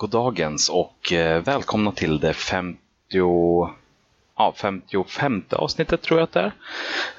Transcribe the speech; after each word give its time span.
Goddagens 0.00 0.68
och 0.68 1.12
eh, 1.12 1.42
välkomna 1.42 1.92
till 1.92 2.20
det 2.20 2.32
50, 2.32 2.78
ja, 4.36 4.54
55 4.56 5.42
avsnittet 5.50 6.02
tror 6.02 6.20
jag 6.20 6.24
att 6.24 6.32
det 6.32 6.52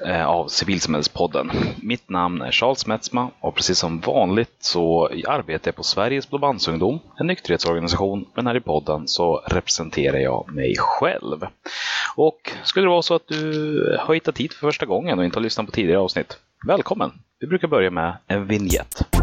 är, 0.00 0.20
eh, 0.20 0.26
av 0.26 0.48
Civilsamhällespodden. 0.48 1.50
Mitt 1.82 2.08
namn 2.08 2.42
är 2.42 2.50
Charles 2.50 2.86
Metzma 2.86 3.30
och 3.40 3.54
precis 3.54 3.78
som 3.78 4.00
vanligt 4.00 4.56
så 4.60 5.06
arbetar 5.26 5.68
jag 5.68 5.76
på 5.76 5.82
Sveriges 5.82 6.30
Blåbandsungdom, 6.30 6.98
en 7.18 7.26
nykterhetsorganisation, 7.26 8.28
men 8.34 8.46
här 8.46 8.56
i 8.56 8.60
podden 8.60 9.08
så 9.08 9.36
representerar 9.36 10.18
jag 10.18 10.52
mig 10.54 10.74
själv. 10.78 11.46
Och 12.16 12.52
skulle 12.64 12.86
det 12.86 12.90
vara 12.90 13.02
så 13.02 13.14
att 13.14 13.28
du 13.28 13.96
har 14.00 14.14
hittat 14.14 14.38
hit 14.38 14.54
för 14.54 14.66
första 14.66 14.86
gången 14.86 15.18
och 15.18 15.24
inte 15.24 15.38
har 15.38 15.42
lyssnat 15.42 15.66
på 15.66 15.72
tidigare 15.72 16.00
avsnitt, 16.00 16.38
välkommen! 16.66 17.12
Vi 17.40 17.46
brukar 17.46 17.68
börja 17.68 17.90
med 17.90 18.16
en 18.26 18.46
vignett. 18.46 19.21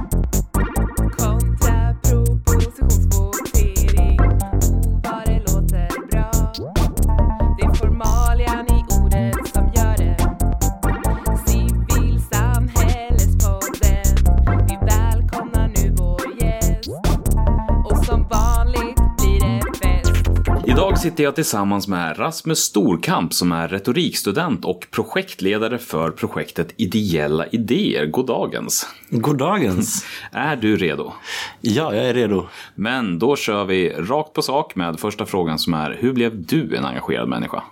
Sitter 21.01 21.23
jag 21.23 21.35
tillsammans 21.35 21.87
med 21.87 22.19
Rasmus 22.19 22.59
Storkamp 22.59 23.33
som 23.33 23.51
är 23.51 23.67
retorikstudent 23.67 24.65
och 24.65 24.87
projektledare 24.91 25.77
för 25.77 26.11
projektet 26.11 26.73
Ideella 26.77 27.47
idéer. 27.47 28.05
Goddagens! 28.05 28.87
Goddagens! 29.09 30.05
Är 30.31 30.55
du 30.55 30.77
redo? 30.77 31.13
Ja, 31.61 31.95
jag 31.95 32.05
är 32.05 32.13
redo. 32.13 32.47
Men 32.75 33.19
då 33.19 33.35
kör 33.35 33.65
vi 33.65 33.89
rakt 33.89 34.33
på 34.33 34.41
sak 34.41 34.75
med 34.75 34.99
första 34.99 35.25
frågan 35.25 35.59
som 35.59 35.73
är 35.73 35.97
Hur 35.99 36.13
blev 36.13 36.45
du 36.45 36.75
en 36.75 36.85
engagerad 36.85 37.29
människa? 37.29 37.63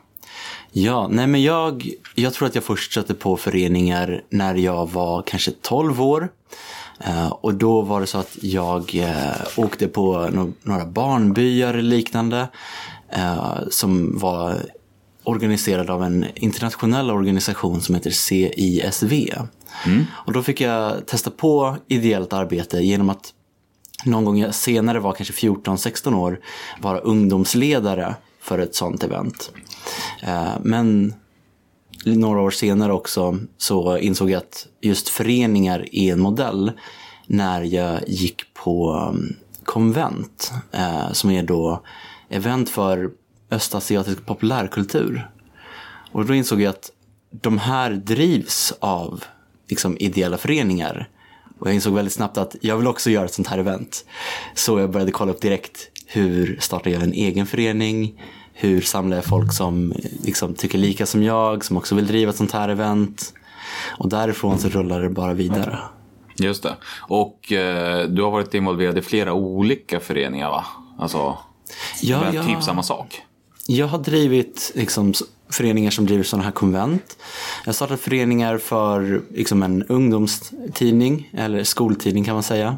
Ja, 0.71 1.07
nej 1.11 1.27
men 1.27 1.43
jag, 1.43 1.89
jag 2.15 2.33
tror 2.33 2.47
att 2.47 2.55
jag 2.55 2.63
först 2.63 2.93
satte 2.93 3.13
på 3.13 3.37
föreningar 3.37 4.21
när 4.29 4.55
jag 4.55 4.89
var 4.89 5.21
kanske 5.21 5.51
12 5.51 6.01
år. 6.01 6.29
Eh, 6.99 7.27
och 7.27 7.53
då 7.53 7.81
var 7.81 8.01
det 8.01 8.07
så 8.07 8.17
att 8.17 8.37
jag 8.41 8.95
eh, 8.95 9.47
åkte 9.55 9.87
på 9.87 10.29
några 10.63 10.85
barnbyar 10.85 11.69
eller 11.69 11.81
liknande. 11.81 12.47
Eh, 13.09 13.57
som 13.69 14.19
var 14.19 14.55
organiserad 15.23 15.89
av 15.89 16.03
en 16.03 16.25
internationell 16.35 17.11
organisation 17.11 17.81
som 17.81 17.95
heter 17.95 18.11
CISV. 18.11 19.33
Och 20.09 20.33
då 20.33 20.43
fick 20.43 20.61
jag 20.61 21.07
testa 21.07 21.31
på 21.31 21.77
ideellt 21.87 22.33
arbete 22.33 22.77
genom 22.77 23.09
att 23.09 23.33
någon 24.05 24.25
gång 24.25 24.53
senare 24.53 24.99
var 24.99 25.13
kanske 25.13 25.47
14-16 25.47 26.15
år 26.15 26.39
vara 26.81 26.99
ungdomsledare 26.99 28.15
för 28.41 28.59
ett 28.59 28.75
sånt 28.75 29.03
event. 29.03 29.51
Eh, 30.23 30.53
Men 30.61 31.13
några 32.05 32.41
år 32.41 32.51
senare 32.51 32.93
också 32.93 33.37
så 33.57 33.97
insåg 33.97 34.29
jag 34.29 34.37
att 34.37 34.67
just 34.81 35.09
föreningar 35.09 35.85
är 35.91 36.13
en 36.13 36.19
modell 36.19 36.71
när 37.27 37.61
jag 37.61 38.09
gick 38.09 38.53
på 38.53 38.93
um, 38.93 39.35
konvent 39.63 40.51
eh, 40.71 41.11
som 41.11 41.31
är 41.31 41.43
då 41.43 41.81
event 42.29 42.69
för 42.69 43.11
östasiatisk 43.51 44.25
populärkultur. 44.25 45.29
Och 46.11 46.25
då 46.25 46.33
insåg 46.33 46.61
jag 46.61 46.69
att 46.69 46.91
de 47.31 47.57
här 47.57 47.91
drivs 47.91 48.73
av 48.79 49.23
liksom, 49.69 49.97
ideella 49.99 50.37
föreningar. 50.37 51.09
Och 51.59 51.67
jag 51.67 51.75
insåg 51.75 51.93
väldigt 51.93 52.13
snabbt 52.13 52.37
att 52.37 52.55
jag 52.61 52.77
vill 52.77 52.87
också 52.87 53.09
göra 53.09 53.25
ett 53.25 53.33
sånt 53.33 53.47
här 53.47 53.57
event. 53.57 54.05
Så 54.55 54.79
jag 54.79 54.91
började 54.91 55.11
kolla 55.11 55.31
upp 55.31 55.41
direkt 55.41 55.89
hur 56.05 56.57
startar 56.59 56.91
jag 56.91 57.03
en 57.03 57.13
egen 57.13 57.45
förening? 57.45 58.23
Hur 58.53 58.81
samlar 58.81 59.17
jag 59.17 59.25
folk 59.25 59.53
som 59.53 59.93
liksom, 60.23 60.53
tycker 60.53 60.77
lika 60.77 61.05
som 61.05 61.23
jag, 61.23 61.65
som 61.65 61.77
också 61.77 61.95
vill 61.95 62.07
driva 62.07 62.29
ett 62.29 62.37
sånt 62.37 62.51
här 62.51 62.69
event? 62.69 63.33
Och 63.97 64.09
därifrån 64.09 64.59
så 64.59 64.69
rullar 64.69 65.01
det 65.01 65.09
bara 65.09 65.33
vidare. 65.33 65.79
Just 66.35 66.63
det. 66.63 66.75
Och 67.01 67.51
eh, 67.51 68.07
du 68.07 68.21
har 68.21 68.31
varit 68.31 68.53
involverad 68.53 68.97
i 68.97 69.01
flera 69.01 69.33
olika 69.33 69.99
föreningar 69.99 70.49
va? 70.49 70.65
Alltså, 70.99 71.37
Ja, 72.01 72.19
med 72.21 72.33
ja. 72.33 72.43
typ 72.43 72.63
samma 72.63 72.83
sak? 72.83 73.21
Jag 73.67 73.87
har 73.87 73.97
drivit 73.97 74.71
liksom, 74.75 75.13
föreningar 75.49 75.91
som 75.91 76.05
driver 76.05 76.23
sådana 76.23 76.43
här 76.43 76.51
konvent. 76.51 77.17
Jag 77.63 77.67
har 77.69 77.73
startat 77.73 77.99
föreningar 77.99 78.57
för 78.57 79.21
liksom, 79.33 79.63
en 79.63 79.83
ungdomstidning, 79.83 81.29
eller 81.33 81.63
skoltidning 81.63 82.23
kan 82.23 82.33
man 82.33 82.43
säga, 82.43 82.77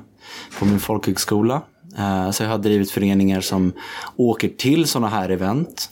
på 0.59 0.65
min 0.65 0.79
folkhögskola. 0.79 1.61
Eh, 1.97 2.31
Så 2.31 2.43
jag 2.43 2.49
har 2.49 2.57
drivit 2.57 2.91
föreningar 2.91 3.41
som 3.41 3.73
åker 4.15 4.49
till 4.49 4.85
sådana 4.87 5.07
här 5.07 5.29
event. 5.29 5.89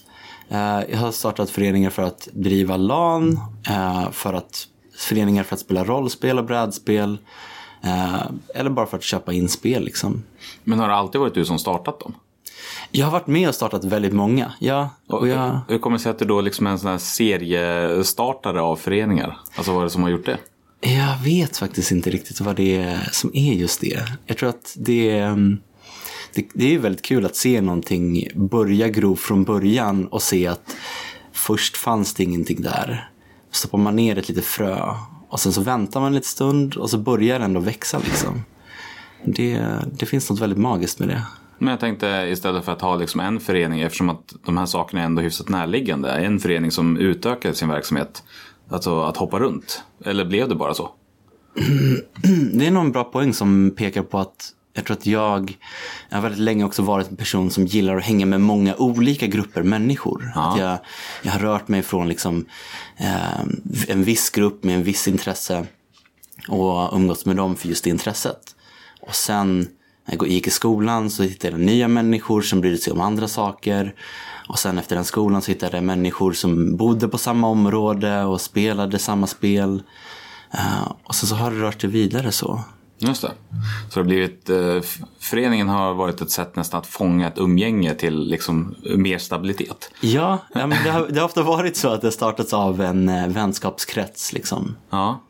Eh, 0.49 0.79
Jag 0.89 0.97
har 0.97 1.11
startat 1.11 1.49
föreningar 1.49 1.89
för 1.89 2.03
att 2.03 2.27
driva 2.33 2.77
LAN, 2.77 3.39
eh, 3.69 4.11
för 4.11 4.33
att, 4.33 4.67
föreningar 4.97 5.43
för 5.43 5.55
att 5.55 5.59
spela 5.59 5.83
rollspel 5.83 6.39
och 6.39 6.45
brädspel. 6.45 7.17
Eller 8.55 8.69
bara 8.69 8.85
för 8.85 8.97
att 8.97 9.03
köpa 9.03 9.33
in 9.33 9.49
spel 9.49 9.83
liksom. 9.83 10.23
Men 10.63 10.79
har 10.79 10.87
det 10.87 10.95
alltid 10.95 11.21
varit 11.21 11.33
du 11.33 11.45
som 11.45 11.59
startat 11.59 11.99
dem? 11.99 12.13
Jag 12.91 13.05
har 13.05 13.11
varit 13.11 13.27
med 13.27 13.49
och 13.49 13.55
startat 13.55 13.83
väldigt 13.83 14.13
många. 14.13 14.53
Ja, 14.59 14.89
och 15.07 15.27
jag... 15.27 15.59
Hur 15.67 15.77
kommer 15.77 15.97
det 15.97 16.03
sig 16.03 16.09
att 16.09 16.19
du 16.19 16.25
då 16.25 16.41
liksom 16.41 16.67
är 16.67 16.71
en 16.71 16.79
sån 16.79 16.91
här 16.91 16.97
seriestartare 16.97 18.61
av 18.61 18.75
föreningar? 18.75 19.37
Alltså 19.55 19.71
vad 19.71 19.81
är 19.81 19.83
det 19.83 19.89
som 19.89 20.03
har 20.03 20.09
gjort 20.09 20.25
det? 20.25 20.37
Jag 20.81 21.17
vet 21.23 21.57
faktiskt 21.57 21.91
inte 21.91 22.09
riktigt 22.09 22.41
vad 22.41 22.55
det 22.55 22.77
är 22.77 23.09
som 23.11 23.31
är 23.33 23.53
just 23.53 23.81
det. 23.81 24.03
Jag 24.25 24.37
tror 24.37 24.49
att 24.49 24.75
det 24.77 25.09
är, 25.09 25.27
mm, 25.27 25.57
det, 26.33 26.47
det 26.53 26.75
är 26.75 26.79
väldigt 26.79 27.05
kul 27.05 27.25
att 27.25 27.35
se 27.35 27.61
någonting 27.61 28.27
börja 28.35 28.87
gro 28.87 29.15
från 29.15 29.43
början 29.43 30.07
och 30.07 30.21
se 30.21 30.47
att 30.47 30.75
först 31.33 31.77
fanns 31.77 32.13
det 32.13 32.23
ingenting 32.23 32.61
där. 32.61 33.09
Stoppar 33.51 33.77
man 33.77 33.95
ner 33.95 34.17
ett 34.17 34.29
litet 34.29 34.45
frö 34.45 34.93
och 35.29 35.39
sen 35.39 35.53
så 35.53 35.61
väntar 35.61 35.99
man 35.99 36.07
en 36.07 36.13
liten 36.13 36.29
stund 36.29 36.75
och 36.75 36.89
så 36.89 36.97
börjar 36.97 37.39
det 37.39 37.45
ändå 37.45 37.59
växa 37.59 37.99
liksom. 37.99 38.41
Det, 39.25 39.61
det 39.99 40.05
finns 40.05 40.29
något 40.29 40.39
väldigt 40.39 40.59
magiskt 40.59 40.99
med 40.99 41.09
det. 41.09 41.23
Men 41.57 41.67
jag 41.67 41.79
tänkte 41.79 42.07
istället 42.07 42.65
för 42.65 42.71
att 42.71 42.81
ha 42.81 42.95
liksom 42.95 43.19
en 43.19 43.39
förening, 43.39 43.81
eftersom 43.81 44.09
att 44.09 44.33
de 44.45 44.57
här 44.57 44.65
sakerna 44.65 45.01
är 45.01 45.05
ändå 45.05 45.21
hyfsat 45.21 45.49
närliggande, 45.49 46.11
en 46.11 46.39
förening 46.39 46.71
som 46.71 46.97
utökar 46.97 47.53
sin 47.53 47.69
verksamhet, 47.69 48.23
alltså 48.69 49.01
att 49.01 49.17
hoppa 49.17 49.39
runt. 49.39 49.83
Eller 50.05 50.25
blev 50.25 50.49
det 50.49 50.55
bara 50.55 50.73
så? 50.73 50.91
Det 52.53 52.67
är 52.67 52.71
nog 52.71 52.85
en 52.85 52.91
bra 52.91 53.03
poäng 53.03 53.33
som 53.33 53.71
pekar 53.77 54.03
på 54.03 54.19
att 54.19 54.53
jag 54.73 54.85
tror 54.85 54.97
att 54.97 55.05
jag, 55.05 55.57
jag 56.09 56.17
har 56.17 56.21
väldigt 56.21 56.41
länge 56.41 56.63
också 56.63 56.81
varit 56.81 57.09
en 57.09 57.15
person 57.15 57.51
som 57.51 57.65
gillar 57.65 57.97
att 57.97 58.03
hänga 58.03 58.25
med 58.25 58.41
många 58.41 58.75
olika 58.75 59.27
grupper 59.27 59.63
människor. 59.63 60.31
Att 60.35 60.59
jag, 60.59 60.77
jag 61.23 61.31
har 61.31 61.39
rört 61.39 61.67
mig 61.67 61.81
från 61.81 62.07
liksom, 62.07 62.45
eh, 62.97 63.41
en 63.87 64.03
viss 64.03 64.29
grupp 64.29 64.63
med 64.63 64.75
en 64.75 64.83
viss 64.83 65.07
intresse 65.07 65.65
och 66.47 66.95
umgåtts 66.95 67.25
med 67.25 67.35
dem 67.35 67.55
för 67.55 67.67
just 67.67 67.83
det 67.83 67.89
intresset. 67.89 68.55
Och 69.01 69.15
sen 69.15 69.67
jag 70.07 70.27
gick 70.27 70.47
i 70.47 70.49
skolan 70.49 71.09
så 71.09 71.23
hittade 71.23 71.53
jag 71.53 71.59
nya 71.59 71.87
människor 71.87 72.41
som 72.41 72.61
brydde 72.61 72.77
sig 72.77 72.93
om 72.93 73.01
andra 73.01 73.27
saker. 73.27 73.95
Och 74.47 74.59
sen 74.59 74.77
efter 74.77 74.95
den 74.95 75.05
skolan 75.05 75.41
så 75.41 75.51
hittade 75.51 75.77
jag 75.77 75.83
människor 75.83 76.33
som 76.33 76.77
bodde 76.77 77.07
på 77.07 77.17
samma 77.17 77.47
område 77.47 78.23
och 78.23 78.41
spelade 78.41 78.99
samma 78.99 79.27
spel. 79.27 79.83
Eh, 80.51 80.91
och 81.03 81.15
sen 81.15 81.29
så 81.29 81.35
har 81.35 81.51
det 81.51 81.59
rört 81.59 81.81
sig 81.81 81.89
vidare 81.89 82.31
så. 82.31 82.61
Just 82.99 83.21
det. 83.21 83.31
Så 83.89 83.93
det 83.93 83.99
har 83.99 84.03
blivit, 84.03 84.49
eh, 84.49 84.81
föreningen 85.19 85.69
har 85.69 85.93
varit 85.93 86.21
ett 86.21 86.31
sätt 86.31 86.55
nästan 86.55 86.79
att 86.79 86.87
fånga 86.87 87.27
ett 87.27 87.37
umgänge 87.37 87.93
till 87.93 88.27
liksom 88.27 88.75
mer 88.95 89.17
stabilitet. 89.17 89.91
Ja, 90.01 90.37
det, 90.53 90.59
har, 90.59 91.07
det 91.09 91.19
har 91.19 91.25
ofta 91.25 91.43
varit 91.43 91.77
så 91.77 91.89
att 91.89 92.01
det 92.01 92.11
startats 92.11 92.53
av 92.53 92.81
en 92.81 93.09
eh, 93.09 93.27
vänskapskrets 93.27 94.33
liksom. 94.33 94.75
Ja. 94.89 95.21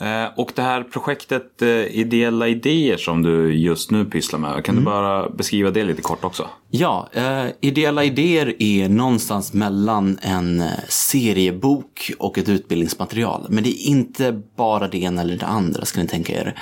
Eh, 0.00 0.24
Och 0.36 0.52
det 0.54 0.62
här 0.62 0.82
projektet 0.82 1.62
eh, 1.62 1.68
Ideella 1.68 2.48
idéer 2.48 2.96
som 2.96 3.22
du 3.22 3.54
just 3.54 3.90
nu 3.90 4.04
pysslar 4.04 4.38
med, 4.38 4.64
kan 4.64 4.76
du 4.76 4.80
bara 4.82 5.30
beskriva 5.30 5.70
det 5.70 5.84
lite 5.84 6.02
kort 6.02 6.24
också? 6.24 6.48
Ja, 6.72 7.08
eh, 7.12 7.44
ideella 7.60 8.04
idéer 8.04 8.54
är 8.58 8.88
någonstans 8.88 9.52
mellan 9.52 10.18
en 10.22 10.64
seriebok 10.88 12.10
och 12.18 12.38
ett 12.38 12.48
utbildningsmaterial. 12.48 13.46
Men 13.48 13.64
det 13.64 13.70
är 13.70 13.86
inte 13.88 14.40
bara 14.56 14.88
det 14.88 14.98
ena 14.98 15.20
eller 15.20 15.36
det 15.36 15.46
andra 15.46 15.84
ska 15.84 16.00
ni 16.00 16.08
tänka 16.08 16.32
er. 16.32 16.54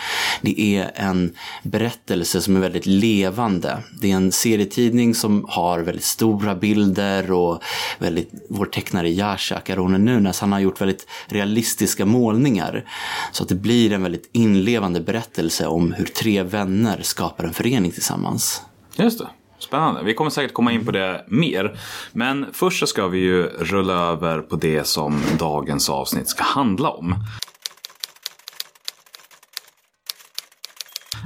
Det 0.42 0.60
är 0.60 0.90
en 0.94 1.32
berättelse 1.62 2.40
som 2.40 2.56
är 2.56 2.60
väldigt 2.60 2.86
levande. 2.86 3.78
Det 4.00 4.10
är 4.10 4.16
en 4.16 4.32
serietidning 4.32 5.14
som 5.14 5.46
har 5.48 5.78
väldigt 5.80 6.04
stora 6.04 6.54
bilder 6.54 7.32
och 7.32 7.62
väldigt, 7.98 8.30
vår 8.50 8.66
tecknare 8.66 9.10
Jacek 9.10 9.70
Aronen 9.70 10.04
Nunes, 10.04 10.40
han 10.40 10.52
har 10.52 10.60
gjort 10.60 10.80
väldigt 10.80 11.06
realistiska 11.26 12.06
målningar. 12.06 12.84
Så 13.32 13.42
att 13.42 13.48
det 13.48 13.54
blir 13.54 13.92
en 13.92 14.02
väldigt 14.02 14.30
inlevande 14.32 15.00
berättelse 15.00 15.66
om 15.66 15.92
hur 15.92 16.04
tre 16.04 16.42
vänner 16.42 17.02
skapar 17.02 17.44
en 17.44 17.54
förening 17.54 17.92
tillsammans. 17.92 18.62
Just 18.96 19.18
det. 19.18 19.28
Spännande. 19.58 20.02
Vi 20.02 20.14
kommer 20.14 20.30
säkert 20.30 20.52
komma 20.52 20.72
in 20.72 20.84
på 20.84 20.90
det 20.90 21.24
mer. 21.28 21.78
Men 22.12 22.46
först 22.52 22.80
så 22.80 22.86
ska 22.86 23.08
vi 23.08 23.18
ju 23.18 23.42
rulla 23.42 23.94
över 23.94 24.40
på 24.40 24.56
det 24.56 24.86
som 24.86 25.20
dagens 25.38 25.90
avsnitt 25.90 26.28
ska 26.28 26.44
handla 26.44 26.90
om. 26.90 27.14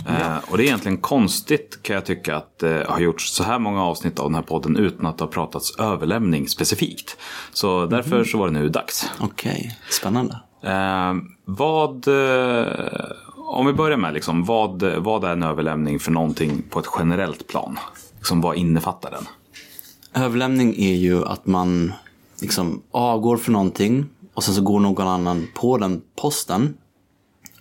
Eh, 0.09 0.37
och 0.51 0.57
det 0.57 0.63
är 0.63 0.67
egentligen 0.67 0.99
konstigt 0.99 1.83
kan 1.83 1.95
jag 1.95 2.07
tycka 2.07 2.37
att 2.37 2.59
det 2.59 2.87
har 2.89 3.01
gjorts 3.01 3.33
så 3.33 3.45
här 3.45 3.59
många 3.59 3.83
avsnitt 3.83 4.19
av 4.19 4.27
den 4.27 4.35
här 4.35 4.43
podden 4.43 4.77
utan 4.77 5.07
att 5.07 5.19
det 5.19 5.25
har 5.25 5.33
pratats 5.33 5.79
överlämning 5.79 6.49
specifikt. 6.49 7.17
Så 7.53 7.87
därför 7.87 8.25
så 8.25 8.39
var 8.39 8.47
det 8.47 8.53
nu 8.53 8.69
dags. 8.69 9.11
Okej, 9.21 9.79
spännande. 9.91 10.41
Eh, 10.63 11.15
vad, 11.45 12.09
eh, 12.09 12.67
om 13.37 13.67
vi 13.67 13.73
börjar 13.73 13.97
med 13.97 14.15
liksom, 14.15 14.45
vad, 14.45 14.83
vad 14.83 15.25
är 15.25 15.33
en 15.33 15.43
överlämning 15.43 15.99
för 15.99 16.11
någonting 16.11 16.63
på 16.71 16.79
ett 16.79 16.87
generellt 16.99 17.49
plan? 17.49 17.79
Liksom, 18.17 18.41
vad 18.41 18.57
innefattar 18.57 19.11
den? 19.11 19.27
Överlämning 20.25 20.75
är 20.79 20.95
ju 20.95 21.25
att 21.25 21.47
man 21.47 21.93
liksom 22.41 22.83
avgår 22.91 23.37
för 23.37 23.53
någonting 23.53 24.07
och 24.35 24.45
sen 24.45 24.55
så 24.55 24.63
går 24.63 24.81
någon 24.81 25.09
annan 25.09 25.49
på 25.55 25.79
den 25.79 26.03
posten. 26.17 26.77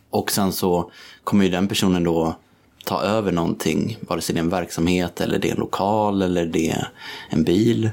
Och 0.10 0.32
sen 0.32 0.52
så 0.52 0.92
kommer 1.24 1.46
ju 1.46 1.52
den 1.52 1.68
personen 1.68 2.04
då 2.04 2.36
ta 2.86 3.02
över 3.02 3.32
någonting, 3.32 3.98
vare 4.02 4.22
sig 4.22 4.36
det 4.36 4.40
är 4.40 4.44
en 4.44 4.50
verksamhet 4.50 5.22
eller 5.22 5.40
det 5.40 5.48
är 5.48 5.52
en 5.52 5.60
lokal 5.60 6.22
eller 6.22 6.46
det 6.46 6.70
är 6.70 6.88
en 7.30 7.44
bil. 7.44 7.90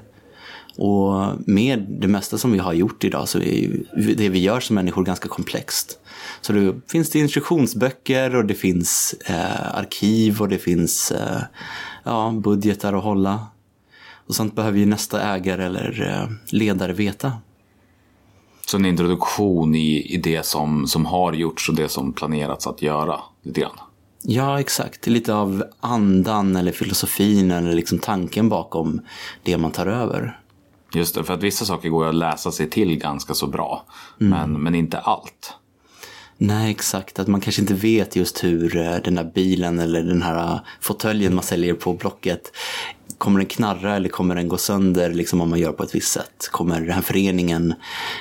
Och 0.78 1.32
med 1.46 1.86
det 1.88 2.08
mesta 2.08 2.38
som 2.38 2.52
vi 2.52 2.58
har 2.58 2.72
gjort 2.72 3.04
idag 3.04 3.28
så 3.28 3.38
är 3.38 3.54
ju 3.54 3.84
det 4.14 4.28
vi 4.28 4.38
gör 4.38 4.60
som 4.60 4.74
människor 4.74 5.04
ganska 5.04 5.28
komplext. 5.28 5.98
Så 6.40 6.52
det 6.52 6.74
finns 6.90 7.10
det 7.10 7.18
instruktionsböcker 7.18 8.36
och 8.36 8.44
det 8.44 8.54
finns 8.54 9.14
eh, 9.26 9.78
arkiv 9.78 10.40
och 10.40 10.48
det 10.48 10.58
finns 10.58 11.10
eh, 11.10 11.40
ja, 12.04 12.34
budgetar 12.44 12.92
att 12.92 13.04
hålla. 13.04 13.46
Och 14.26 14.34
sånt 14.34 14.56
behöver 14.56 14.78
ju 14.78 14.86
nästa 14.86 15.22
ägare 15.22 15.64
eller 15.64 16.06
eh, 16.08 16.30
ledare 16.52 16.92
veta. 16.92 17.32
Så 18.66 18.76
en 18.76 18.84
introduktion 18.84 19.74
i, 19.74 20.14
i 20.14 20.16
det 20.16 20.46
som, 20.46 20.86
som 20.86 21.06
har 21.06 21.32
gjorts 21.32 21.68
och 21.68 21.74
det 21.74 21.88
som 21.88 22.12
planerats 22.12 22.66
att 22.66 22.82
göra. 22.82 23.20
Lite 23.42 23.60
grann. 23.60 23.78
Ja, 24.22 24.60
exakt. 24.60 25.06
Lite 25.06 25.34
av 25.34 25.64
andan 25.80 26.56
eller 26.56 26.72
filosofin 26.72 27.50
eller 27.50 27.72
liksom 27.72 27.98
tanken 27.98 28.48
bakom 28.48 29.00
det 29.42 29.58
man 29.58 29.70
tar 29.70 29.86
över. 29.86 30.40
Just 30.92 31.14
det, 31.14 31.24
för 31.24 31.34
att 31.34 31.42
vissa 31.42 31.64
saker 31.64 31.88
går 31.88 32.08
att 32.08 32.14
läsa 32.14 32.52
sig 32.52 32.70
till 32.70 32.96
ganska 32.96 33.34
så 33.34 33.46
bra. 33.46 33.86
Men, 34.18 34.62
men 34.62 34.74
inte 34.74 34.98
allt. 34.98 35.54
Nej, 36.36 36.70
exakt. 36.70 37.18
Att 37.18 37.28
man 37.28 37.40
kanske 37.40 37.62
inte 37.62 37.74
vet 37.74 38.16
just 38.16 38.44
hur 38.44 38.76
eh, 38.76 38.96
den 39.04 39.14
där 39.14 39.30
bilen 39.34 39.78
eller 39.78 40.02
den 40.02 40.22
här 40.22 40.54
eh, 40.54 40.60
fåtöljen 40.80 41.34
man 41.34 41.44
säljer 41.44 41.74
på 41.74 41.94
Blocket 41.94 42.52
Kommer 43.18 43.38
den 43.38 43.46
knarra 43.46 43.96
eller 43.96 44.08
kommer 44.08 44.34
den 44.34 44.48
gå 44.48 44.56
sönder 44.56 45.14
liksom, 45.14 45.40
om 45.40 45.50
man 45.50 45.58
gör 45.58 45.72
på 45.72 45.82
ett 45.82 45.94
visst 45.94 46.12
sätt? 46.12 46.48
Kommer 46.50 46.80
den 46.80 46.90
här 46.90 47.02
föreningen 47.02 47.74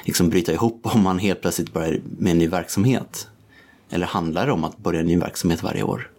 liksom, 0.05 0.29
bryta 0.29 0.53
ihop 0.53 0.79
om 0.83 1.03
man 1.03 1.19
helt 1.19 1.41
plötsligt 1.41 1.73
börjar 1.73 1.99
med 2.19 2.31
en 2.31 2.37
ny 2.37 2.47
verksamhet? 2.47 3.27
Eller 3.89 4.05
handlar 4.05 4.45
det 4.45 4.51
om 4.51 4.63
att 4.63 4.77
börja 4.77 4.99
en 4.99 5.05
ny 5.05 5.17
verksamhet 5.17 5.63
varje 5.63 5.83
år? 5.83 6.11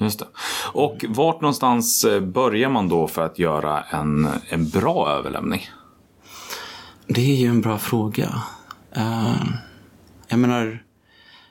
Just 0.00 0.18
det. 0.18 0.26
Och 0.72 1.04
vart 1.08 1.40
någonstans 1.40 2.04
eh, 2.04 2.20
börjar 2.20 2.68
man 2.68 2.88
då 2.88 3.08
för 3.08 3.22
att 3.22 3.38
göra 3.38 3.82
en, 3.82 4.28
en 4.48 4.68
bra 4.68 5.08
överlämning? 5.08 5.60
Det 7.06 7.20
är 7.20 7.36
ju 7.36 7.46
en 7.46 7.60
bra 7.60 7.78
fråga. 7.78 8.42
Uh, 8.96 9.44
jag 10.28 10.38
menar, 10.38 10.82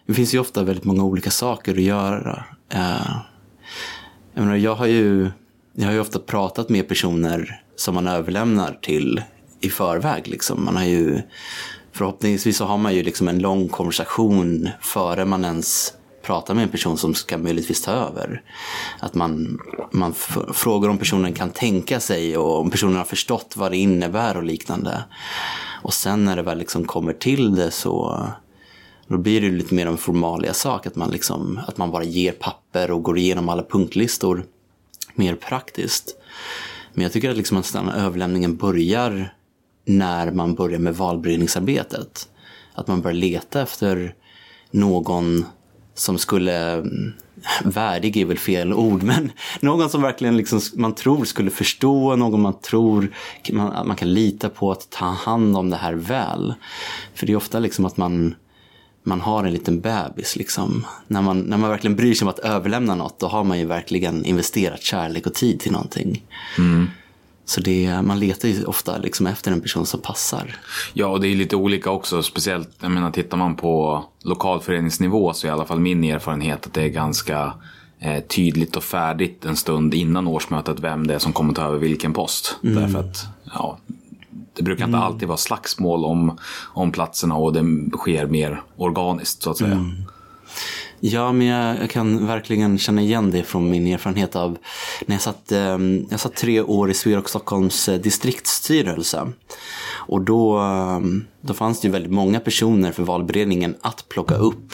det 0.05 0.13
finns 0.13 0.33
ju 0.33 0.39
ofta 0.39 0.63
väldigt 0.63 0.85
många 0.85 1.03
olika 1.03 1.31
saker 1.31 1.71
att 1.71 1.81
göra. 1.81 2.43
Uh, 2.75 3.17
jag 4.33 4.43
menar, 4.43 4.55
jag 4.55 4.75
har 4.75 4.85
ju, 4.85 5.31
jag 5.73 5.85
har 5.85 5.93
ju 5.93 5.99
ofta 5.99 6.19
pratat 6.19 6.69
med 6.69 6.87
personer 6.87 7.61
som 7.75 7.95
man 7.95 8.07
överlämnar 8.07 8.79
till 8.81 9.23
i 9.59 9.69
förväg. 9.69 10.27
Liksom. 10.27 10.65
Man 10.65 10.75
har 10.75 10.83
ju, 10.83 11.21
förhoppningsvis 11.91 12.57
så 12.57 12.65
har 12.65 12.77
man 12.77 12.95
ju 12.95 13.03
liksom 13.03 13.27
en 13.27 13.39
lång 13.39 13.69
konversation 13.69 14.69
före 14.81 15.25
man 15.25 15.45
ens 15.45 15.93
prata 16.29 16.53
med 16.53 16.63
en 16.63 16.69
person 16.69 16.97
som 16.97 17.13
ska 17.13 17.37
möjligtvis 17.37 17.81
ta 17.81 17.91
över. 17.91 18.41
Att 18.99 19.13
man, 19.13 19.59
man 19.91 20.13
frågar 20.53 20.89
om 20.89 20.97
personen 20.97 21.33
kan 21.33 21.49
tänka 21.49 21.99
sig 21.99 22.37
och 22.37 22.59
om 22.59 22.69
personen 22.69 22.95
har 22.95 23.05
förstått 23.05 23.53
vad 23.57 23.71
det 23.71 23.77
innebär 23.77 24.37
och 24.37 24.43
liknande. 24.43 25.03
Och 25.81 25.93
sen 25.93 26.25
när 26.25 26.35
det 26.35 26.41
väl 26.41 26.57
liksom 26.57 26.85
kommer 26.85 27.13
till 27.13 27.55
det 27.55 27.71
så 27.71 28.27
då 29.07 29.17
blir 29.17 29.41
det 29.41 29.49
lite 29.49 29.73
mer 29.73 29.87
en 29.87 29.97
formalia 29.97 30.53
sak. 30.53 30.87
Att 30.87 30.95
man, 30.95 31.11
liksom, 31.11 31.59
att 31.67 31.77
man 31.77 31.91
bara 31.91 32.03
ger 32.03 32.31
papper 32.31 32.91
och 32.91 33.03
går 33.03 33.17
igenom 33.17 33.49
alla 33.49 33.63
punktlistor 33.63 34.43
mer 35.15 35.35
praktiskt. 35.35 36.15
Men 36.93 37.03
jag 37.03 37.11
tycker 37.11 37.29
att 37.29 37.37
liksom 37.37 37.57
att 37.57 37.73
den 37.73 37.89
överlämningen 37.89 38.55
börjar 38.55 39.33
när 39.85 40.31
man 40.31 40.55
börjar 40.55 40.79
med 40.79 40.95
valberedningsarbetet. 40.95 42.29
Att 42.73 42.87
man 42.87 43.01
börjar 43.01 43.17
leta 43.17 43.61
efter 43.61 44.15
någon 44.71 45.45
som 45.99 46.17
skulle, 46.17 46.73
mm, 46.73 47.13
värdig 47.63 48.17
är 48.17 48.25
väl 48.25 48.39
fel 48.39 48.73
ord, 48.73 49.03
men 49.13 49.31
någon 49.59 49.89
som 49.89 50.01
verkligen 50.01 50.37
liksom 50.37 50.61
man 50.75 50.95
tror 50.95 51.25
skulle 51.25 51.51
förstå, 51.51 52.15
någon 52.15 52.41
man 52.41 52.59
tror 52.59 53.13
man, 53.51 53.71
att 53.71 53.87
man 53.87 53.95
kan 53.95 54.13
lita 54.13 54.49
på 54.49 54.71
att 54.71 54.89
ta 54.89 55.05
hand 55.05 55.57
om 55.57 55.69
det 55.69 55.77
här 55.77 55.93
väl. 55.93 56.53
För 57.15 57.25
det 57.25 57.33
är 57.33 57.37
ofta 57.37 57.59
liksom 57.59 57.85
att 57.85 57.97
man, 57.97 58.35
man 59.03 59.21
har 59.21 59.43
en 59.43 59.53
liten 59.53 59.81
bebis. 59.81 60.35
Liksom. 60.35 60.85
När, 61.07 61.21
man, 61.21 61.39
när 61.39 61.57
man 61.57 61.69
verkligen 61.69 61.95
bryr 61.95 62.13
sig 62.13 62.25
om 62.25 62.29
att 62.29 62.39
överlämna 62.39 62.95
något, 62.95 63.19
då 63.19 63.27
har 63.27 63.43
man 63.43 63.59
ju 63.59 63.65
verkligen 63.65 64.25
investerat 64.25 64.81
kärlek 64.81 65.27
och 65.27 65.33
tid 65.33 65.59
till 65.59 65.71
någonting. 65.71 66.23
Mm. 66.57 66.87
Så 67.49 67.61
det, 67.61 68.01
man 68.01 68.19
letar 68.19 68.47
ju 68.49 68.65
ofta 68.65 68.97
liksom 68.97 69.27
efter 69.27 69.51
en 69.51 69.61
person 69.61 69.85
som 69.85 70.01
passar. 70.01 70.55
Ja, 70.93 71.07
och 71.07 71.21
det 71.21 71.27
är 71.27 71.35
lite 71.35 71.55
olika 71.55 71.91
också. 71.91 72.23
Speciellt, 72.23 72.69
jag 72.79 72.91
menar, 72.91 73.11
tittar 73.11 73.37
man 73.37 73.55
på 73.55 74.03
lokalföreningsnivå 74.23 75.33
så 75.33 75.47
är 75.47 75.49
i 75.49 75.53
alla 75.53 75.65
fall 75.65 75.79
min 75.79 76.03
erfarenhet 76.03 76.67
att 76.67 76.73
det 76.73 76.81
är 76.81 76.87
ganska 76.87 77.53
eh, 77.99 78.23
tydligt 78.23 78.75
och 78.75 78.83
färdigt 78.83 79.45
en 79.45 79.55
stund 79.55 79.93
innan 79.93 80.27
årsmötet 80.27 80.79
vem 80.79 81.07
det 81.07 81.13
är 81.13 81.19
som 81.19 81.33
kommer 81.33 81.53
ta 81.53 81.63
över 81.63 81.77
vilken 81.77 82.13
post. 82.13 82.57
Därför 82.61 82.99
att, 82.99 83.25
ja, 83.53 83.77
det 84.53 84.63
brukar 84.63 84.85
inte 84.85 84.97
alltid 84.97 85.27
vara 85.27 85.37
slagsmål 85.37 86.05
om, 86.05 86.37
om 86.73 86.91
platserna 86.91 87.35
och 87.35 87.53
det 87.53 87.89
sker 87.97 88.25
mer 88.25 88.61
organiskt 88.75 89.43
så 89.43 89.51
att 89.51 89.57
säga. 89.57 89.85
Ja, 91.01 91.31
men 91.31 91.47
jag, 91.47 91.77
jag 91.81 91.89
kan 91.89 92.27
verkligen 92.27 92.77
känna 92.77 93.01
igen 93.01 93.31
det 93.31 93.43
från 93.43 93.69
min 93.69 93.87
erfarenhet 93.87 94.35
av 94.35 94.57
när 95.05 95.15
jag 95.15 95.21
satt, 95.21 95.51
eh, 95.51 95.77
jag 96.09 96.19
satt 96.19 96.35
tre 96.35 96.61
år 96.61 96.91
i 96.91 96.93
Swerock 96.93 97.29
Stockholms 97.29 97.89
eh, 97.89 97.99
distriktsstyrelse. 97.99 99.31
Och 99.91 100.21
då, 100.21 100.57
ehm, 100.57 101.25
då 101.41 101.53
fanns 101.53 101.81
det 101.81 101.87
ju 101.87 101.91
väldigt 101.91 102.11
många 102.11 102.39
personer 102.39 102.91
för 102.91 103.03
valberedningen 103.03 103.75
att 103.81 104.09
plocka 104.09 104.35
upp. 104.35 104.73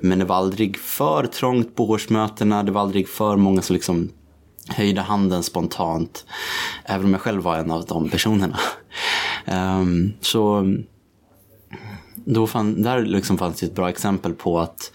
Men 0.00 0.18
det 0.18 0.24
var 0.24 0.36
aldrig 0.36 0.78
för 0.78 1.26
trångt 1.26 1.76
på 1.76 1.90
årsmötena, 1.90 2.62
det 2.62 2.72
var 2.72 2.80
aldrig 2.80 3.08
för 3.08 3.36
många 3.36 3.62
som 3.62 3.74
liksom 3.74 4.08
höjde 4.68 5.00
handen 5.00 5.42
spontant. 5.42 6.24
Även 6.84 7.06
om 7.06 7.12
jag 7.12 7.20
själv 7.20 7.42
var 7.42 7.56
en 7.56 7.70
av 7.70 7.84
de 7.84 8.10
personerna. 8.10 8.58
Ehm, 9.44 10.12
så 10.20 10.74
då 12.14 12.46
fann, 12.46 12.82
där 12.82 13.02
liksom 13.02 13.38
fanns 13.38 13.60
det 13.60 13.66
ett 13.66 13.74
bra 13.74 13.88
exempel 13.88 14.32
på 14.32 14.60
att 14.60 14.92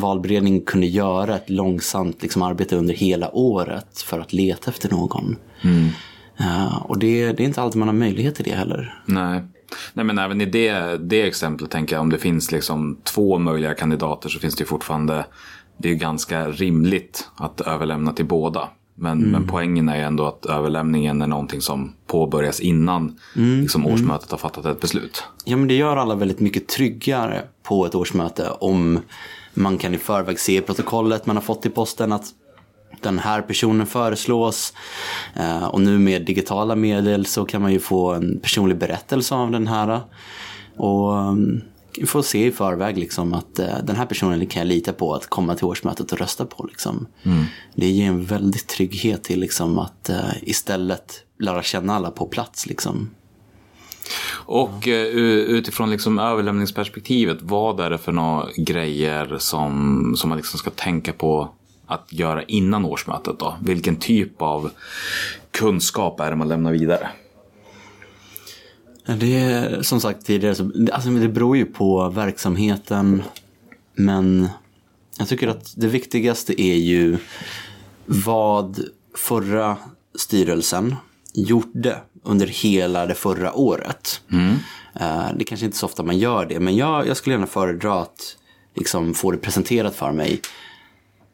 valberedningen 0.00 0.60
kunde 0.60 0.86
göra 0.86 1.36
ett 1.36 1.50
långsamt 1.50 2.22
liksom, 2.22 2.42
arbete 2.42 2.76
under 2.76 2.94
hela 2.94 3.34
året 3.34 3.98
för 3.98 4.20
att 4.20 4.32
leta 4.32 4.70
efter 4.70 4.90
någon. 4.90 5.36
Eh, 6.40 6.76
och 6.76 6.98
det, 6.98 7.32
det 7.32 7.42
är 7.42 7.46
inte 7.46 7.62
alltid 7.62 7.78
man 7.78 7.88
har 7.88 7.94
möjlighet 7.94 8.34
till 8.34 8.44
det 8.44 8.54
heller. 8.56 9.02
Nej. 9.06 9.42
Nej, 9.92 10.04
men 10.04 10.18
även 10.18 10.40
i 10.40 10.46
det, 10.46 10.96
det 10.96 11.22
exemplet 11.22 11.70
tänker 11.70 11.96
jag 11.96 12.00
om 12.00 12.10
det 12.10 12.18
finns 12.18 12.52
liksom 12.52 12.98
två 13.04 13.38
möjliga 13.38 13.74
kandidater 13.74 14.28
så 14.28 14.38
finns 14.38 14.56
det 14.56 14.64
fortfarande, 14.64 15.26
det 15.78 15.90
är 15.90 15.94
ganska 15.94 16.48
rimligt 16.48 17.28
att 17.36 17.60
överlämna 17.60 18.12
till 18.12 18.24
båda. 18.24 18.68
Men, 18.98 19.18
men 19.18 19.46
poängen 19.46 19.88
är 19.88 20.02
ändå 20.02 20.26
att 20.26 20.46
överlämningen 20.46 21.22
är 21.22 21.26
någonting 21.26 21.60
som 21.60 21.92
påbörjas 22.06 22.60
innan 22.60 23.18
liksom, 23.34 23.86
årsmötet 23.86 24.30
har 24.30 24.38
fattat 24.38 24.66
ett 24.66 24.80
beslut. 24.80 25.24
Ja, 25.44 25.56
men 25.56 25.68
det 25.68 25.74
gör 25.74 25.96
alla 25.96 26.14
väldigt 26.14 26.40
mycket 26.40 26.68
tryggare 26.68 27.42
på 27.62 27.86
ett 27.86 27.94
årsmöte 27.94 28.50
om 28.50 29.00
man 29.56 29.78
kan 29.78 29.94
i 29.94 29.98
förväg 29.98 30.40
se 30.40 30.56
i 30.56 30.60
protokollet 30.60 31.26
man 31.26 31.36
har 31.36 31.42
fått 31.42 31.66
i 31.66 31.70
posten 31.70 32.12
att 32.12 32.24
den 33.00 33.18
här 33.18 33.42
personen 33.42 33.86
föreslås. 33.86 34.72
Eh, 35.34 35.64
Och 35.64 35.80
nu 35.80 35.98
med 35.98 36.24
digitala 36.24 36.74
medel 36.74 37.26
så 37.26 37.44
kan 37.44 37.62
man 37.62 37.72
ju 37.72 37.78
få 37.78 38.12
en 38.12 38.40
personlig 38.40 38.78
berättelse 38.78 39.34
av 39.34 39.50
den 39.50 39.66
här. 39.66 40.00
Och 40.76 41.18
mm, 41.18 41.60
få 42.06 42.22
se 42.22 42.46
i 42.46 42.52
förväg 42.52 42.98
liksom 42.98 43.34
att 43.34 43.58
eh, 43.58 43.76
den 43.84 43.96
här 43.96 44.06
personen 44.06 44.46
kan 44.46 44.60
jag 44.60 44.68
lita 44.68 44.92
på 44.92 45.14
att 45.14 45.26
komma 45.26 45.54
till 45.54 45.64
årsmötet 45.64 46.12
och 46.12 46.18
rösta 46.18 46.46
på. 46.46 46.64
Liksom. 46.64 47.06
Det 47.74 47.86
ger 47.90 48.06
en 48.08 48.24
väldigt 48.24 48.66
trygghet 48.66 49.24
till 49.24 49.40
liksom, 49.40 49.78
att 49.78 50.08
eh, 50.08 50.30
istället 50.42 51.22
lära 51.38 51.62
känna 51.62 51.94
alla 51.96 52.10
på 52.10 52.26
plats. 52.26 52.66
Liksom. 52.66 53.10
Och 54.30 54.88
mm. 54.88 55.16
utifrån 55.56 55.90
liksom 55.90 56.18
överlämningsperspektivet, 56.18 57.38
vad 57.40 57.80
är 57.80 57.90
det 57.90 57.98
för 57.98 58.12
några 58.12 58.46
grejer 58.56 59.36
som, 59.38 60.14
som 60.16 60.28
man 60.28 60.38
liksom 60.38 60.58
ska 60.58 60.70
tänka 60.70 61.12
på 61.12 61.48
att 61.86 62.12
göra 62.12 62.42
innan 62.42 62.84
årsmötet 62.84 63.38
då? 63.38 63.56
Vilken 63.62 63.96
typ 63.96 64.42
av 64.42 64.70
kunskap 65.50 66.20
är 66.20 66.30
det 66.30 66.36
man 66.36 66.48
lämnar 66.48 66.72
vidare? 66.72 67.08
Det 69.06 69.36
är 69.36 69.82
som 69.82 70.00
sagt 70.00 70.26
tidigare, 70.26 70.54
så, 70.54 70.70
alltså, 70.92 71.10
det 71.10 71.28
beror 71.28 71.56
ju 71.56 71.64
på 71.64 72.08
verksamheten. 72.08 73.22
Men 73.94 74.48
Jag 75.18 75.28
tycker 75.28 75.48
att 75.48 75.72
det 75.76 75.86
viktigaste 75.88 76.62
är 76.62 76.76
ju 76.76 77.18
vad 78.06 78.80
förra 79.14 79.76
styrelsen 80.14 80.96
gjorde 81.36 81.96
under 82.22 82.46
hela 82.46 83.06
det 83.06 83.14
förra 83.14 83.54
året. 83.54 84.20
Eh, 85.00 85.28
Det 85.36 85.44
kanske 85.44 85.66
inte 85.66 85.74
är 85.76 85.78
så 85.78 85.86
ofta 85.86 86.02
man 86.02 86.18
gör 86.18 86.46
det, 86.46 86.60
men 86.60 86.76
jag, 86.76 87.06
jag 87.06 87.16
skulle 87.16 87.34
gärna 87.34 87.46
föredra 87.46 87.94
att 88.02 88.36
liksom, 88.76 89.14
få 89.14 89.30
det 89.30 89.38
presenterat 89.38 89.96
för 89.96 90.12
mig. 90.12 90.40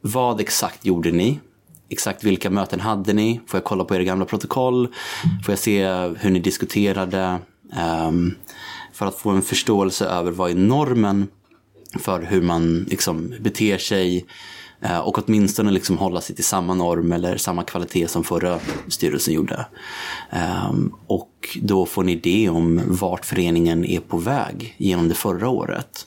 Vad 0.00 0.40
exakt 0.40 0.84
gjorde 0.86 1.10
ni? 1.12 1.40
Exakt 1.88 2.24
vilka 2.24 2.50
möten 2.50 2.80
hade 2.80 3.12
ni? 3.12 3.40
Får 3.46 3.58
jag 3.58 3.64
kolla 3.64 3.84
på 3.84 3.94
era 3.94 4.02
gamla 4.04 4.24
protokoll? 4.24 4.86
Får 5.44 5.52
jag 5.52 5.58
se 5.58 5.86
hur 6.18 6.30
ni 6.30 6.38
diskuterade? 6.38 7.38
Ehm, 7.76 8.34
för 8.92 9.06
att 9.06 9.18
få 9.18 9.30
en 9.30 9.42
förståelse 9.42 10.06
över 10.06 10.30
vad 10.30 10.50
är 10.50 10.54
normen 10.54 11.28
för 12.00 12.22
hur 12.22 12.42
man 12.42 12.86
liksom 12.90 13.34
beter 13.40 13.78
sig 13.78 14.26
Eh, 14.82 14.98
och 14.98 15.18
åtminstone 15.18 15.70
liksom 15.70 15.98
hålla 15.98 16.20
sig 16.20 16.36
till 16.36 16.44
samma 16.44 16.74
norm 16.74 17.12
eller 17.12 17.36
samma 17.36 17.62
kvalitet 17.62 18.08
som 18.08 18.24
förra 18.24 18.58
styrelsen 18.88 19.34
gjorde. 19.34 19.66
Ehm, 20.30 20.92
och 21.06 21.58
då 21.62 21.86
får 21.86 22.04
ni 22.04 22.12
idé 22.12 22.48
om 22.48 22.80
vart 22.86 23.24
föreningen 23.24 23.84
är 23.84 24.00
på 24.00 24.16
väg 24.16 24.74
genom 24.78 25.08
det 25.08 25.14
förra 25.14 25.48
året. 25.48 26.06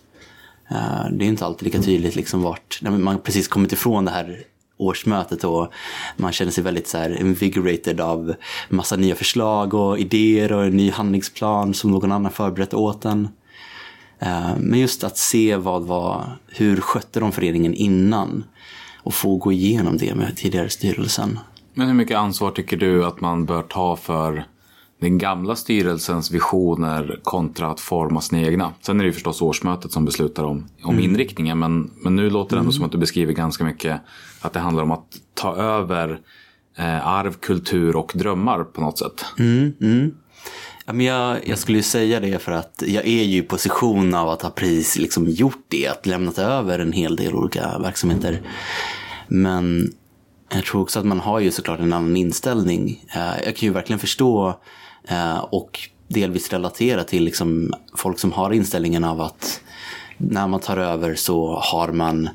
Eh, 0.69 1.09
det 1.11 1.25
är 1.25 1.27
inte 1.27 1.45
alltid 1.45 1.63
lika 1.63 1.81
tydligt 1.81 2.15
liksom 2.15 2.41
vart, 2.41 2.79
Man 2.81 3.03
man 3.03 3.19
precis 3.19 3.47
kommit 3.47 3.71
ifrån 3.71 4.05
det 4.05 4.11
här 4.11 4.43
årsmötet 4.77 5.43
och 5.43 5.73
man 6.17 6.31
känner 6.31 6.51
sig 6.51 6.63
väldigt 6.63 6.87
så 6.87 6.97
här 6.97 7.19
invigorated 7.19 8.01
av 8.01 8.33
massa 8.69 8.95
nya 8.95 9.15
förslag 9.15 9.73
och 9.73 9.99
idéer 9.99 10.51
och 10.51 10.65
en 10.65 10.77
ny 10.77 10.91
handlingsplan 10.91 11.73
som 11.73 11.91
någon 11.91 12.11
annan 12.11 12.31
förberett 12.31 12.73
åt 12.73 13.05
en. 13.05 13.27
Ehm, 14.19 14.59
men 14.59 14.79
just 14.79 15.03
att 15.03 15.17
se 15.17 15.55
vad 15.55 15.83
var, 15.83 16.37
hur 16.47 16.81
skötte 16.81 17.19
de 17.19 17.31
föreningen 17.31 17.73
innan 17.73 18.43
och 19.05 19.13
få 19.13 19.37
gå 19.37 19.51
igenom 19.51 19.97
det 19.97 20.15
med 20.15 20.37
tidigare 20.37 20.69
styrelsen. 20.69 21.39
Men 21.73 21.87
hur 21.87 21.93
mycket 21.93 22.17
ansvar 22.17 22.51
tycker 22.51 22.77
du 22.77 23.05
att 23.05 23.21
man 23.21 23.45
bör 23.45 23.61
ta 23.61 23.95
för 23.95 24.45
den 25.01 25.17
gamla 25.17 25.55
styrelsens 25.55 26.31
visioner 26.31 27.19
kontra 27.23 27.67
att 27.67 27.79
forma 27.79 28.21
sina 28.21 28.41
egna? 28.41 28.73
Sen 28.81 28.99
är 28.99 29.03
det 29.03 29.07
ju 29.07 29.13
förstås 29.13 29.41
årsmötet 29.41 29.91
som 29.91 30.05
beslutar 30.05 30.43
om, 30.43 30.65
om 30.83 30.99
inriktningen, 30.99 31.59
men, 31.59 31.91
men 31.95 32.15
nu 32.15 32.29
låter 32.29 32.55
det 32.55 32.59
ändå 32.59 32.71
som 32.71 32.85
att 32.85 32.91
du 32.91 32.97
beskriver 32.97 33.33
ganska 33.33 33.63
mycket 33.63 34.01
att 34.41 34.53
det 34.53 34.59
handlar 34.59 34.83
om 34.83 34.91
att 34.91 35.07
ta 35.33 35.55
över 35.55 36.19
eh, 36.77 37.07
arv, 37.07 37.33
kultur 37.33 37.95
och 37.95 38.11
drömmar 38.15 38.63
på 38.63 38.81
något 38.81 38.97
sätt. 38.97 39.25
Ja, 40.87 40.93
men 40.93 41.05
jag, 41.05 41.47
jag 41.47 41.59
skulle 41.59 41.77
ju 41.77 41.83
säga 41.83 42.19
det 42.19 42.39
för 42.39 42.51
att 42.51 42.83
jag 42.87 43.05
är 43.05 43.23
ju 43.23 43.37
i 43.37 43.41
position 43.41 44.13
av 44.13 44.29
att 44.29 44.41
ha 44.41 44.49
precis 44.49 44.97
liksom 44.97 45.29
gjort 45.29 45.65
det, 45.67 45.87
att 45.87 46.05
lämnat 46.05 46.37
över 46.37 46.79
en 46.79 46.91
hel 46.91 47.15
del 47.15 47.35
olika 47.35 47.77
verksamheter. 47.79 48.41
Men 49.27 49.93
jag 50.53 50.65
tror 50.65 50.81
också 50.81 50.99
att 50.99 51.05
man 51.05 51.19
har 51.19 51.39
ju 51.39 51.51
såklart 51.51 51.79
en 51.79 51.93
annan 51.93 52.17
inställning. 52.17 53.03
Eh, 53.15 53.43
jag 53.45 53.55
kan 53.55 53.67
ju 53.67 53.73
verkligen 53.73 53.99
förstå 53.99 54.59
eh, 55.07 55.37
och 55.37 55.79
delvis 56.07 56.53
relatera 56.53 57.03
till 57.03 57.23
liksom 57.23 57.73
folk 57.95 58.19
som 58.19 58.31
har 58.31 58.51
inställningen 58.53 59.03
av 59.03 59.21
att 59.21 59.61
när 60.17 60.47
man 60.47 60.59
tar 60.59 60.77
över 60.77 61.15
så 61.15 61.59
har 61.63 61.91
man 61.91 62.29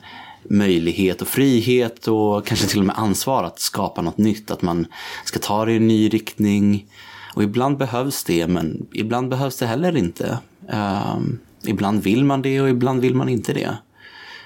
möjlighet 0.45 1.23
och 1.23 1.28
frihet 1.28 2.09
och 2.09 2.47
kanske 2.47 2.66
till 2.66 2.80
och 2.80 2.87
med 2.87 2.99
ansvar 2.99 3.45
att 3.45 3.61
skapa 3.61 4.02
något 4.02 4.19
nytt. 4.19 4.50
Att 4.50 4.62
man 4.62 4.87
ska 5.25 5.38
ta 5.38 5.64
det 5.64 5.73
i 5.73 5.76
en 5.76 5.88
ny 5.88 6.09
riktning. 6.09 6.87
Och 7.34 7.42
ibland 7.42 7.78
behövs 7.78 8.25
det, 8.25 8.46
men 8.46 8.87
ibland 8.92 9.28
behövs 9.28 9.56
det 9.56 9.66
heller 9.66 9.96
inte. 9.96 10.38
Ehm, 10.68 11.38
ibland 11.62 12.02
vill 12.02 12.25
man 12.25 12.42
det 12.42 12.60
och 12.60 12.68
ibland 12.68 13.00
vill 13.00 13.14
man 13.14 13.28
inte 13.28 13.52
det. 13.52 13.76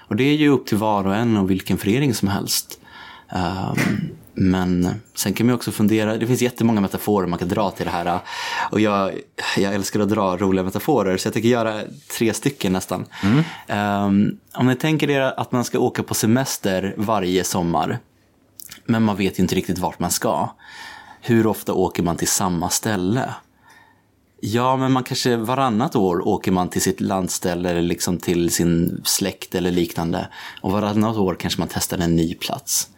Och 0.08 0.16
det 0.16 0.24
är 0.24 0.34
ju 0.34 0.48
upp 0.48 0.66
till 0.66 0.78
var 0.78 1.06
och 1.06 1.14
en 1.14 1.36
och 1.36 1.50
vilken 1.50 1.78
förening 1.78 2.14
som 2.14 2.28
helst. 2.28 2.78
Ehm, 3.28 3.76
men 4.34 4.88
sen 5.14 5.32
kan 5.32 5.46
man 5.46 5.54
också 5.54 5.72
fundera, 5.72 6.16
det 6.16 6.26
finns 6.26 6.42
jättemånga 6.42 6.80
metaforer 6.80 7.26
man 7.26 7.38
kan 7.38 7.48
dra 7.48 7.70
till 7.70 7.84
det 7.84 7.92
här. 7.92 8.18
Och 8.70 8.80
jag, 8.80 9.12
jag 9.56 9.74
älskar 9.74 10.00
att 10.00 10.08
dra 10.08 10.36
roliga 10.36 10.64
metaforer 10.64 11.16
så 11.16 11.26
jag 11.26 11.32
tänker 11.34 11.48
göra 11.48 11.80
tre 12.18 12.34
stycken 12.34 12.72
nästan. 12.72 13.04
Ehm, 13.66 14.38
om 14.54 14.66
ni 14.66 14.76
tänker 14.76 15.10
er 15.10 15.20
att 15.20 15.52
man 15.52 15.64
ska 15.64 15.78
åka 15.78 16.02
på 16.02 16.14
semester 16.14 16.94
varje 16.96 17.44
sommar. 17.44 17.98
Men 18.86 19.02
man 19.02 19.16
vet 19.16 19.38
ju 19.38 19.42
inte 19.42 19.54
riktigt 19.54 19.78
vart 19.78 19.98
man 19.98 20.10
ska. 20.10 20.48
Hur 21.26 21.46
ofta 21.46 21.72
åker 21.72 22.02
man 22.02 22.16
till 22.16 22.28
samma 22.28 22.70
ställe? 22.70 23.34
Ja, 24.40 24.76
men 24.76 24.92
man 24.92 25.04
kanske 25.04 25.36
varannat 25.36 25.96
år 25.96 26.28
åker 26.28 26.52
man 26.52 26.68
till 26.68 26.82
sitt 26.82 27.00
landställe 27.00 27.70
eller 27.70 27.82
liksom 27.82 28.18
till 28.18 28.50
sin 28.50 29.02
släkt 29.04 29.54
eller 29.54 29.70
liknande. 29.70 30.28
Och 30.60 30.72
varannat 30.72 31.16
år 31.16 31.34
kanske 31.34 31.60
man 31.60 31.68
testar 31.72 31.98
en 31.98 32.16
ny 32.16 32.34
plats. 32.34 32.88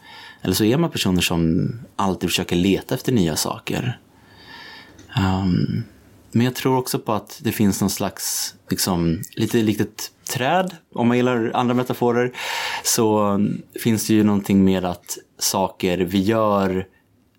Eller 0.43 0.55
så 0.55 0.65
är 0.65 0.77
man 0.77 0.91
personer 0.91 1.21
som 1.21 1.71
alltid 1.97 2.31
försöker 2.31 2.57
leta 2.57 2.95
efter 2.95 3.13
nya 3.13 3.37
saker. 3.37 3.99
Um, 5.17 5.85
men 6.33 6.45
jag 6.45 6.55
tror 6.55 6.79
också 6.79 6.99
på 6.99 7.13
att 7.13 7.41
det 7.43 7.53
finns 7.53 7.81
någon 7.81 7.91
slags, 7.91 8.55
liksom, 8.71 9.23
lite 9.37 9.63
likt 9.63 9.81
ett 9.81 10.11
träd, 10.31 10.77
om 10.95 11.09
man 11.09 11.17
gillar 11.17 11.51
andra 11.55 11.75
metaforer, 11.75 12.33
så 12.85 13.39
finns 13.83 14.07
det 14.07 14.15
ju 14.15 14.25
någonting 14.25 14.65
med 14.65 14.85
att 14.85 15.19
saker 15.39 15.99
vi 15.99 16.19
gör 16.19 16.87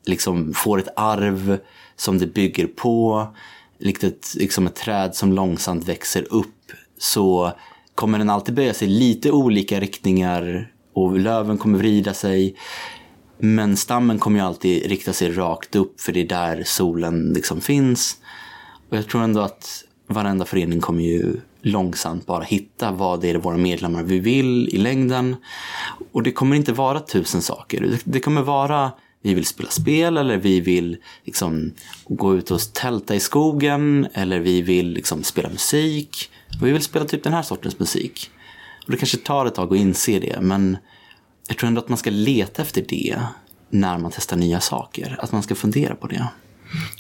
liksom 0.08 0.54
får 0.54 0.80
ett 0.80 0.88
arv 0.96 1.60
som 1.96 2.18
det 2.18 2.28
bygger 2.28 2.68
på. 2.68 3.28
Likt 3.80 4.04
ett, 4.04 4.34
liksom 4.36 4.68
ett 4.68 4.76
träd 4.76 5.16
som 5.16 5.34
långsamt 5.34 5.88
växer 5.88 6.34
upp 6.34 6.72
så 6.98 7.52
kommer 7.96 8.18
den 8.18 8.30
alltid 8.30 8.56
böja 8.56 8.74
sig 8.74 8.88
lite 8.88 9.32
olika 9.32 9.80
riktningar 9.80 10.72
och 10.94 11.20
löven 11.20 11.58
kommer 11.58 11.78
vrida 11.78 12.14
sig. 12.14 12.56
Men 13.40 13.78
stammen 13.78 14.20
kommer 14.20 14.40
ju 14.40 14.46
alltid 14.46 14.86
rikta 14.86 15.14
sig 15.14 15.32
rakt 15.32 15.76
upp 15.76 16.02
för 16.02 16.12
det 16.12 16.20
är 16.22 16.28
där 16.28 16.64
solen 16.66 17.34
liksom 17.34 17.62
finns. 17.62 18.18
Och 18.90 18.98
jag 18.98 19.08
tror 19.08 19.24
ändå 19.24 19.42
att 19.42 19.84
varenda 20.08 20.46
förening 20.46 20.82
kommer 20.82 21.04
ju 21.04 21.36
långsamt 21.62 22.26
bara 22.26 22.44
hitta 22.44 22.92
vad 22.92 23.22
det 23.22 23.30
är 23.30 23.36
våra 23.36 23.58
medlemmar 23.58 24.04
vi 24.04 24.20
vill 24.20 24.70
i 24.70 24.78
längden. 24.78 25.36
Och 26.12 26.24
det 26.24 26.32
kommer 26.32 26.56
inte 26.56 26.74
vara 26.74 27.00
tusen 27.00 27.42
saker. 27.42 27.82
Det- 27.82 28.02
Det 28.04 28.20
kommer 28.20 28.42
vara 28.42 28.92
vi 29.28 29.34
vill 29.34 29.46
spela 29.46 29.70
spel 29.70 30.18
eller 30.18 30.38
vi 30.38 30.60
vill 30.60 30.98
liksom 31.24 31.74
gå 32.06 32.36
ut 32.36 32.52
och 32.52 32.60
tälta 32.74 33.16
i 33.16 33.20
skogen 33.20 34.08
eller 34.14 34.40
vi 34.40 34.62
vill 34.62 34.90
liksom 34.90 35.24
spela 35.24 35.50
musik. 35.50 36.32
Och 36.62 36.68
vi 36.68 36.72
vill 36.72 36.82
spela 36.82 37.06
typ 37.06 37.24
den 37.24 37.34
här 37.34 37.42
sortens 37.42 37.80
musik. 37.80 38.30
Och 38.86 38.92
det 38.92 38.98
kanske 38.98 39.18
tar 39.18 39.46
ett 39.46 39.56
tag 39.56 39.74
att 39.74 39.80
inse 39.80 40.20
det 40.20 40.42
men 40.42 40.78
jag 41.48 41.58
tror 41.58 41.68
ändå 41.68 41.82
att 41.82 41.90
man 41.90 41.98
ska 41.98 42.10
leta 42.10 42.62
efter 42.62 42.86
det 42.90 43.20
när 43.70 43.98
man 43.98 44.12
testar 44.16 44.38
nya 44.38 44.60
saker. 44.60 45.18
Att 45.20 45.32
man 45.32 45.44
ska 45.44 45.56
fundera 45.56 45.96
på 45.96 46.08
det. 46.08 46.28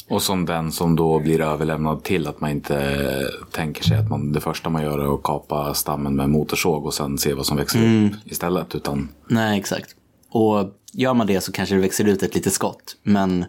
Och 0.07 0.21
som 0.21 0.45
den 0.45 0.71
som 0.71 0.95
då 0.95 1.19
blir 1.19 1.41
överlämnad 1.41 2.03
till 2.03 2.27
att 2.27 2.41
man 2.41 2.49
inte 2.49 3.29
tänker 3.51 3.83
sig 3.83 3.97
att 3.97 4.09
man, 4.09 4.31
det 4.31 4.41
första 4.41 4.69
man 4.69 4.83
gör 4.83 4.99
är 4.99 5.13
att 5.13 5.23
kapa 5.23 5.73
stammen 5.73 6.15
med 6.15 6.29
motorsåg 6.29 6.85
och 6.85 6.93
sen 6.93 7.17
se 7.17 7.33
vad 7.33 7.45
som 7.45 7.57
växer 7.57 8.05
upp 8.05 8.13
istället. 8.25 8.75
Utan 8.75 9.09
Nej, 9.27 9.59
exakt. 9.59 9.96
Och 10.37 10.73
gör 10.93 11.13
man 11.13 11.27
det 11.27 11.41
så 11.41 11.51
kanske 11.51 11.75
det 11.75 11.81
växer 11.81 12.05
ut 12.05 12.23
ett 12.23 12.35
litet 12.35 12.53
skott. 12.53 12.97
Men 13.03 13.45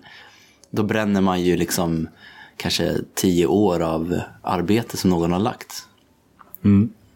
då 0.70 0.82
bränner 0.82 1.20
man 1.20 1.42
ju 1.42 1.56
liksom 1.56 2.08
kanske 2.56 2.96
tio 3.14 3.46
år 3.46 3.80
av 3.80 4.20
arbete 4.42 4.96
som 4.96 5.10
någon 5.10 5.32
har 5.32 5.38
lagt. 5.38 5.86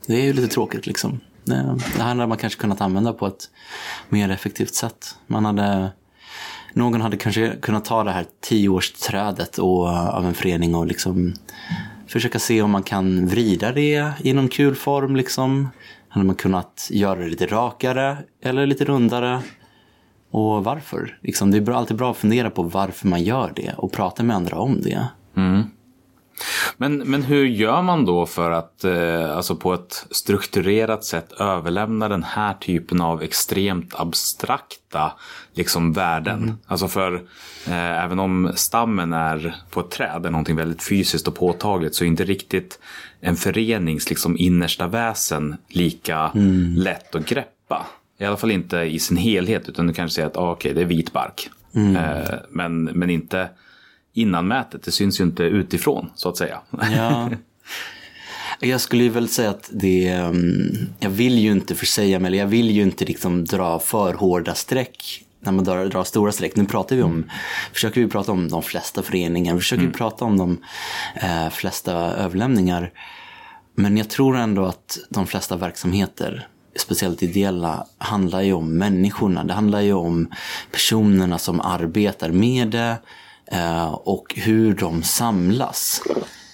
Det 0.06 0.14
är 0.14 0.24
ju 0.24 0.32
lite 0.32 0.48
tråkigt 0.48 0.86
liksom. 0.86 1.20
Det, 1.44 1.78
det 1.96 2.02
här 2.02 2.14
hade 2.14 2.26
man 2.26 2.38
kanske 2.38 2.60
kunnat 2.60 2.80
använda 2.80 3.12
på 3.12 3.26
ett 3.26 3.50
mer 4.08 4.30
effektivt 4.30 4.74
sätt. 4.74 5.16
Man 5.26 5.44
hade, 5.44 5.90
någon 6.72 7.00
hade 7.00 7.16
kanske 7.16 7.56
kunnat 7.62 7.84
ta 7.84 8.04
det 8.04 8.10
här 8.10 8.26
tioårsträdet 8.40 9.58
och, 9.58 9.88
av 9.88 10.26
en 10.26 10.34
förening 10.34 10.74
och 10.74 10.86
liksom 10.86 11.34
försöka 12.06 12.38
se 12.38 12.62
om 12.62 12.70
man 12.70 12.82
kan 12.82 13.26
vrida 13.26 13.72
det 13.72 14.12
i 14.22 14.32
någon 14.32 14.48
kul 14.48 14.74
form. 14.74 15.16
Liksom. 15.16 15.68
Hade 16.08 16.26
man 16.26 16.36
kunnat 16.36 16.88
göra 16.90 17.20
det 17.20 17.28
lite 17.28 17.46
rakare 17.46 18.18
eller 18.42 18.66
lite 18.66 18.84
rundare? 18.84 19.42
Och 20.32 20.64
varför? 20.64 21.18
Liksom, 21.20 21.50
det 21.50 21.56
är 21.56 21.60
bra, 21.60 21.76
alltid 21.76 21.96
bra 21.96 22.10
att 22.10 22.16
fundera 22.16 22.50
på 22.50 22.62
varför 22.62 23.08
man 23.08 23.22
gör 23.22 23.52
det 23.56 23.74
och 23.76 23.92
prata 23.92 24.22
med 24.22 24.36
andra 24.36 24.58
om 24.58 24.80
det. 24.80 25.08
Men, 26.76 26.96
men 26.98 27.22
hur 27.22 27.46
gör 27.46 27.82
man 27.82 28.04
då 28.04 28.26
för 28.26 28.50
att 28.50 28.84
eh, 28.84 29.36
alltså 29.36 29.56
på 29.56 29.74
ett 29.74 30.06
strukturerat 30.10 31.04
sätt 31.04 31.32
överlämna 31.32 32.08
den 32.08 32.22
här 32.22 32.54
typen 32.54 33.00
av 33.00 33.22
extremt 33.22 33.94
abstrakta 33.94 35.12
liksom, 35.52 35.92
värden? 35.92 36.58
Alltså 36.66 36.88
för 36.88 37.14
eh, 37.66 38.04
även 38.04 38.18
om 38.18 38.52
stammen 38.54 39.12
är 39.12 39.56
på 39.70 39.80
ett 39.80 39.90
träd, 39.90 40.26
är 40.26 40.30
någonting 40.30 40.56
väldigt 40.56 40.82
fysiskt 40.82 41.28
och 41.28 41.34
påtagligt, 41.34 41.94
så 41.94 42.04
är 42.04 42.08
inte 42.08 42.24
riktigt 42.24 42.78
en 43.20 43.36
förenings 43.36 44.10
liksom, 44.10 44.36
innersta 44.38 44.86
väsen 44.86 45.56
lika 45.68 46.30
lätt 46.76 47.14
att 47.14 47.26
greppa. 47.26 47.86
I 48.22 48.24
alla 48.24 48.36
fall 48.36 48.50
inte 48.50 48.76
i 48.76 48.98
sin 48.98 49.16
helhet, 49.16 49.68
utan 49.68 49.86
du 49.86 49.92
kanske 49.92 50.14
säger 50.14 50.28
att 50.28 50.36
ah, 50.36 50.52
okej, 50.52 50.74
det 50.74 50.80
är 50.80 50.84
vit 50.84 51.12
bark. 51.12 51.50
Eh, 51.74 52.34
men, 52.50 52.84
men 52.84 53.10
inte 53.10 53.48
innanmätet, 54.12 54.82
det 54.82 54.90
syns 54.90 55.20
ju 55.20 55.24
inte 55.24 55.42
utifrån 55.42 56.10
så 56.14 56.28
att 56.28 56.36
säga. 56.36 56.60
Ja. 56.96 57.30
Jag 58.60 58.80
skulle 58.80 59.02
ju 59.02 59.08
väl 59.08 59.28
säga 59.28 59.50
att 59.50 59.70
det, 59.72 60.18
um, 60.18 60.88
jag 61.00 61.10
vill 61.10 61.38
ju 61.38 61.52
inte 61.52 61.74
försäga 61.74 62.18
mig, 62.18 62.28
eller 62.28 62.38
jag 62.38 62.46
vill 62.46 62.70
ju 62.70 62.82
inte 62.82 63.04
liksom 63.04 63.44
dra 63.44 63.78
för 63.78 64.14
hårda 64.14 64.54
streck 64.54 65.24
när 65.40 65.52
man 65.52 65.64
drar, 65.64 65.86
drar 65.86 66.04
stora 66.04 66.32
streck. 66.32 66.56
Nu 66.56 66.64
pratar 66.64 66.96
vi 66.96 67.02
om, 67.02 67.30
försöker 67.72 68.00
vi 68.00 68.08
prata 68.08 68.32
om 68.32 68.48
de 68.48 68.62
flesta 68.62 69.02
föreningar, 69.02 69.54
vi 69.54 69.60
försöker 69.60 69.82
vi 69.82 69.92
prata 69.92 70.24
om 70.24 70.38
de 70.38 70.58
eh, 71.14 71.50
flesta 71.50 71.92
överlämningar. 71.94 72.90
Men 73.74 73.96
jag 73.96 74.10
tror 74.10 74.36
ändå 74.36 74.64
att 74.64 74.98
de 75.08 75.26
flesta 75.26 75.56
verksamheter, 75.56 76.48
speciellt 76.76 77.22
ideella, 77.22 77.86
handlar 77.98 78.40
ju 78.40 78.52
om 78.52 78.78
människorna. 78.78 79.44
Det 79.44 79.54
handlar 79.54 79.80
ju 79.80 79.92
om 79.92 80.30
personerna 80.70 81.38
som 81.38 81.60
arbetar 81.60 82.30
med 82.30 82.68
det 82.68 82.96
eh, 83.46 83.92
och 83.92 84.34
hur 84.36 84.74
de 84.74 85.02
samlas. 85.02 86.02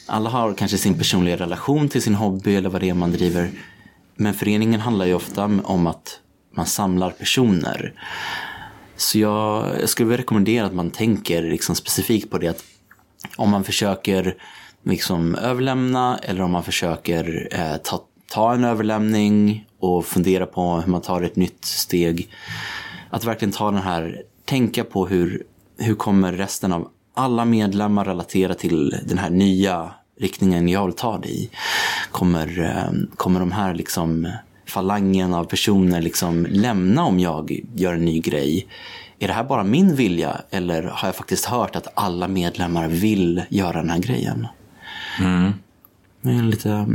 Alla 0.06 0.30
har 0.30 0.54
kanske 0.54 0.78
sin 0.78 0.98
personliga 0.98 1.36
relation 1.36 1.88
till 1.88 2.02
sin 2.02 2.14
hobby 2.14 2.56
eller 2.56 2.70
vad 2.70 2.80
det 2.80 2.88
är 2.88 2.94
man 2.94 3.12
driver. 3.12 3.50
Men 4.16 4.34
föreningen 4.34 4.80
handlar 4.80 5.06
ju 5.06 5.14
ofta 5.14 5.44
om 5.64 5.86
att 5.86 6.20
man 6.56 6.66
samlar 6.66 7.10
personer. 7.10 7.92
Så 8.96 9.18
jag, 9.18 9.66
jag 9.80 9.88
skulle 9.88 10.08
vilja 10.08 10.22
rekommendera 10.22 10.66
att 10.66 10.74
man 10.74 10.90
tänker 10.90 11.42
liksom 11.42 11.74
specifikt 11.74 12.30
på 12.30 12.38
det 12.38 12.48
att 12.48 12.64
om 13.36 13.50
man 13.50 13.64
försöker 13.64 14.34
liksom 14.84 15.34
överlämna 15.34 16.18
eller 16.22 16.42
om 16.42 16.50
man 16.50 16.64
försöker 16.64 17.48
eh, 17.50 17.76
ta, 17.76 18.00
ta 18.30 18.54
en 18.54 18.64
överlämning 18.64 19.67
och 19.80 20.06
fundera 20.06 20.46
på 20.46 20.80
hur 20.80 20.90
man 20.92 21.00
tar 21.00 21.22
ett 21.22 21.36
nytt 21.36 21.64
steg. 21.64 22.28
Att 23.10 23.24
verkligen 23.24 23.52
ta 23.52 23.70
den 23.70 23.82
här, 23.82 24.22
tänka 24.44 24.84
på 24.84 25.06
hur, 25.06 25.42
hur 25.78 25.94
kommer 25.94 26.32
resten 26.32 26.72
av 26.72 26.88
alla 27.14 27.44
medlemmar 27.44 28.04
relatera 28.04 28.54
till 28.54 28.96
den 29.04 29.18
här 29.18 29.30
nya 29.30 29.90
riktningen 30.20 30.68
jag 30.68 30.84
vill 30.84 30.94
ta 30.94 31.18
det 31.18 31.28
i. 31.28 31.50
Kommer, 32.10 32.60
eh, 32.60 33.16
kommer 33.16 33.40
de 33.40 33.52
här 33.52 33.74
liksom 33.74 34.32
falangen 34.66 35.34
av 35.34 35.44
personer 35.44 36.00
liksom 36.00 36.46
lämna 36.50 37.04
om 37.04 37.20
jag 37.20 37.60
gör 37.74 37.94
en 37.94 38.04
ny 38.04 38.20
grej? 38.20 38.66
Är 39.18 39.28
det 39.28 39.34
här 39.34 39.44
bara 39.44 39.64
min 39.64 39.94
vilja 39.94 40.40
eller 40.50 40.82
har 40.82 41.08
jag 41.08 41.16
faktiskt 41.16 41.44
hört 41.44 41.76
att 41.76 41.86
alla 41.94 42.28
medlemmar 42.28 42.88
vill 42.88 43.42
göra 43.48 43.72
den 43.72 43.90
här 43.90 43.98
grejen? 43.98 44.46
Det 46.22 46.30
är 46.30 46.42
lite... 46.42 46.86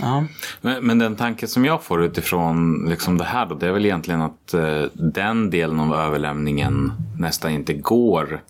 mm, 0.00 0.14
Ja. 0.14 0.24
Men, 0.60 0.86
men 0.86 0.98
den 0.98 1.16
tanke 1.16 1.46
som 1.46 1.64
jag 1.64 1.82
får 1.82 2.04
utifrån 2.04 2.86
liksom 2.88 3.18
det 3.18 3.24
här 3.24 3.46
då, 3.46 3.54
det 3.54 3.66
är 3.66 3.72
väl 3.72 3.84
egentligen 3.84 4.22
att 4.22 4.54
eh, 4.54 4.82
den 4.92 5.50
delen 5.50 5.80
av 5.80 5.94
överlämningen 5.94 6.92
nästan 7.18 7.50
inte 7.50 7.74
går 7.74 8.42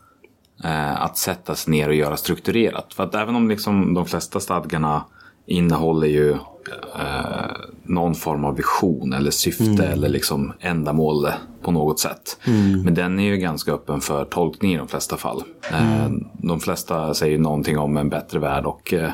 eh, 0.65 1.03
att 1.03 1.19
sätta 1.19 1.55
sig 1.55 1.71
ner 1.71 1.89
och 1.89 1.95
göra 1.95 2.17
strukturerat. 2.17 2.95
För 2.95 3.05
att 3.05 3.15
även 3.15 3.37
om 3.37 3.49
liksom 3.49 3.95
de 3.95 4.07
flesta 4.07 4.41
stadgarna 4.41 5.05
innehåller 5.47 6.07
ju 6.07 6.31
eh, 6.31 7.51
någon 7.83 8.15
form 8.15 8.45
av 8.45 8.57
vision 8.57 9.13
eller 9.13 9.31
syfte 9.31 9.87
eller 9.87 10.09
liksom 10.09 10.53
ändamål 10.61 11.29
på 11.63 11.71
något 11.71 12.01
sätt. 12.01 12.39
Men 12.85 12.95
den 12.95 13.19
är 13.19 13.25
ju 13.25 13.37
ganska 13.37 13.73
öppen 13.73 14.01
för 14.01 14.25
tolkning 14.25 14.75
i 14.75 14.77
de 14.77 14.89
flesta 14.89 15.17
fall. 15.17 15.43
Eh, 15.73 16.11
de 16.33 16.61
flesta 16.61 17.15
säger 17.15 17.39
någonting 17.39 17.79
om 17.79 17.97
en 17.97 18.09
bättre 18.09 18.39
värld 18.39 18.65
och 18.65 18.95
eh, 18.95 19.11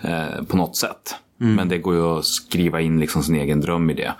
eh, 0.00 0.42
på 0.48 0.56
något 0.56 0.76
sätt. 0.76 1.14
Men 1.46 1.68
det 1.68 1.78
går 1.78 1.94
ju 1.94 2.18
att 2.18 2.24
skriva 2.24 2.80
in 2.80 3.00
liksom 3.00 3.22
sin 3.22 3.34
egen 3.34 3.60
dröm 3.60 3.90
i 3.90 3.94
det. 3.94 4.14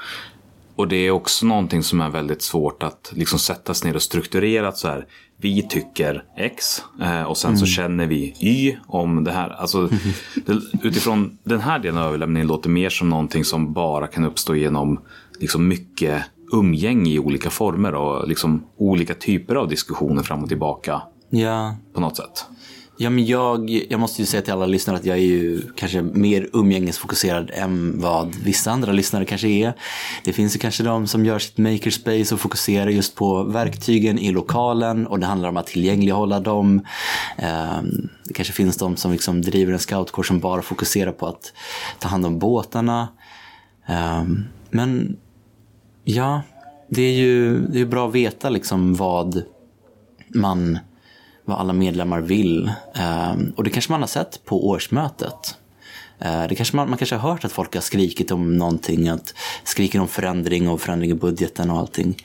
Och 0.76 0.88
det 0.88 0.96
är 0.96 1.10
också 1.10 1.46
någonting 1.46 1.82
som 1.82 2.00
är 2.00 2.10
väldigt 2.10 2.42
svårt 2.42 2.82
att 2.82 3.12
liksom 3.14 3.38
sätta 3.38 3.74
sig 3.74 3.88
ner 3.88 3.96
och 3.96 4.02
strukturerat 4.02 4.78
så 4.78 4.88
här. 4.88 5.06
Vi 5.36 5.62
tycker 5.62 6.24
X 6.36 6.82
eh, 7.02 7.22
och 7.22 7.36
sen 7.36 7.58
så 7.58 7.66
känner 7.66 8.06
vi 8.06 8.34
Y 8.40 8.76
om 8.86 9.24
det 9.24 9.32
här. 9.32 9.48
Alltså, 9.50 9.88
utifrån 10.82 11.38
den 11.44 11.60
här 11.60 11.78
delen 11.78 11.98
av 11.98 12.06
överlämningen 12.06 12.46
låter 12.46 12.70
mer 12.70 12.90
som 12.90 13.08
någonting 13.08 13.44
som 13.44 13.72
bara 13.72 14.06
kan 14.06 14.24
uppstå 14.24 14.54
genom 14.54 15.00
liksom 15.40 15.68
mycket 15.68 16.24
umgänge 16.52 17.10
i 17.10 17.18
olika 17.18 17.50
former 17.50 17.94
och 17.94 18.28
liksom 18.28 18.64
olika 18.76 19.14
typer 19.14 19.54
av 19.54 19.68
diskussioner 19.68 20.22
fram 20.22 20.42
och 20.42 20.48
tillbaka 20.48 21.02
Ja, 21.30 21.76
på 21.92 22.00
något 22.00 22.16
sätt. 22.16 22.46
Ja, 23.02 23.10
men 23.10 23.26
jag, 23.26 23.70
jag 23.70 24.00
måste 24.00 24.22
ju 24.22 24.26
säga 24.26 24.42
till 24.42 24.52
alla 24.52 24.66
lyssnare 24.66 24.96
att 24.96 25.04
jag 25.04 25.16
är 25.16 25.22
ju 25.22 25.62
kanske 25.76 26.02
mer 26.02 26.48
umgängesfokuserad 26.52 27.50
än 27.54 28.00
vad 28.00 28.34
vissa 28.34 28.70
andra 28.70 28.92
lyssnare 28.92 29.24
kanske 29.24 29.48
är. 29.48 29.72
Det 30.24 30.32
finns 30.32 30.56
ju 30.56 30.58
kanske 30.58 30.82
de 30.82 31.06
som 31.06 31.24
gör 31.24 31.38
sitt 31.38 31.58
makerspace 31.58 32.34
och 32.34 32.40
fokuserar 32.40 32.90
just 32.90 33.14
på 33.14 33.42
verktygen 33.42 34.18
i 34.18 34.32
lokalen 34.32 35.06
och 35.06 35.20
det 35.20 35.26
handlar 35.26 35.48
om 35.48 35.56
att 35.56 35.66
tillgänglighålla 35.66 36.40
dem. 36.40 36.86
Ehm, 37.36 38.08
det 38.24 38.34
kanske 38.34 38.52
finns 38.52 38.76
de 38.76 38.96
som 38.96 39.12
liksom 39.12 39.42
driver 39.42 39.72
en 39.72 39.78
scoutkår 39.78 40.22
som 40.22 40.40
bara 40.40 40.62
fokuserar 40.62 41.12
på 41.12 41.26
att 41.26 41.52
ta 41.98 42.08
hand 42.08 42.26
om 42.26 42.38
båtarna. 42.38 43.08
Ehm, 43.86 44.44
men 44.70 45.16
ja, 46.04 46.42
det 46.88 47.02
är 47.02 47.12
ju 47.12 47.60
det 47.60 47.80
är 47.80 47.86
bra 47.86 48.08
att 48.08 48.14
veta 48.14 48.50
liksom 48.50 48.94
vad 48.94 49.42
man 50.34 50.78
vad 51.44 51.58
alla 51.58 51.72
medlemmar 51.72 52.20
vill. 52.20 52.72
Ehm, 52.94 53.52
och 53.56 53.64
det 53.64 53.70
kanske 53.70 53.92
man 53.92 54.00
har 54.00 54.08
sett 54.08 54.44
på 54.44 54.68
årsmötet. 54.68 55.56
Ehm, 56.18 56.48
det 56.48 56.54
kanske 56.54 56.76
man, 56.76 56.88
man 56.88 56.98
kanske 56.98 57.16
har 57.16 57.30
hört 57.30 57.44
att 57.44 57.52
folk 57.52 57.74
har 57.74 57.82
skrikit 57.82 58.30
om 58.30 58.56
någonting, 58.56 59.08
att 59.08 59.34
skriker 59.64 60.00
om 60.00 60.08
förändring 60.08 60.68
och 60.68 60.80
förändring 60.80 61.10
i 61.10 61.14
budgeten 61.14 61.70
och 61.70 61.78
allting. 61.78 62.16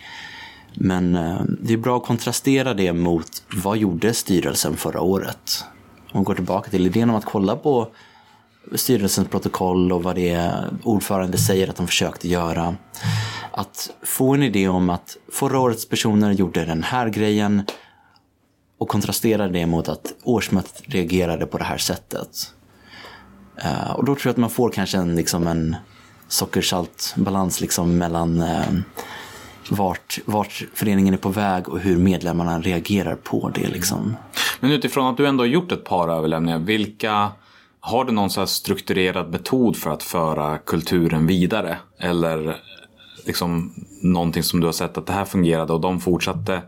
Men 0.74 1.16
ehm, 1.16 1.58
det 1.62 1.74
är 1.74 1.78
bra 1.78 1.98
att 1.98 2.06
kontrastera 2.06 2.74
det 2.74 2.94
mot 2.94 3.44
vad 3.54 3.78
gjorde 3.78 4.14
styrelsen 4.14 4.78
förra 4.78 5.02
året? 5.02 5.64
Om 6.12 6.22
vi 6.22 6.26
går 6.26 6.36
tillbaka 6.36 6.70
till 6.70 6.86
idén 6.86 7.10
om 7.10 7.16
att 7.16 7.26
kolla 7.26 7.56
på 7.56 7.88
styrelsens 8.76 9.28
protokoll 9.28 9.92
och 9.92 10.04
vad 10.04 10.16
det 10.16 10.30
är 10.30 10.70
ordförande 10.84 11.38
säger 11.38 11.70
att 11.70 11.76
de 11.76 11.88
försökte 11.88 12.28
göra. 12.28 12.76
Att 13.52 13.90
få 14.04 14.34
en 14.34 14.44
idé 14.44 14.68
om 14.68 14.90
att 14.90 15.18
förra 15.32 15.60
årets 15.60 15.90
personer 15.90 16.32
gjorde 16.32 16.66
den 16.66 16.84
här 16.84 17.10
grejen 17.10 17.64
och 18.78 18.88
kontrasterar 18.88 19.50
det 19.50 19.66
mot 19.66 19.90
att 19.90 20.14
årsmötet 20.24 20.82
reagerade 20.86 21.46
på 21.46 21.58
det 21.58 21.64
här 21.64 21.78
sättet. 21.78 22.54
Uh, 23.66 23.92
och 23.92 24.06
då 24.06 24.16
tror 24.16 24.26
jag 24.26 24.32
att 24.32 24.38
man 24.38 24.50
får 24.50 24.70
kanske 24.70 24.98
en, 24.98 25.16
liksom 25.16 25.48
en 25.48 25.76
sockersaltbalans 26.28 27.62
liksom 27.62 27.98
mellan 27.98 28.42
uh, 28.42 28.80
vart, 29.70 30.20
vart 30.26 30.64
föreningen 30.74 31.14
är 31.14 31.18
på 31.18 31.30
väg 31.30 31.70
och 31.70 31.80
hur 31.80 31.98
medlemmarna 31.98 32.60
reagerar 32.60 33.16
på 33.16 33.50
det. 33.50 33.68
Liksom. 33.68 34.18
Men 34.60 34.72
utifrån 34.72 35.08
att 35.08 35.18
du 35.18 35.28
ändå 35.28 35.42
har 35.42 35.48
gjort 35.48 35.72
ett 35.72 35.84
par 35.84 36.10
överlämningar, 36.10 36.60
vilka 36.60 37.32
har 37.80 38.06
du 38.06 38.12
någon 38.12 38.30
så 38.30 38.42
här 38.42 38.48
strukturerad 38.48 39.32
metod 39.32 39.78
för 39.78 39.90
att 39.90 40.04
föra 40.04 40.58
kulturen 40.58 41.28
vidare? 41.28 41.78
Eller 42.00 42.58
liksom 43.28 43.74
någonting 44.02 44.44
som 44.44 44.60
du 44.60 44.66
har 44.66 44.74
sett 44.74 44.98
att 44.98 45.06
det 45.06 45.14
här 45.14 45.26
fungerade 45.26 45.74
och 45.74 45.82
de 45.82 46.00
fortsatte 46.00 46.62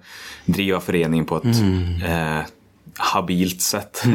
driva 0.45 0.79
föreningen 0.79 1.25
på 1.25 1.37
ett 1.37 1.61
eh, 2.05 2.41
habilt 2.97 3.61
sätt? 3.61 4.03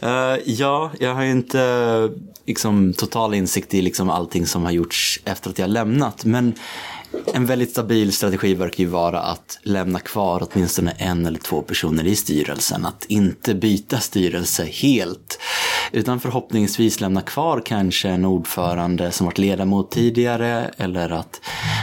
Eh, 0.00 0.36
ja, 0.44 0.90
jag 1.00 1.14
har 1.14 1.22
ju 1.22 1.30
inte 1.30 2.10
liksom, 2.46 2.92
total 2.92 3.34
insikt 3.34 3.74
i 3.74 3.82
liksom, 3.82 4.10
allting 4.10 4.46
som 4.46 4.64
har 4.64 4.70
gjorts 4.70 5.20
efter 5.24 5.50
att 5.50 5.58
jag 5.58 5.70
lämnat. 5.70 6.24
Men 6.24 6.54
en 7.34 7.46
väldigt 7.46 7.70
stabil 7.70 8.12
strategi 8.12 8.54
verkar 8.54 8.84
ju 8.84 8.90
vara 8.90 9.20
att 9.20 9.58
lämna 9.62 9.98
kvar 9.98 10.48
åtminstone 10.50 10.90
en 10.90 11.26
eller 11.26 11.38
två 11.38 11.62
personer 11.62 12.06
i 12.06 12.16
styrelsen. 12.16 12.86
Att 12.86 13.04
inte 13.04 13.54
byta 13.54 13.98
styrelse 13.98 14.64
helt. 14.64 15.38
Utan 15.92 16.20
förhoppningsvis 16.20 17.00
lämna 17.00 17.22
kvar 17.22 17.62
kanske 17.64 18.08
en 18.08 18.24
ordförande 18.24 19.12
som 19.12 19.26
varit 19.26 19.38
ledamot 19.38 19.90
tidigare. 19.90 20.70
Eller 20.76 21.10
att 21.10 21.40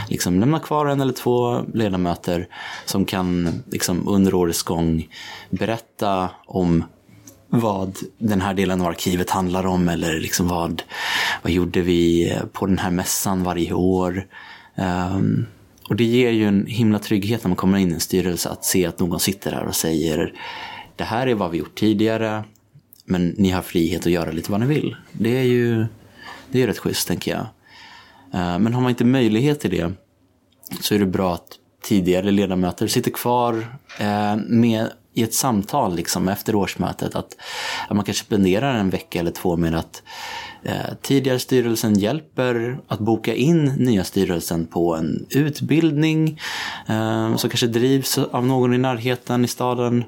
liksom 0.08 0.40
lämna 0.40 0.60
kvar 0.60 0.86
en 0.86 1.00
eller 1.00 1.12
två 1.12 1.62
ledamöter 1.74 2.48
som 2.84 3.04
kan 3.04 3.62
liksom, 3.70 4.08
under 4.08 4.34
årets 4.34 4.62
gång 4.62 5.08
berätta 5.50 6.30
om 6.46 6.84
vad 7.48 7.96
den 8.18 8.40
här 8.40 8.54
delen 8.54 8.80
av 8.80 8.86
arkivet 8.86 9.30
handlar 9.30 9.66
om 9.66 9.88
eller 9.88 10.20
liksom 10.20 10.48
vad, 10.48 10.82
vad 11.42 11.52
gjorde 11.52 11.80
vi 11.80 12.32
på 12.52 12.66
den 12.66 12.78
här 12.78 12.90
mässan 12.90 13.44
varje 13.44 13.72
år. 13.72 14.26
Um, 14.76 15.46
och 15.88 15.96
det 15.96 16.04
ger 16.04 16.30
ju 16.30 16.48
en 16.48 16.66
himla 16.66 16.98
trygghet 16.98 17.44
när 17.44 17.48
man 17.48 17.56
kommer 17.56 17.78
in 17.78 17.90
i 17.90 17.94
en 17.94 18.00
styrelse 18.00 18.48
att 18.48 18.64
se 18.64 18.86
att 18.86 19.00
någon 19.00 19.20
sitter 19.20 19.52
här 19.52 19.64
och 19.64 19.74
säger 19.74 20.32
det 20.96 21.04
här 21.04 21.26
är 21.26 21.34
vad 21.34 21.50
vi 21.50 21.58
gjort 21.58 21.74
tidigare 21.74 22.44
men 23.04 23.28
ni 23.28 23.50
har 23.50 23.62
frihet 23.62 24.06
att 24.06 24.12
göra 24.12 24.30
lite 24.30 24.50
vad 24.50 24.60
ni 24.60 24.66
vill. 24.66 24.96
Det 25.12 25.38
är 25.38 25.42
ju 25.42 25.86
det 26.50 26.62
är 26.62 26.66
rätt 26.66 26.78
schysst 26.78 27.08
tänker 27.08 27.30
jag. 27.30 27.46
Uh, 28.40 28.58
men 28.58 28.74
har 28.74 28.80
man 28.80 28.90
inte 28.90 29.04
möjlighet 29.04 29.60
till 29.60 29.70
det 29.70 29.92
så 30.80 30.94
är 30.94 30.98
det 30.98 31.06
bra 31.06 31.34
att 31.34 31.48
tidigare 31.82 32.30
ledamöter 32.30 32.86
sitter 32.86 33.10
kvar 33.10 33.54
uh, 34.00 34.36
med 34.46 34.90
i 35.16 35.22
ett 35.22 35.34
samtal 35.34 35.96
liksom, 35.96 36.28
efter 36.28 36.54
årsmötet. 36.54 37.14
Att, 37.14 37.36
att 37.88 37.96
man 37.96 38.04
kanske 38.04 38.24
spenderar 38.24 38.74
en 38.74 38.90
vecka 38.90 39.20
eller 39.20 39.30
två 39.30 39.56
med 39.56 39.74
att 39.74 40.02
Eh, 40.68 40.94
tidigare 41.02 41.38
styrelsen 41.38 41.98
hjälper 41.98 42.78
att 42.88 42.98
boka 42.98 43.34
in 43.34 43.64
nya 43.64 44.04
styrelsen 44.04 44.66
på 44.66 44.96
en 44.96 45.26
utbildning 45.30 46.40
eh, 46.88 47.36
som 47.36 47.50
kanske 47.50 47.66
drivs 47.66 48.18
av 48.18 48.46
någon 48.46 48.74
i 48.74 48.78
närheten 48.78 49.44
i 49.44 49.48
staden. 49.48 50.04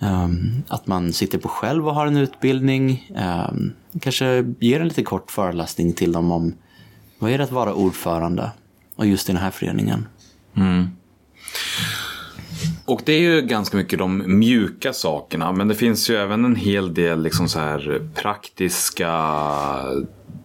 Ehm, 0.00 0.62
att 0.68 0.86
man 0.86 1.12
sitter 1.12 1.38
på 1.38 1.48
själv 1.48 1.88
och 1.88 1.94
har 1.94 2.06
en 2.06 2.16
utbildning. 2.16 3.10
Ehm, 3.16 3.72
kanske 4.00 4.54
ger 4.60 4.80
en 4.80 4.88
lite 4.88 5.02
kort 5.02 5.30
föreläsning 5.30 5.92
till 5.92 6.12
dem 6.12 6.32
om 6.32 6.54
vad 7.18 7.30
är 7.30 7.38
det 7.38 7.44
att 7.44 7.52
vara 7.52 7.74
ordförande 7.74 8.50
och 8.96 9.06
just 9.06 9.28
i 9.28 9.32
den 9.32 9.42
här 9.42 9.50
föreningen. 9.50 10.06
Mm. 10.56 10.88
Och 12.92 13.02
det 13.04 13.12
är 13.12 13.20
ju 13.20 13.42
ganska 13.42 13.76
mycket 13.76 13.98
de 13.98 14.38
mjuka 14.38 14.92
sakerna. 14.92 15.52
Men 15.52 15.68
det 15.68 15.74
finns 15.74 16.10
ju 16.10 16.16
även 16.16 16.44
en 16.44 16.56
hel 16.56 16.94
del 16.94 17.22
liksom 17.22 17.48
så 17.48 17.58
här 17.58 18.08
praktiska 18.14 19.10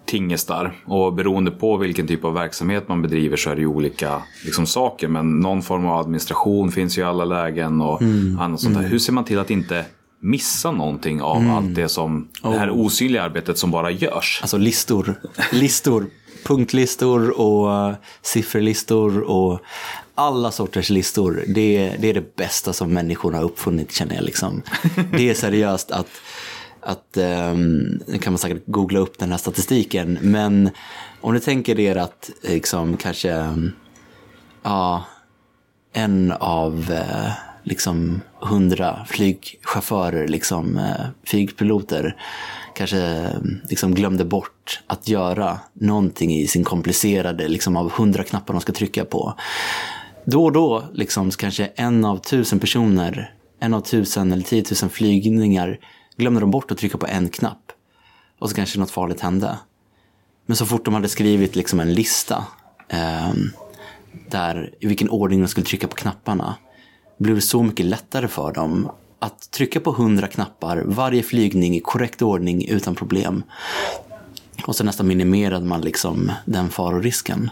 tingestar. 0.06 0.74
Och 0.86 1.14
beroende 1.14 1.52
på 1.52 1.78
vilken 1.78 2.08
typ 2.08 2.26
av 2.26 2.34
verksamhet 2.34 2.88
man 2.88 3.02
bedriver 3.02 3.38
så 3.38 3.50
är 3.50 3.56
det 3.56 3.62
ju 3.62 3.68
olika 3.68 4.22
liksom, 4.46 4.66
saker. 4.66 5.08
Men 5.08 5.40
någon 5.40 5.62
form 5.62 5.86
av 5.86 6.00
administration 6.00 6.72
finns 6.72 6.98
ju 6.98 7.02
i 7.02 7.06
alla 7.06 7.26
lägen 7.26 7.82
och 7.82 8.02
annat 8.40 8.60
sånt 8.60 8.76
där. 8.76 8.88
Hur 8.88 9.00
ser 9.00 9.14
man 9.14 9.26
till 9.26 9.40
att 9.40 9.50
inte 9.50 9.86
missa 10.20 10.72
någonting 10.72 11.22
av 11.22 11.50
allt 11.52 11.76
det 11.76 11.90
som 11.90 12.28
det 12.44 12.58
här 12.58 12.70
osynliga 12.70 13.24
arbetet 13.24 13.58
som 13.58 13.72
bara 13.72 13.92
görs? 13.92 14.40
Alltså 14.42 14.58
listor. 14.58 15.16
Listor. 15.52 16.06
Punktlistor 16.46 17.40
och 17.40 17.90
uh, 17.90 17.96
sifferlistor 18.22 19.22
och 19.22 19.60
alla 20.18 20.52
sorters 20.52 20.90
listor. 20.90 21.44
Det 21.48 21.78
är, 21.78 21.98
det 21.98 22.08
är 22.08 22.14
det 22.14 22.36
bästa 22.36 22.74
som 22.74 22.94
människor 22.94 23.32
har 23.32 23.44
uppfunnit 23.44 23.92
känner 23.92 24.16
jag. 24.16 24.24
Liksom. 24.24 24.62
Det 25.18 25.30
är 25.30 25.34
seriöst 25.34 25.92
att, 25.92 26.10
att 26.82 27.18
um, 27.18 28.02
nu 28.08 28.18
kan 28.18 28.34
man 28.34 28.38
säkert 28.38 28.64
googla 28.66 29.00
upp 29.00 29.20
den 29.20 29.32
här 29.32 29.38
statistiken. 29.38 30.18
Men 30.22 30.70
om 31.22 31.34
ni 31.34 31.40
tänker 31.40 31.80
er 31.80 31.96
att 31.96 32.30
liksom, 32.42 32.98
kanske 32.98 33.56
ja, 34.64 35.04
en 35.94 36.32
av 36.32 36.92
eh, 36.92 37.32
liksom 37.64 38.22
hundra 38.40 39.06
flygchaufförer, 39.10 40.28
liksom 40.28 40.78
eh, 40.78 41.06
flygpiloter, 41.26 42.16
kanske 42.76 43.30
liksom 43.70 43.96
glömde 43.96 44.26
bort 44.26 44.82
att 44.88 45.08
göra 45.08 45.60
någonting 45.74 46.34
i 46.34 46.48
sin 46.48 46.64
komplicerade, 46.64 47.48
liksom 47.48 47.78
av 47.78 47.92
hundra 47.92 48.24
knappar 48.24 48.54
de 48.54 48.62
ska 48.62 48.74
trycka 48.74 49.06
på. 49.06 49.34
Då 50.30 50.44
och 50.44 50.52
då, 50.52 50.84
liksom 50.94 51.32
kanske 51.32 51.66
en 51.66 52.06
av 52.06 52.18
tusen 52.18 52.60
personer, 52.60 53.34
en 53.60 53.74
av 53.74 53.82
tusen 53.82 54.32
eller 54.32 54.44
tiotusen 54.44 54.90
flygningar 54.90 55.80
glömde 56.18 56.40
de 56.40 56.52
bort 56.52 56.72
att 56.72 56.78
trycka 56.78 56.98
på 56.98 57.08
en 57.08 57.30
knapp. 57.30 57.72
Och 58.40 58.50
så 58.50 58.56
kanske 58.56 58.80
något 58.80 58.92
farligt 58.92 59.22
hände. 59.22 59.58
Men 60.46 60.58
så 60.58 60.66
fort 60.66 60.86
de 60.86 60.94
hade 60.94 61.10
skrivit 61.10 61.56
liksom 61.56 61.80
en 61.80 61.94
lista 61.94 62.46
eh, 62.90 63.34
där 64.30 64.74
i 64.80 64.88
vilken 64.88 65.10
ordning 65.10 65.42
de 65.42 65.48
skulle 65.48 65.66
trycka 65.66 65.88
på 65.88 65.96
knapparna 65.96 66.56
blev 67.18 67.36
det 67.36 67.42
så 67.42 67.64
mycket 67.64 67.86
lättare 67.86 68.28
för 68.28 68.54
dem 68.54 68.92
att 69.20 69.52
trycka 69.52 69.80
på 69.80 69.92
hundra 69.92 70.28
knappar, 70.28 70.84
varje 70.86 71.24
flygning 71.24 71.76
i 71.76 71.80
korrekt 71.80 72.22
ordning 72.22 72.68
utan 72.68 72.96
problem. 72.96 73.44
Och 74.66 74.76
så 74.76 74.84
nästan 74.84 75.08
minimerade 75.08 75.66
man 75.66 75.82
liksom 75.82 76.32
den 76.46 76.70
farorisken. 76.70 77.50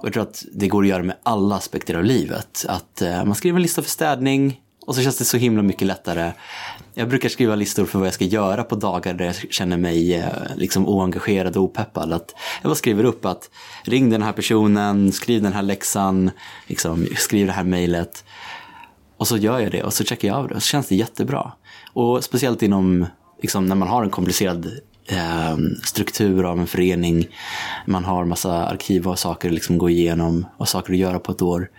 Och 0.00 0.06
jag 0.06 0.12
tror 0.12 0.22
att 0.22 0.44
det 0.52 0.68
går 0.68 0.82
att 0.82 0.88
göra 0.88 1.02
med 1.02 1.16
alla 1.22 1.54
aspekter 1.54 1.94
av 1.94 2.04
livet. 2.04 2.64
Att 2.68 3.02
eh, 3.02 3.24
man 3.24 3.34
skriver 3.34 3.56
en 3.56 3.62
lista 3.62 3.82
för 3.82 3.90
städning 3.90 4.60
och 4.86 4.94
så 4.94 5.02
känns 5.02 5.18
det 5.18 5.24
så 5.24 5.36
himla 5.36 5.62
mycket 5.62 5.86
lättare. 5.86 6.32
Jag 6.94 7.08
brukar 7.08 7.28
skriva 7.28 7.54
listor 7.54 7.86
för 7.86 7.98
vad 7.98 8.06
jag 8.06 8.14
ska 8.14 8.24
göra 8.24 8.64
på 8.64 8.76
dagar 8.76 9.14
där 9.14 9.24
jag 9.24 9.34
känner 9.34 9.76
mig 9.76 10.14
eh, 10.14 10.26
liksom 10.56 10.88
oengagerad 10.88 11.56
och 11.56 11.62
opeppad. 11.62 12.12
Att 12.12 12.34
jag 12.62 12.68
bara 12.68 12.74
skriver 12.74 13.04
upp 13.04 13.24
att 13.24 13.50
ring 13.84 14.10
den 14.10 14.22
här 14.22 14.32
personen, 14.32 15.12
skriv 15.12 15.42
den 15.42 15.52
här 15.52 15.62
läxan, 15.62 16.30
liksom, 16.66 17.06
skriv 17.16 17.46
det 17.46 17.52
här 17.52 17.64
mejlet. 17.64 18.24
Och 19.16 19.28
så 19.28 19.36
gör 19.36 19.58
jag 19.58 19.72
det 19.72 19.82
och 19.82 19.92
så 19.92 20.04
checkar 20.04 20.28
jag 20.28 20.36
av 20.36 20.48
det 20.48 20.54
och 20.54 20.62
så 20.62 20.66
känns 20.66 20.88
det 20.88 20.96
jättebra. 20.96 21.52
Och 21.92 22.24
speciellt 22.24 22.62
inom, 22.62 23.06
liksom, 23.42 23.66
när 23.66 23.74
man 23.74 23.88
har 23.88 24.02
en 24.02 24.10
komplicerad 24.10 24.70
Ehm, 25.08 25.74
struktur 25.84 26.44
av 26.44 26.60
en 26.60 26.66
förening. 26.66 27.28
Man 27.86 28.04
har 28.04 28.24
massa 28.24 28.66
arkiv 28.66 29.08
och 29.08 29.18
saker 29.18 29.48
att 29.48 29.54
liksom 29.54 29.78
gå 29.78 29.90
igenom 29.90 30.46
och 30.56 30.68
saker 30.68 30.92
att 30.92 30.98
göra 30.98 31.18
på 31.18 31.32
ett 31.32 31.42
år. 31.42 31.70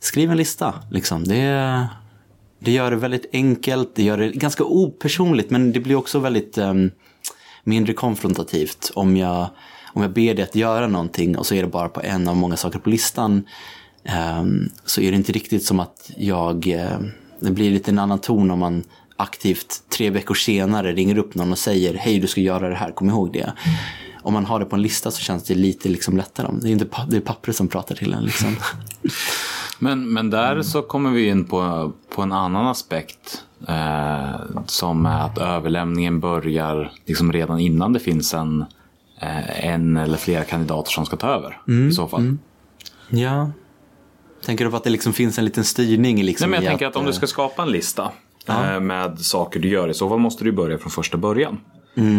Skriv 0.00 0.30
en 0.30 0.36
lista. 0.36 0.74
Liksom. 0.90 1.24
Det, 1.24 1.86
det 2.58 2.70
gör 2.72 2.90
det 2.90 2.96
väldigt 2.96 3.26
enkelt, 3.32 3.94
det 3.94 4.02
gör 4.02 4.18
det 4.18 4.30
ganska 4.30 4.64
opersonligt 4.64 5.50
men 5.50 5.72
det 5.72 5.80
blir 5.80 5.96
också 5.96 6.18
väldigt 6.18 6.58
eh, 6.58 6.74
mindre 7.64 7.92
konfrontativt 7.92 8.90
om 8.94 9.16
jag, 9.16 9.48
om 9.92 10.02
jag 10.02 10.12
ber 10.12 10.34
dig 10.34 10.42
att 10.42 10.54
göra 10.54 10.86
någonting 10.86 11.38
och 11.38 11.46
så 11.46 11.54
är 11.54 11.62
det 11.62 11.68
bara 11.68 11.88
på 11.88 12.00
en 12.00 12.28
av 12.28 12.36
många 12.36 12.56
saker 12.56 12.78
på 12.78 12.90
listan. 12.90 13.44
Ehm, 14.04 14.68
så 14.84 15.00
är 15.00 15.10
det 15.10 15.16
inte 15.16 15.32
riktigt 15.32 15.64
som 15.64 15.80
att 15.80 16.10
jag... 16.16 16.66
eh, 16.68 16.98
Det 17.40 17.50
blir 17.50 17.70
lite 17.70 17.90
en 17.90 17.98
annan 17.98 18.18
ton 18.18 18.50
om 18.50 18.58
man 18.58 18.84
aktivt 19.16 19.82
tre 19.88 20.10
veckor 20.10 20.34
senare 20.34 20.92
ringer 20.92 21.18
upp 21.18 21.34
någon 21.34 21.52
och 21.52 21.58
säger 21.58 21.94
hej 21.94 22.18
du 22.18 22.26
ska 22.26 22.40
göra 22.40 22.68
det 22.68 22.74
här, 22.74 22.92
kom 22.92 23.08
ihåg 23.08 23.32
det. 23.32 23.52
Om 24.22 24.32
man 24.32 24.46
har 24.46 24.60
det 24.60 24.66
på 24.66 24.76
en 24.76 24.82
lista 24.82 25.10
så 25.10 25.20
känns 25.20 25.44
det 25.44 25.54
lite 25.54 25.88
liksom 25.88 26.16
lättare. 26.16 26.48
Det 26.62 26.68
är 26.68 26.72
inte 26.72 26.88
det 27.08 27.16
är 27.16 27.20
pappret 27.20 27.56
som 27.56 27.68
pratar 27.68 27.94
till 27.94 28.12
en. 28.12 28.24
Liksom. 28.24 28.56
Men, 29.78 30.12
men 30.12 30.30
där 30.30 30.62
så 30.62 30.82
kommer 30.82 31.10
vi 31.10 31.28
in 31.28 31.44
på, 31.44 31.92
på 32.14 32.22
en 32.22 32.32
annan 32.32 32.66
aspekt. 32.66 33.44
Eh, 33.68 34.40
som 34.66 35.06
är 35.06 35.20
att 35.20 35.38
överlämningen 35.38 36.20
börjar 36.20 36.92
liksom 37.06 37.32
redan 37.32 37.58
innan 37.58 37.92
det 37.92 38.00
finns 38.00 38.34
en, 38.34 38.64
eh, 39.20 39.66
en 39.66 39.96
eller 39.96 40.16
flera 40.16 40.44
kandidater 40.44 40.90
som 40.90 41.06
ska 41.06 41.16
ta 41.16 41.26
över. 41.28 41.60
I 41.88 41.92
så 41.92 42.08
fall. 42.08 42.36
ja. 43.08 43.50
Tänker 44.44 44.64
du 44.64 44.70
på 44.70 44.76
att 44.76 44.84
det 44.84 44.90
liksom 44.90 45.12
finns 45.12 45.38
en 45.38 45.44
liten 45.44 45.64
styrning? 45.64 46.22
Liksom, 46.22 46.50
Nej, 46.50 46.58
men 46.58 46.64
jag 46.64 46.70
tänker 46.70 46.86
att 46.86 46.96
om 46.96 47.04
du 47.04 47.10
eh, 47.10 47.16
ska 47.16 47.26
skapa 47.26 47.62
en 47.62 47.70
lista 47.70 48.12
Ja. 48.46 48.74
eh, 48.74 48.80
med 48.80 49.18
saker 49.18 49.60
du 49.60 49.68
gör, 49.68 49.88
i 49.88 49.94
så 49.94 50.08
fall 50.08 50.18
måste 50.18 50.44
du 50.44 50.52
börja 50.52 50.78
från 50.78 50.90
första 50.90 51.16
början. 51.16 51.60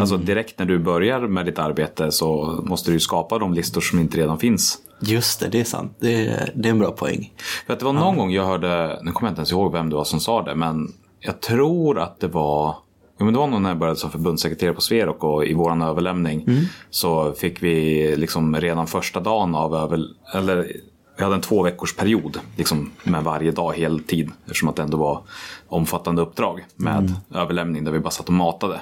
Alltså 0.02 0.18
direkt 0.18 0.60
när 0.60 0.66
du 0.66 0.80
börjar 0.80 1.20
med 1.20 1.46
ditt 1.46 1.60
arbete 1.60 2.12
så 2.12 2.60
måste 2.64 2.92
du 2.92 3.00
skapa 3.00 3.40
de 3.40 3.54
listor 3.54 3.82
som 3.82 4.00
inte 4.00 4.18
redan 4.18 4.40
finns. 4.40 4.78
Just 5.02 5.40
det, 5.40 5.48
det 5.48 5.60
är 5.60 5.64
sant. 5.64 5.96
Det 6.00 6.28
är, 6.28 6.52
det 6.56 6.70
är 6.70 6.72
en 6.72 6.80
bra 6.80 6.92
poäng. 6.92 7.34
För 7.66 7.74
att 7.74 7.80
det 7.80 7.86
var 7.86 7.94
någon 7.94 8.18
gång 8.18 8.32
jag 8.32 8.46
hörde, 8.46 9.00
nu 9.04 9.12
kommer 9.12 9.28
jag 9.28 9.32
inte 9.32 9.40
ens 9.40 9.52
ihåg 9.52 9.72
vem 9.74 9.90
det 9.90 9.96
var 9.96 10.04
som 10.04 10.20
sa 10.20 10.42
det, 10.44 10.56
men 10.56 10.94
jag 11.20 11.42
tror 11.42 12.00
att 12.00 12.20
det 12.20 12.28
var 12.28 12.76
Jo, 13.20 13.26
men 13.26 13.34
det 13.34 13.40
var 13.40 13.48
nog 13.48 13.62
när 13.62 13.70
jag 13.70 13.78
började 13.78 14.00
som 14.00 14.12
förbundssekreterare 14.12 14.74
på 14.74 14.82
Sverok 14.82 15.24
och 15.24 15.46
i 15.46 15.54
våran 15.54 15.82
överlämning 15.82 16.46
så 16.90 17.32
fick 17.32 17.64
vi 17.64 18.16
liksom 18.16 18.56
redan 18.56 18.88
första 18.88 19.20
dagen 19.20 19.56
av 19.56 19.76
över, 19.76 20.06
eller 20.34 20.72
vi 21.18 21.24
hade 21.24 21.36
en 21.36 21.42
två 21.42 21.64
veckors 21.64 21.96
period 21.96 22.40
liksom 22.56 22.92
med 23.04 23.24
varje 23.24 23.52
dag 23.52 23.74
heltid 23.74 24.32
eftersom 24.46 24.70
att 24.70 24.76
det 24.76 24.82
ändå 24.82 24.98
var 24.98 25.22
omfattande 25.68 26.22
uppdrag 26.22 26.66
med 26.76 27.16
överlämning 27.34 27.84
där 27.84 27.92
vi 27.92 28.00
bara 28.00 28.10
satt 28.10 28.28
och 28.28 28.34
matade. 28.34 28.82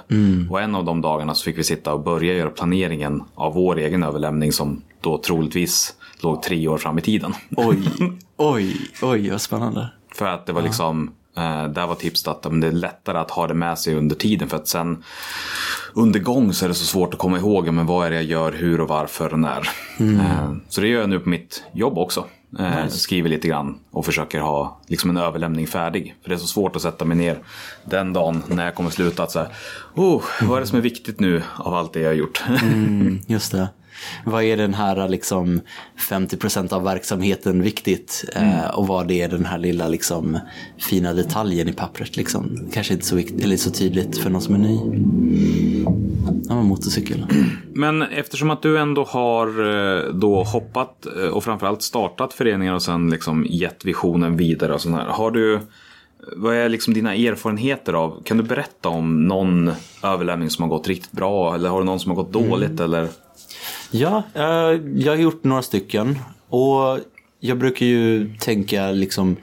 Och 0.49 0.61
en 0.61 0.75
av 0.75 0.85
de 0.85 1.01
dagarna 1.01 1.35
så 1.35 1.43
fick 1.43 1.57
vi 1.57 1.63
sitta 1.63 1.93
och 1.93 2.03
börja 2.03 2.33
göra 2.33 2.49
planeringen 2.49 3.23
av 3.35 3.53
vår 3.53 3.77
egen 3.77 4.03
överlämning 4.03 4.51
som 4.51 4.81
då 5.01 5.17
troligtvis 5.17 5.95
låg 6.19 6.43
tre 6.43 6.67
år 6.67 6.77
fram 6.77 6.97
i 6.97 7.01
tiden. 7.01 7.33
Oj, 7.57 7.89
oj, 8.37 8.77
oj, 9.01 9.29
vad 9.29 9.41
spännande. 9.41 9.89
För 10.15 10.25
att 10.25 10.45
det 10.45 10.53
var 10.53 10.61
liksom, 10.61 11.11
eh, 11.37 11.67
där 11.67 11.87
var 11.87 11.95
tipset 11.95 12.27
att 12.27 12.51
men 12.51 12.59
det 12.59 12.67
är 12.67 12.71
lättare 12.71 13.17
att 13.17 13.31
ha 13.31 13.47
det 13.47 13.53
med 13.53 13.79
sig 13.79 13.95
under 13.95 14.15
tiden. 14.15 14.49
För 14.49 14.57
att 14.57 14.67
sen 14.67 15.03
under 15.93 16.19
gång 16.19 16.53
så 16.53 16.65
är 16.65 16.69
det 16.69 16.75
så 16.75 16.85
svårt 16.85 17.13
att 17.13 17.19
komma 17.19 17.37
ihåg, 17.37 17.69
men 17.73 17.85
vad 17.85 18.05
är 18.05 18.09
det 18.09 18.15
jag 18.15 18.25
gör, 18.25 18.51
hur 18.51 18.81
och 18.81 18.87
varför 18.87 19.33
och 19.33 19.39
när. 19.39 19.69
Eh, 19.99 20.53
så 20.69 20.81
det 20.81 20.87
gör 20.87 20.99
jag 20.99 21.09
nu 21.09 21.19
på 21.19 21.29
mitt 21.29 21.63
jobb 21.73 21.97
också. 21.97 22.25
Eh, 22.59 22.87
Skriver 22.87 23.29
lite 23.29 23.47
grann 23.47 23.79
och 23.91 24.05
försöker 24.05 24.39
ha 24.39 24.79
liksom 24.87 25.09
en 25.09 25.17
överlämning 25.17 25.67
färdig. 25.67 26.15
För 26.21 26.29
det 26.29 26.35
är 26.35 26.39
så 26.39 26.47
svårt 26.47 26.75
att 26.75 26.81
sätta 26.81 27.05
mig 27.05 27.17
ner 27.17 27.39
den 27.85 28.13
dagen 28.13 28.43
när 28.47 28.65
jag 28.65 28.75
kommer 28.75 28.89
sluta. 28.89 29.23
Att 29.23 29.31
så 29.31 29.39
här, 29.39 29.47
oh, 29.95 30.23
vad 30.41 30.57
är 30.57 30.61
det 30.61 30.67
som 30.67 30.77
är 30.77 30.81
viktigt 30.81 31.19
nu 31.19 31.43
av 31.57 31.73
allt 31.73 31.93
det 31.93 31.99
jag 31.99 32.09
har 32.09 32.15
gjort? 32.15 32.43
Mm, 32.61 33.19
just 33.27 33.51
det. 33.51 33.69
Vad 34.25 34.43
är 34.43 34.57
den 34.57 34.73
här 34.73 35.09
liksom 35.09 35.61
50% 36.09 36.73
av 36.73 36.83
verksamheten 36.83 37.61
viktigt 37.61 38.25
eh, 38.35 38.67
och 38.67 38.87
vad 38.87 39.11
är 39.11 39.27
den 39.27 39.45
här 39.45 39.57
lilla 39.57 39.87
liksom 39.87 40.39
fina 40.77 41.13
detaljen 41.13 41.69
i 41.69 41.73
pappret 41.73 42.17
liksom. 42.17 42.69
Kanske 42.73 42.93
inte 42.93 43.05
så, 43.05 43.15
vikt, 43.15 43.43
eller 43.43 43.57
så 43.57 43.71
tydligt 43.71 44.17
för 44.17 44.29
någon 44.29 44.41
som 44.41 44.55
är 44.55 44.59
ny. 44.59 44.79
Ja, 46.49 46.55
men 46.55 46.65
motorcykel. 46.65 47.25
Men 47.73 48.01
eftersom 48.01 48.49
att 48.49 48.61
du 48.61 48.79
ändå 48.79 49.03
har 49.03 49.47
eh, 49.47 50.13
då 50.13 50.43
hoppat 50.43 51.05
eh, 51.05 51.27
och 51.27 51.43
framförallt 51.43 51.81
startat 51.81 52.33
föreningar 52.33 52.73
och 52.73 52.81
sen 52.81 53.09
liksom 53.09 53.45
gett 53.49 53.85
visionen 53.85 54.37
vidare 54.37 54.73
och 54.73 54.81
sånt 54.81 54.95
här. 54.95 55.05
Har 55.05 55.31
du, 55.31 55.59
vad 56.35 56.55
är 56.55 56.69
liksom 56.69 56.93
dina 56.93 57.15
erfarenheter 57.15 57.93
av, 57.93 58.23
kan 58.23 58.37
du 58.37 58.43
berätta 58.43 58.89
om 58.89 59.27
någon 59.27 59.71
överlämning 60.03 60.49
som 60.49 60.63
har 60.63 60.69
gått 60.69 60.87
riktigt 60.87 61.11
bra 61.11 61.55
eller 61.55 61.69
har 61.69 61.79
du 61.79 61.85
någon 61.85 61.99
som 61.99 62.11
har 62.11 62.15
gått 62.15 62.33
dåligt 62.33 62.79
eller? 62.79 63.07
Ja, 63.91 64.23
eh, 64.33 64.81
jag 64.95 65.11
har 65.11 65.15
gjort 65.17 65.43
några 65.43 65.61
stycken. 65.61 66.19
Och 66.49 66.99
jag 67.39 67.57
brukar 67.57 67.85
ju 67.85 68.33
tänka 68.37 68.91
liksom 68.91 69.37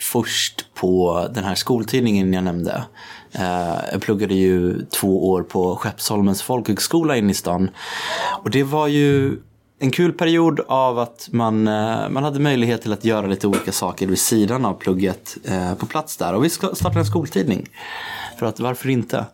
först 0.00 0.74
på 0.74 1.26
den 1.34 1.44
här 1.44 1.54
skoltidningen 1.54 2.32
jag 2.32 2.44
nämnde. 2.44 2.84
Eh, 3.32 3.76
jag 3.92 4.00
pluggade 4.00 4.34
ju 4.34 4.86
två 4.86 5.30
år 5.30 5.42
på 5.42 5.76
Skeppsholmens 5.76 6.42
folkhögskola 6.42 7.16
inne 7.16 7.30
i 7.30 7.34
stan. 7.34 7.70
Och 8.42 8.50
det 8.50 8.62
var 8.62 8.86
ju 8.86 9.36
en 9.78 9.90
kul 9.90 10.12
period 10.12 10.60
av 10.68 10.98
att 10.98 11.28
man, 11.32 11.68
eh, 11.68 12.08
man 12.08 12.24
hade 12.24 12.40
möjlighet 12.40 12.82
till 12.82 12.92
att 12.92 13.04
göra 13.04 13.26
lite 13.26 13.46
olika 13.46 13.72
saker 13.72 14.06
vid 14.06 14.18
sidan 14.18 14.64
av 14.64 14.74
plugget 14.74 15.36
på 15.78 15.86
plats 15.86 16.16
där. 16.16 16.34
Och 16.34 16.44
vi 16.44 16.50
startade 16.50 16.98
en 16.98 17.06
skoltidning. 17.06 17.68
För 18.38 18.46
att 18.46 18.60
varför 18.60 18.88
inte? 18.88 19.26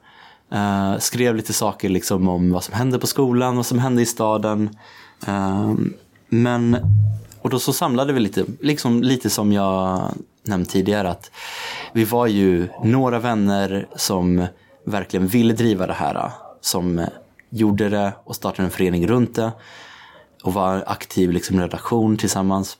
Uh, 0.52 0.98
skrev 0.98 1.36
lite 1.36 1.52
saker 1.52 1.88
liksom 1.88 2.28
om 2.28 2.52
vad 2.52 2.64
som 2.64 2.74
hände 2.74 2.98
på 2.98 3.06
skolan, 3.06 3.56
vad 3.56 3.66
som 3.66 3.78
hände 3.78 4.02
i 4.02 4.06
staden. 4.06 4.70
Uh, 5.28 5.74
men, 6.28 6.76
och 7.42 7.50
då 7.50 7.58
så 7.58 7.72
samlade 7.72 8.12
vi 8.12 8.20
lite, 8.20 8.44
liksom 8.60 9.02
lite 9.02 9.30
som 9.30 9.52
jag 9.52 10.02
nämnt 10.42 10.70
tidigare, 10.70 11.10
att 11.10 11.30
vi 11.92 12.04
var 12.04 12.26
ju 12.26 12.68
några 12.84 13.18
vänner 13.18 13.88
som 13.96 14.46
verkligen 14.84 15.26
ville 15.26 15.54
driva 15.54 15.86
det 15.86 15.92
här. 15.92 16.30
Som 16.60 17.06
gjorde 17.50 17.88
det 17.88 18.12
och 18.24 18.36
startade 18.36 18.62
en 18.62 18.70
förening 18.70 19.06
runt 19.06 19.34
det 19.34 19.52
och 20.42 20.54
var 20.54 20.84
aktiv 20.86 21.32
liksom, 21.32 21.60
redaktion 21.60 22.16
tillsammans. 22.16 22.78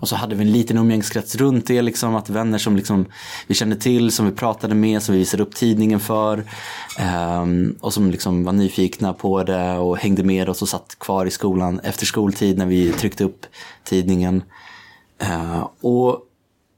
Och 0.00 0.08
så 0.08 0.16
hade 0.16 0.34
vi 0.34 0.42
en 0.44 0.52
liten 0.52 0.78
umgängeskrets 0.78 1.36
runt 1.36 1.66
det, 1.66 1.82
liksom, 1.82 2.14
att 2.14 2.30
vänner 2.30 2.58
som 2.58 2.76
liksom, 2.76 3.06
vi 3.46 3.54
kände 3.54 3.76
till, 3.76 4.12
som 4.12 4.26
vi 4.26 4.32
pratade 4.32 4.74
med, 4.74 5.02
som 5.02 5.12
vi 5.12 5.18
visade 5.18 5.42
upp 5.42 5.54
tidningen 5.54 6.00
för. 6.00 6.44
Eh, 6.98 7.46
och 7.80 7.92
som 7.92 8.10
liksom 8.10 8.44
var 8.44 8.52
nyfikna 8.52 9.12
på 9.12 9.42
det 9.42 9.72
och 9.72 9.98
hängde 9.98 10.22
med 10.22 10.48
oss 10.48 10.62
och 10.62 10.68
satt 10.68 10.96
kvar 10.98 11.26
i 11.26 11.30
skolan 11.30 11.80
efter 11.80 12.06
skoltid 12.06 12.58
när 12.58 12.66
vi 12.66 12.92
tryckte 12.92 13.24
upp 13.24 13.46
tidningen. 13.84 14.42
Eh, 15.18 15.68
och 15.80 16.20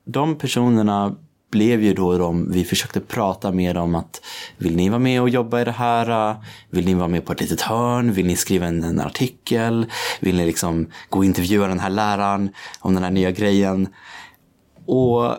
de 0.04 0.38
personerna 0.38 1.16
blev 1.50 1.82
ju 1.82 1.94
då 1.94 2.18
de 2.18 2.52
vi 2.52 2.64
försökte 2.64 3.00
prata 3.00 3.52
med 3.52 3.76
om 3.76 3.94
att 3.94 4.20
vill 4.56 4.76
ni 4.76 4.88
vara 4.88 4.98
med 4.98 5.22
och 5.22 5.28
jobba 5.28 5.60
i 5.60 5.64
det 5.64 5.72
här? 5.72 6.36
Vill 6.70 6.84
ni 6.84 6.94
vara 6.94 7.08
med 7.08 7.24
på 7.24 7.32
ett 7.32 7.40
litet 7.40 7.60
hörn? 7.60 8.12
Vill 8.12 8.26
ni 8.26 8.36
skriva 8.36 8.66
en, 8.66 8.84
en 8.84 9.00
artikel? 9.00 9.86
Vill 10.20 10.36
ni 10.36 10.46
liksom 10.46 10.86
gå 11.08 11.18
och 11.18 11.24
intervjua 11.24 11.66
den 11.66 11.80
här 11.80 11.90
läraren 11.90 12.50
om 12.80 12.94
den 12.94 13.02
här 13.02 13.10
nya 13.10 13.30
grejen? 13.30 13.88
Och 14.86 15.36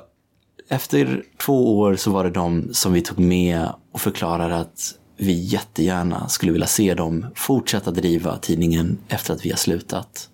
efter 0.70 1.24
två 1.46 1.80
år 1.80 1.96
så 1.96 2.12
var 2.12 2.24
det 2.24 2.30
de 2.30 2.74
som 2.74 2.94
vi 2.94 3.02
tog 3.02 3.20
med 3.20 3.70
och 3.92 4.02
förklarade 4.02 4.58
att 4.58 4.96
vi 5.18 5.34
jättegärna 5.34 6.30
skulle 6.30 6.52
vilja 6.52 6.68
se 6.68 6.94
dem 6.94 7.26
fortsätta 7.36 7.92
driva 7.92 8.38
tidningen 8.38 8.98
efter 9.08 9.34
att 9.34 9.46
vi 9.46 9.50
har 9.50 9.58
slutat. 9.58 10.30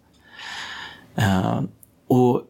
Eh, 1.15 1.61
och 2.07 2.41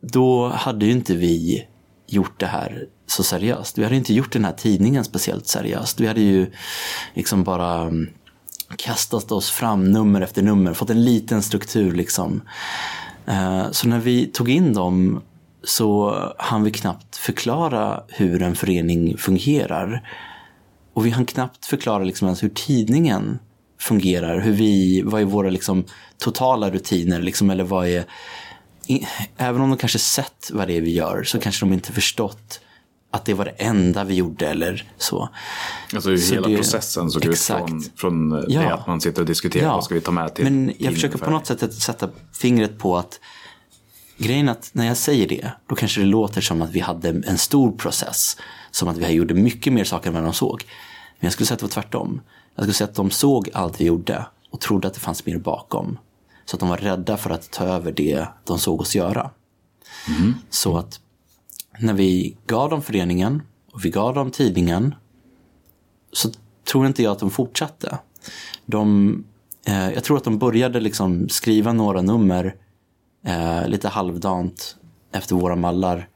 då 0.00 0.48
hade 0.48 0.86
ju 0.86 0.92
inte 0.92 1.16
vi 1.16 1.66
gjort 2.12 2.40
det 2.40 2.46
här 2.46 2.86
så 3.06 3.22
seriöst. 3.22 3.78
Vi 3.78 3.84
hade 3.84 3.96
inte 3.96 4.14
gjort 4.14 4.32
den 4.32 4.44
här 4.44 4.52
tidningen 4.52 5.04
speciellt 5.04 5.46
seriöst. 5.46 6.00
Vi 6.00 6.06
hade 6.06 6.20
ju 6.20 6.50
liksom 7.14 7.44
bara 7.44 7.80
mm, 7.80 8.08
kastat 8.76 9.32
oss 9.32 9.50
fram 9.50 9.92
nummer 9.92 10.20
efter 10.20 10.42
nummer, 10.42 10.74
fått 10.74 10.90
en 10.90 11.04
liten 11.04 11.42
struktur 11.42 11.94
liksom. 11.94 12.42
Eh, 13.26 13.70
så 13.70 13.88
när 13.88 13.98
vi 13.98 14.26
tog 14.26 14.50
in 14.50 14.72
dem 14.72 15.22
så 15.64 16.16
hann 16.38 16.62
vi 16.62 16.70
knappt 16.70 17.16
förklara 17.16 18.02
hur 18.08 18.42
en 18.42 18.54
förening 18.54 19.16
fungerar. 19.18 20.08
Och 20.94 21.06
vi 21.06 21.10
hann 21.10 21.26
knappt 21.26 21.66
förklara 21.66 22.04
liksom 22.04 22.26
ens 22.26 22.42
hur 22.42 22.48
tidningen 22.48 23.38
fungerar. 23.78 24.40
Hur 24.40 24.52
vi, 24.52 25.02
vad 25.02 25.20
är 25.20 25.24
våra 25.24 25.50
liksom 25.50 25.84
totala 26.18 26.70
rutiner? 26.70 27.22
Liksom, 27.22 27.50
eller 27.50 27.64
vad 27.64 27.88
är, 27.88 28.04
även 29.36 29.60
om 29.60 29.70
de 29.70 29.78
kanske 29.78 29.98
sett 29.98 30.50
vad 30.52 30.68
det 30.68 30.76
är 30.76 30.80
vi 30.80 30.90
gör 30.92 31.22
så 31.24 31.38
kanske 31.40 31.66
de 31.66 31.72
inte 31.72 31.92
förstått 31.92 32.60
att 33.10 33.24
det 33.24 33.34
var 33.34 33.44
det 33.44 33.50
enda 33.50 34.04
vi 34.04 34.14
gjorde 34.14 34.48
eller 34.48 34.88
så. 34.98 35.28
Alltså 35.94 36.16
Så 36.16 36.34
hela 36.34 36.48
det- 36.48 36.56
processen 36.56 37.10
såg 37.10 37.24
ut 37.24 37.30
exakt. 37.32 37.68
från, 37.68 37.82
från 37.96 38.32
eh, 38.32 38.44
Ja. 38.48 38.60
det 38.60 38.74
att 38.74 38.86
man 38.86 39.00
sitter 39.00 39.20
och 39.22 39.26
diskuterar 39.26 39.68
vad 39.74 39.84
ska 39.84 39.94
vi 39.94 40.00
ta 40.00 40.10
med 40.12 40.34
till 40.34 40.44
Men 40.44 40.72
jag 40.78 40.94
försöker 40.94 41.18
på 41.18 41.30
något 41.30 41.46
sätt 41.46 41.62
att 41.62 41.74
sätta 41.74 42.08
fingret 42.32 42.78
på 42.78 42.96
att 42.98 43.20
grejen 44.18 44.48
att 44.48 44.70
när 44.72 44.86
jag 44.86 44.96
säger 44.96 45.28
det, 45.28 45.52
då 45.68 45.74
kanske 45.74 46.00
det 46.00 46.06
låter 46.06 46.40
som 46.40 46.62
att 46.62 46.70
vi 46.70 46.80
hade 46.80 47.08
en 47.08 47.38
stor 47.38 47.72
process. 47.72 48.36
Som 48.70 48.88
att 48.88 48.96
vi 48.96 49.08
gjorde 49.08 49.34
mycket 49.34 49.72
mer 49.72 49.84
saker 49.84 50.08
än 50.08 50.14
vad 50.14 50.24
de 50.24 50.32
såg. 50.32 50.64
Men 51.20 51.26
jag 51.26 51.32
skulle 51.32 51.46
säga 51.46 51.54
att 51.54 51.60
det 51.60 51.66
var 51.66 51.82
tvärtom. 51.82 52.20
Jag 52.54 52.64
skulle 52.64 52.74
säga 52.74 52.88
att 52.88 52.94
de 52.96 53.10
såg 53.10 53.50
allt 53.54 53.80
vi 53.80 53.84
gjorde 53.84 54.26
och 54.50 54.60
trodde 54.60 54.88
att 54.88 54.94
det 54.94 55.00
fanns 55.00 55.26
mer 55.26 55.38
bakom. 55.38 55.98
Så 56.44 56.56
att 56.56 56.60
de 56.60 56.68
var 56.68 56.76
rädda 56.76 57.16
för 57.16 57.30
att 57.30 57.50
ta 57.50 57.64
över 57.64 57.92
det 57.92 58.26
de 58.44 58.58
såg 58.58 58.80
oss 58.80 58.94
göra. 58.94 59.30
Så 60.50 60.76
att 60.76 61.00
när 61.78 61.94
vi 61.94 62.36
gav 62.46 62.70
dem 62.70 62.82
föreningen 62.82 63.42
och 63.72 63.84
vi 63.84 63.90
gav 63.90 64.14
dem 64.14 64.30
tidningen 64.30 64.94
så 66.12 66.30
tror 66.72 66.86
inte 66.86 67.02
jag 67.02 67.12
att 67.12 67.18
de 67.18 67.30
fortsatte. 67.30 67.98
De, 68.66 69.24
eh, 69.66 69.90
jag 69.90 70.04
tror 70.04 70.16
att 70.16 70.24
de 70.24 70.38
började 70.38 70.80
liksom 70.80 71.28
skriva 71.28 71.72
några 71.72 72.02
nummer 72.02 72.54
eh, 73.26 73.68
lite 73.68 73.88
halvdant 73.88 74.76
efter 75.12 75.34
våra 75.34 75.56
mallar 75.56 76.08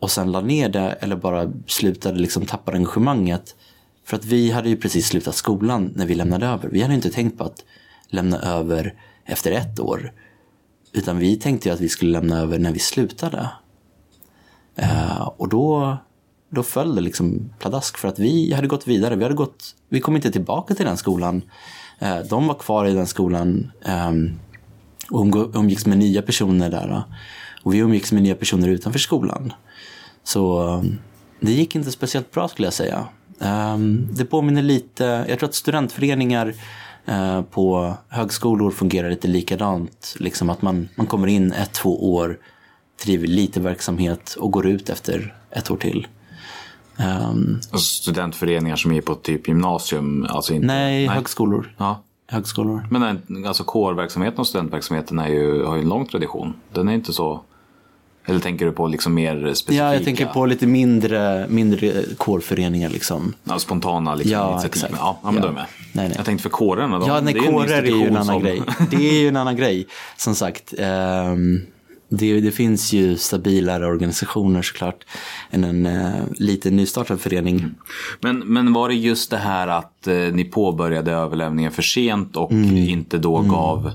och 0.00 0.10
sen 0.10 0.32
la 0.32 0.40
ner 0.40 0.68
det 0.68 0.80
eller 0.80 1.16
bara 1.16 1.52
slutade 1.66 2.18
liksom 2.18 2.46
tappa 2.46 2.72
engagemanget. 2.72 3.56
För 4.04 4.16
att 4.16 4.24
vi 4.24 4.50
hade 4.50 4.68
ju 4.68 4.76
precis 4.76 5.06
slutat 5.06 5.34
skolan 5.34 5.92
när 5.94 6.06
vi 6.06 6.14
lämnade 6.14 6.46
över. 6.46 6.68
Vi 6.68 6.82
hade 6.82 6.94
inte 6.94 7.10
tänkt 7.10 7.38
på 7.38 7.44
att 7.44 7.64
lämna 8.08 8.38
över 8.38 8.94
efter 9.28 9.52
ett 9.52 9.80
år. 9.80 10.12
Utan 10.92 11.18
vi 11.18 11.36
tänkte 11.36 11.68
ju 11.68 11.74
att 11.74 11.80
vi 11.80 11.88
skulle 11.88 12.12
lämna 12.12 12.38
över 12.38 12.58
när 12.58 12.72
vi 12.72 12.78
slutade. 12.78 13.50
Eh, 14.76 15.22
och 15.36 15.48
då, 15.48 15.96
då 16.50 16.62
föll 16.62 16.94
det 16.94 17.00
liksom 17.00 17.50
pladask 17.58 17.98
för 17.98 18.08
att 18.08 18.18
vi 18.18 18.52
hade 18.52 18.66
gått 18.66 18.86
vidare. 18.86 19.16
Vi, 19.16 19.22
hade 19.22 19.34
gått, 19.34 19.74
vi 19.88 20.00
kom 20.00 20.16
inte 20.16 20.30
tillbaka 20.30 20.74
till 20.74 20.86
den 20.86 20.96
skolan. 20.96 21.42
Eh, 21.98 22.18
de 22.18 22.46
var 22.46 22.54
kvar 22.54 22.86
i 22.86 22.94
den 22.94 23.06
skolan 23.06 23.70
eh, 23.84 24.12
och 25.10 25.56
umgicks 25.56 25.86
med 25.86 25.98
nya 25.98 26.22
personer 26.22 26.70
där. 26.70 26.90
Eh. 26.90 27.02
Och 27.62 27.74
vi 27.74 27.78
umgicks 27.78 28.12
med 28.12 28.22
nya 28.22 28.34
personer 28.34 28.68
utanför 28.68 28.98
skolan. 28.98 29.52
Så 30.24 30.68
eh, 30.68 30.82
det 31.40 31.52
gick 31.52 31.74
inte 31.74 31.90
speciellt 31.90 32.30
bra 32.30 32.48
skulle 32.48 32.66
jag 32.66 32.74
säga. 32.74 33.06
Det 34.10 34.24
påminner 34.24 34.62
lite, 34.62 35.24
jag 35.28 35.38
tror 35.38 35.48
att 35.48 35.54
studentföreningar 35.54 36.54
eh, 37.08 37.42
på 37.42 37.94
högskolor 38.08 38.70
fungerar 38.70 39.10
lite 39.10 39.28
likadant. 39.28 40.14
Liksom 40.18 40.50
att 40.50 40.62
man, 40.62 40.88
man 40.96 41.06
kommer 41.06 41.26
in 41.26 41.52
ett, 41.52 41.72
två 41.72 42.14
år, 42.14 42.38
driver 43.04 43.26
lite 43.26 43.60
verksamhet 43.60 44.34
och 44.40 44.50
går 44.52 44.66
ut 44.66 44.90
efter 44.90 45.34
ett 45.50 45.70
år 45.70 45.76
till. 45.76 46.06
Um, 46.98 47.60
Alltså 47.70 47.78
studentföreningar 48.02 48.76
som 48.76 48.92
är 48.92 49.00
på 49.00 49.14
typ 49.14 49.48
gymnasium. 49.48 50.26
Alltså 50.30 50.54
inte, 50.54 50.66
nej, 50.66 51.06
högskolor. 51.06 51.74
Ja. 51.76 52.02
högskolor. 52.26 52.86
Men 52.90 53.00
den- 53.26 53.46
alltså 53.46 53.64
kårverksamheten 53.64 54.38
och 54.40 54.46
studentverksamheten 54.46 55.18
är 55.18 55.28
ju, 55.28 55.64
har 55.64 55.76
ju 55.76 55.82
en 55.82 55.88
lång 55.88 56.06
tradition. 56.06 56.54
Den 56.72 56.88
är 56.88 56.92
inte 56.92 57.12
så... 57.12 57.40
Eller 58.28 58.40
tänker 58.40 58.66
du 58.66 58.72
på 58.72 58.86
liksom 58.86 59.14
mer 59.14 59.36
specifika? 59.54 59.84
Ja, 59.84 59.94
jag 59.94 60.04
tänker 60.04 60.26
på 60.26 60.46
lite 60.46 60.66
mindre, 60.66 61.46
mindre 61.48 61.92
kårföreningar 62.16 62.88
liksom. 62.90 63.34
Ja, 63.44 63.58
spontana 63.58 64.14
liksom, 64.14 64.32
Ja, 64.32 64.52
initiativ. 64.52 64.68
exakt. 64.84 64.94
Ja, 64.96 65.18
ja, 65.22 65.30
men 65.30 65.34
Ja. 65.34 65.40
då 65.40 65.46
är 65.46 65.50
jag 65.50 65.54
med. 65.54 65.66
Nej, 65.92 66.08
nej. 66.08 66.14
Jag 66.16 66.26
tänkte 66.26 66.42
för 66.42 66.50
kårerna. 66.50 66.98
De, 66.98 67.08
Ja, 67.08 67.20
nej, 67.20 67.34
det 67.34 67.40
är 67.40 67.52
kårer 67.52 67.82
är 67.82 67.86
ju 67.86 68.06
en 68.06 68.12
annan 68.12 68.24
som- 68.26 68.42
grej. 68.42 68.62
Det 68.90 68.96
är 69.10 69.20
ju 69.20 69.28
en 69.28 69.36
annan 69.36 69.56
grej. 69.56 69.86
Som 70.16 70.34
sagt, 70.34 70.74
ehm, 70.78 71.60
det, 72.10 72.40
det 72.40 72.50
finns 72.50 72.92
ju 72.92 73.16
stabilare 73.16 73.86
organisationer 73.86 74.62
såklart 74.62 75.04
än 75.50 75.64
en 75.64 75.86
uh, 75.86 76.14
liten 76.34 76.76
nystartad 76.76 77.20
förening. 77.20 77.70
Men, 78.20 78.38
men 78.38 78.72
var 78.72 78.88
det 78.88 78.94
just 78.94 79.30
det 79.30 79.36
här 79.36 79.68
att 79.68 80.06
eh, 80.06 80.14
ni 80.16 80.44
påbörjade 80.44 81.12
överlämningen 81.12 81.72
för 81.72 81.82
sent 81.82 82.36
och 82.36 82.52
Mm. 82.52 82.76
inte 82.76 83.18
då 83.18 83.40
gav... 83.42 83.86
Eh, 83.86 83.92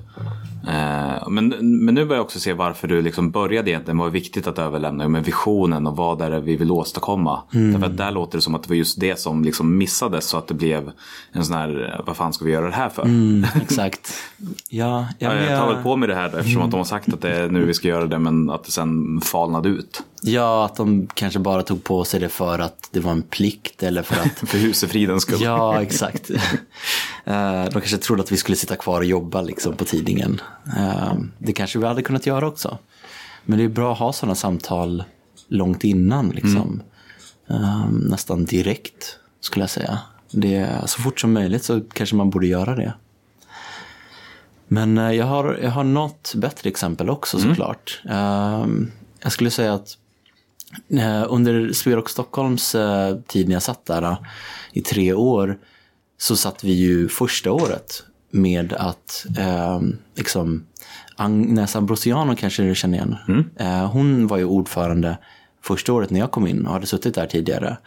men, 1.30 1.48
men 1.60 1.96
nu 1.96 2.06
börjar 2.06 2.18
jag 2.18 2.26
också 2.26 2.40
se 2.40 2.54
varför 2.54 2.88
du 2.88 3.02
liksom 3.02 3.32
började 3.32 3.70
egentligen. 3.70 3.98
Vad 3.98 4.08
är 4.08 4.12
viktigt 4.12 4.48
att 4.48 4.60
överlämna 4.60 5.08
med 5.08 5.26
visionen 5.26 5.88
och 5.88 5.98
vad 5.98 6.22
är 6.22 6.32
det 6.32 6.40
vi 6.40 6.56
vill 6.56 6.72
åstadkomma. 6.72 7.42
Mm. 7.54 7.72
Därför 7.72 7.88
att 7.88 7.98
där 7.98 8.12
låter 8.12 8.38
det 8.38 8.42
som 8.42 8.56
att 8.56 8.64
det 8.64 8.70
var 8.70 8.76
just 8.76 9.00
det 9.00 9.20
som 9.20 9.44
liksom 9.44 9.78
missades 9.78 10.26
så 10.26 10.38
att 10.38 10.48
det 10.48 10.54
blev 10.54 10.92
en 11.32 11.46
sån 11.46 11.58
här, 11.58 12.02
vad 12.06 12.18
fan 12.18 12.34
ska 12.34 12.46
vi 12.46 12.52
göra 12.52 12.66
det 12.66 12.76
här 12.76 12.90
för? 12.90 13.08
Exakt. 13.62 14.14
Ja, 14.70 15.08
ja, 15.20 15.36
jag 15.36 15.60
tar 15.60 15.74
väl 15.74 15.84
på 15.84 15.96
mig 15.96 16.08
det 16.08 16.16
här 16.16 16.30
då, 16.32 16.38
eftersom 16.38 16.62
att 16.62 16.72
de 16.72 16.78
har 16.78 16.86
sagt 16.86 17.14
att 17.14 17.22
det 17.22 17.30
är 17.30 17.50
nu 17.50 17.66
vi 17.66 17.74
ska 17.74 17.88
göra 17.88 18.06
det 18.06 18.20
men 18.20 18.50
att 18.50 18.64
det 18.64 18.72
sen 18.72 19.22
falnade 19.22 19.70
ut. 19.70 20.04
Ja, 20.26 20.66
att 20.66 20.76
de 20.76 21.08
kanske 21.14 21.40
bara 21.40 21.64
tog 21.64 21.84
på 21.84 22.06
sig 22.06 22.20
det 22.20 22.30
för 22.30 22.60
att 22.60 22.90
det 22.92 23.00
var 23.00 23.12
en 23.12 23.22
plikt 23.22 23.84
eller 23.84 24.02
för 24.04 24.16
att 24.16 24.50
För 24.50 24.58
husefridens 24.58 25.22
skull. 25.24 25.42
Ja, 25.42 25.82
exakt. 25.82 26.30
Eh, 27.26 27.64
De 27.64 27.72
kanske 27.72 27.98
trodde 27.98 28.24
att 28.24 28.32
vi 28.32 28.38
skulle 28.38 28.56
sitta 28.56 28.76
kvar 28.76 29.00
och 29.00 29.06
jobba 29.06 29.42
liksom, 29.42 29.76
på 29.76 29.86
tidningen. 29.86 30.42
Eh, 30.78 31.14
Det 31.38 31.54
kanske 31.54 31.80
vi 31.80 31.86
hade 31.86 32.02
kunnat 32.02 32.26
göra 32.26 32.48
också. 32.48 32.78
Men 33.46 33.58
det 33.58 33.64
är 33.66 33.70
bra 33.70 33.94
att 33.94 34.00
ha 34.00 34.14
sådana 34.14 34.36
samtal 34.36 35.04
långt 35.48 35.84
innan. 35.84 36.30
Liksom. 36.30 36.82
Eh, 37.50 37.86
Nästan 37.92 38.46
direkt, 38.46 39.18
skulle 39.40 39.64
jag 39.64 39.70
säga. 39.70 40.00
Det 40.32 40.70
så 40.86 41.02
fort 41.02 41.20
som 41.20 41.34
möjligt 41.34 41.64
så 41.64 41.82
kanske 41.94 42.16
man 42.16 42.30
borde 42.30 42.48
göra 42.48 42.76
det. 42.76 42.94
Men 44.68 44.98
jag 44.98 45.26
har, 45.26 45.60
jag 45.62 45.72
har 45.72 45.84
något 45.84 46.34
bättre 46.36 46.70
exempel 46.70 47.10
också 47.10 47.40
såklart. 47.40 48.02
Eh, 48.10 48.66
Jag 49.20 49.32
skulle 49.32 49.52
säga 49.52 49.74
att 49.74 49.98
Under 51.30 51.74
Sverok 51.74 52.10
Stockholms 52.10 52.76
eh, 52.76 53.18
tid 53.28 53.48
när 53.48 53.56
jag 53.56 53.64
satt 53.64 53.86
där 53.86 54.02
eh, 54.02 54.18
i 54.74 54.82
tre 54.82 55.14
år 55.14 55.58
så 56.18 56.36
satt 56.36 56.64
vi 56.64 56.74
ju 56.74 57.10
första 57.10 57.52
året 57.52 58.04
med 58.32 58.74
att 58.74 59.26
eh, 59.38 59.82
liksom, 60.16 60.66
Agnes 61.16 61.76
Ambrosiano 61.76 62.36
kanske 62.36 62.64
du 62.64 62.76
känner 62.76 62.98
igen. 62.98 63.16
Eh, 63.56 63.92
hon 63.92 64.28
var 64.28 64.38
ju 64.38 64.46
ordförande 64.46 65.18
första 65.62 65.94
året 65.94 66.10
när 66.10 66.20
jag 66.20 66.32
kom 66.32 66.48
in 66.48 66.66
och 66.66 66.74
hade 66.74 66.86
suttit 66.86 67.16
där 67.16 67.28
tidigare. 67.28 67.78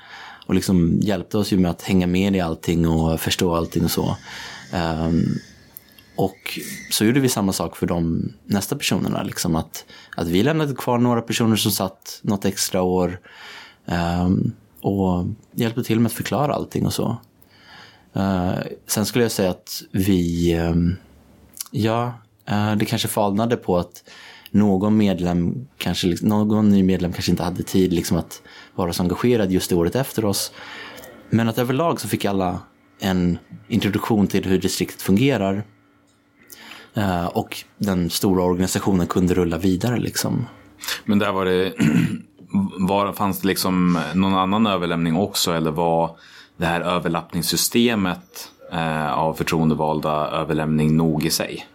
Och 0.47 0.55
liksom 0.55 0.99
hjälpte 1.01 1.39
oss 1.39 1.53
ju 1.53 1.59
med 1.59 1.71
att 1.71 1.83
hänga 1.83 2.07
med 2.07 2.37
i 2.37 2.41
allting 2.41 2.89
och 2.89 3.21
förstå 3.21 3.55
allting 3.55 3.85
och 3.85 3.91
så. 3.91 4.17
Ehm, 4.73 5.39
och 6.17 6.61
så 6.91 7.05
gjorde 7.05 7.21
vi 7.21 7.29
samma 7.29 7.53
sak 7.53 7.77
för 7.77 7.87
de 7.87 8.33
nästa 8.45 8.77
personerna. 8.77 9.23
Liksom 9.23 9.57
att, 9.57 9.85
att 10.17 10.29
vi 10.29 10.43
lämnade 10.43 10.75
kvar 10.75 10.99
några 10.99 11.23
personer 11.23 11.57
som 11.57 11.73
satt 11.73 12.21
något 12.23 12.45
extra 12.45 12.83
år. 12.83 13.21
um, 13.87 14.53
och 14.81 15.27
hjälpte 15.53 15.83
till 15.85 16.01
med 16.01 16.07
att 16.07 16.13
förklara 16.13 16.55
allting 16.55 16.87
och 16.87 16.93
så. 16.93 17.17
Uh, 18.17 18.55
sen 18.87 19.07
skulle 19.07 19.25
jag 19.25 19.33
säga 19.33 19.51
att 19.51 19.83
vi, 19.91 20.55
um, 20.61 20.97
ja, 21.71 22.15
uh, 22.51 22.77
det 22.77 22.85
kanske 22.85 23.09
falnade 23.09 23.57
på 23.57 23.79
att 23.79 24.05
någon 24.51 24.97
medlem, 24.97 25.67
kanske, 25.79 26.07
liksom, 26.07 26.29
någon 26.29 26.69
ny 26.69 26.83
medlem 26.83 27.13
kanske 27.13 27.31
inte 27.31 27.43
hade 27.43 27.63
tid 27.63 27.93
liksom 27.93 28.17
att 28.17 28.43
vara 28.75 28.93
så 28.93 29.03
engagerad 29.03 29.53
just 29.53 29.71
det 29.71 29.77
året 29.77 29.97
efter 29.97 30.25
oss. 30.25 30.53
Men 31.31 31.49
att 31.49 31.59
överlag 31.59 32.01
så 32.01 32.09
fick 32.09 32.25
alla 32.25 32.59
en 33.01 33.39
introduktion 33.69 34.27
till 34.27 34.45
hur 34.45 34.59
distriktet 34.59 35.03
fungerar. 35.03 35.65
Eh, 36.97 37.27
och 37.27 37.57
den 37.79 38.11
stora 38.11 38.43
organisationen 38.43 39.07
kunde 39.07 39.35
rulla 39.35 39.59
vidare 39.59 39.99
liksom. 39.99 40.47
Men 41.05 41.19
där 41.19 41.33
var 41.33 41.45
det, 41.45 41.73
var, 42.79 43.13
fanns 43.13 43.41
det 43.41 43.49
liksom 43.49 44.01
någon 44.15 44.35
annan 44.35 44.67
överlämning 44.67 45.17
också 45.17 45.53
eller 45.53 45.71
var 45.71 46.19
det 46.57 46.67
här 46.67 46.81
överlappningssystemet 46.81 48.51
eh, 48.73 49.13
av 49.13 49.35
förtroendevalda 49.35 50.11
överlämning 50.11 50.97
nog 50.97 51.25
i 51.25 51.31
sig? 51.31 51.67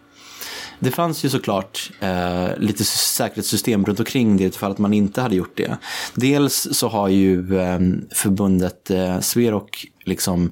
Det 0.82 0.90
fanns 0.90 1.24
ju 1.24 1.28
såklart 1.28 1.90
eh, 2.00 2.58
lite 2.58 2.84
säkerhetssystem 2.84 3.84
runt 3.84 3.98
omkring 4.00 4.36
det 4.36 4.56
för 4.56 4.70
att 4.70 4.78
man 4.78 4.92
inte 4.92 5.20
hade 5.20 5.36
gjort 5.36 5.56
det. 5.56 5.76
Dels 6.14 6.68
så 6.72 6.88
har 6.88 7.08
ju 7.08 7.58
eh, 7.58 7.80
förbundet 8.10 8.90
eh, 8.90 9.20
Sverok 9.20 9.86
liksom 10.04 10.50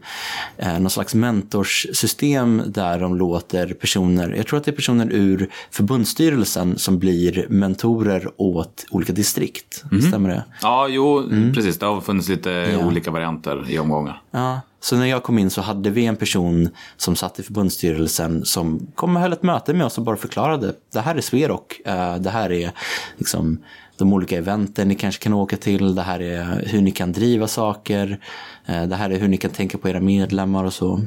eh, 0.56 0.78
någon 0.78 0.90
slags 0.90 1.14
mentorssystem 1.14 2.62
där 2.66 3.00
de 3.00 3.16
låter 3.16 3.74
personer, 3.74 4.34
jag 4.36 4.46
tror 4.46 4.58
att 4.58 4.64
det 4.64 4.70
är 4.70 4.76
personer 4.76 5.08
ur 5.12 5.50
förbundsstyrelsen 5.70 6.78
som 6.78 6.98
blir 6.98 7.46
mentorer 7.48 8.30
åt 8.36 8.86
olika 8.90 9.12
distrikt. 9.12 9.84
Stämmer 10.08 10.28
det? 10.28 10.44
Ja, 10.62 10.88
jo, 10.88 11.28
precis. 11.54 11.78
Det 11.78 11.86
har 11.86 12.00
funnits 12.00 12.28
lite 12.28 12.80
olika 12.86 13.10
varianter 13.10 13.70
i 13.70 13.78
omgångar. 13.78 14.22
Ja, 14.30 14.60
så 14.80 14.96
när 14.96 15.06
jag 15.06 15.22
kom 15.22 15.38
in 15.38 15.50
så 15.50 15.60
hade 15.60 15.90
vi 15.90 16.06
en 16.06 16.16
person 16.16 16.68
som 16.96 17.16
satt 17.16 17.38
i 17.38 17.42
förbundsstyrelsen 17.42 18.44
som 18.44 18.86
kom 18.94 19.16
och 19.16 19.22
höll 19.22 19.32
ett 19.32 19.42
möte 19.42 19.74
med 19.74 19.86
oss 19.86 19.98
och 19.98 20.04
bara 20.04 20.16
förklarade. 20.16 20.74
Det 20.92 21.00
här 21.00 21.14
är 21.14 21.20
Sverok. 21.20 21.80
Eh, 21.84 22.16
det 22.16 22.30
här 22.30 22.52
är 22.52 22.72
liksom 23.16 23.58
de 23.96 24.12
olika 24.12 24.38
eventen 24.38 24.88
ni 24.88 24.94
kanske 24.94 25.22
kan 25.22 25.32
åka 25.32 25.56
till. 25.56 25.94
Det 25.94 26.02
här 26.02 26.20
är 26.20 26.64
hur 26.66 26.80
ni 26.80 26.90
kan 26.90 27.12
driva 27.12 27.48
saker. 27.48 28.20
Eh, 28.66 28.82
det 28.82 28.96
här 28.96 29.10
är 29.10 29.18
hur 29.18 29.28
ni 29.28 29.36
kan 29.36 29.50
tänka 29.50 29.78
på 29.78 29.88
era 29.88 30.00
medlemmar 30.00 30.64
och 30.64 30.74
så. 30.74 31.00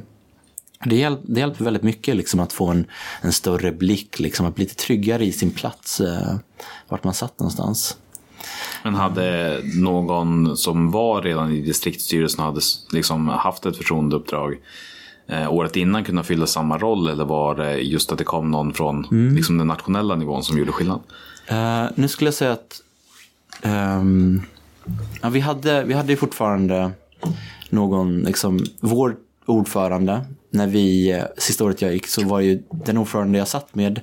Det, 0.86 0.96
hjälp, 0.96 1.20
det 1.24 1.40
hjälper 1.40 1.64
väldigt 1.64 1.84
mycket 1.84 2.16
liksom, 2.16 2.40
att 2.40 2.54
få 2.54 2.68
en, 2.68 2.86
en 3.22 3.34
större 3.34 3.72
blick, 3.72 4.20
liksom, 4.20 4.46
att 4.46 4.56
bli 4.56 4.64
lite 4.64 4.76
tryggare 4.76 5.26
i 5.26 5.32
sin 5.32 5.52
plats, 5.52 6.02
eh, 6.02 6.36
vart 6.90 7.04
man 7.04 7.14
satt 7.14 7.40
någonstans. 7.40 7.98
Men 8.84 8.96
hade 8.96 9.60
någon 9.64 10.58
som 10.58 10.92
var 10.92 11.22
redan 11.22 11.52
i 11.52 11.62
distriktsstyrelsen 11.62 12.46
hade 12.46 12.62
liksom 12.92 13.28
haft 13.28 13.66
ett 13.66 13.78
förtroendeuppdrag 13.78 14.58
eh, 15.28 15.54
året 15.54 15.76
innan 15.76 16.04
kunnat 16.04 16.26
fylla 16.26 16.48
samma 16.48 16.78
roll 16.78 17.08
eller 17.08 17.26
var 17.26 17.56
det 17.56 17.78
just 17.78 18.12
att 18.12 18.18
det 18.18 18.24
kom 18.24 18.52
någon 18.52 18.74
från 18.74 19.08
liksom, 19.36 19.58
den 19.58 19.68
nationella 19.68 20.16
nivån 20.16 20.44
som 20.44 20.58
gjorde 20.58 20.72
skillnad? 20.72 21.00
Eh, 21.48 21.86
nu 21.96 22.08
skulle 22.08 22.28
jag 22.28 22.36
säga 22.36 22.52
att 22.52 22.82
ehm, 23.62 24.42
ja, 25.22 25.30
vi, 25.30 25.40
hade, 25.40 25.84
vi 25.84 25.94
hade 25.94 26.16
fortfarande 26.16 26.92
någon, 27.70 28.22
liksom, 28.22 28.60
vår 28.80 29.16
ordförande, 29.46 30.26
när 30.50 30.68
vi, 30.68 31.12
eh, 31.12 31.24
sista 31.38 31.64
året 31.64 31.82
jag 31.82 31.94
gick 31.94 32.08
så 32.08 32.24
var 32.24 32.40
ju 32.40 32.64
den 32.72 32.98
ordförande 32.98 33.38
jag 33.38 33.48
satt 33.48 33.76
med 33.76 34.02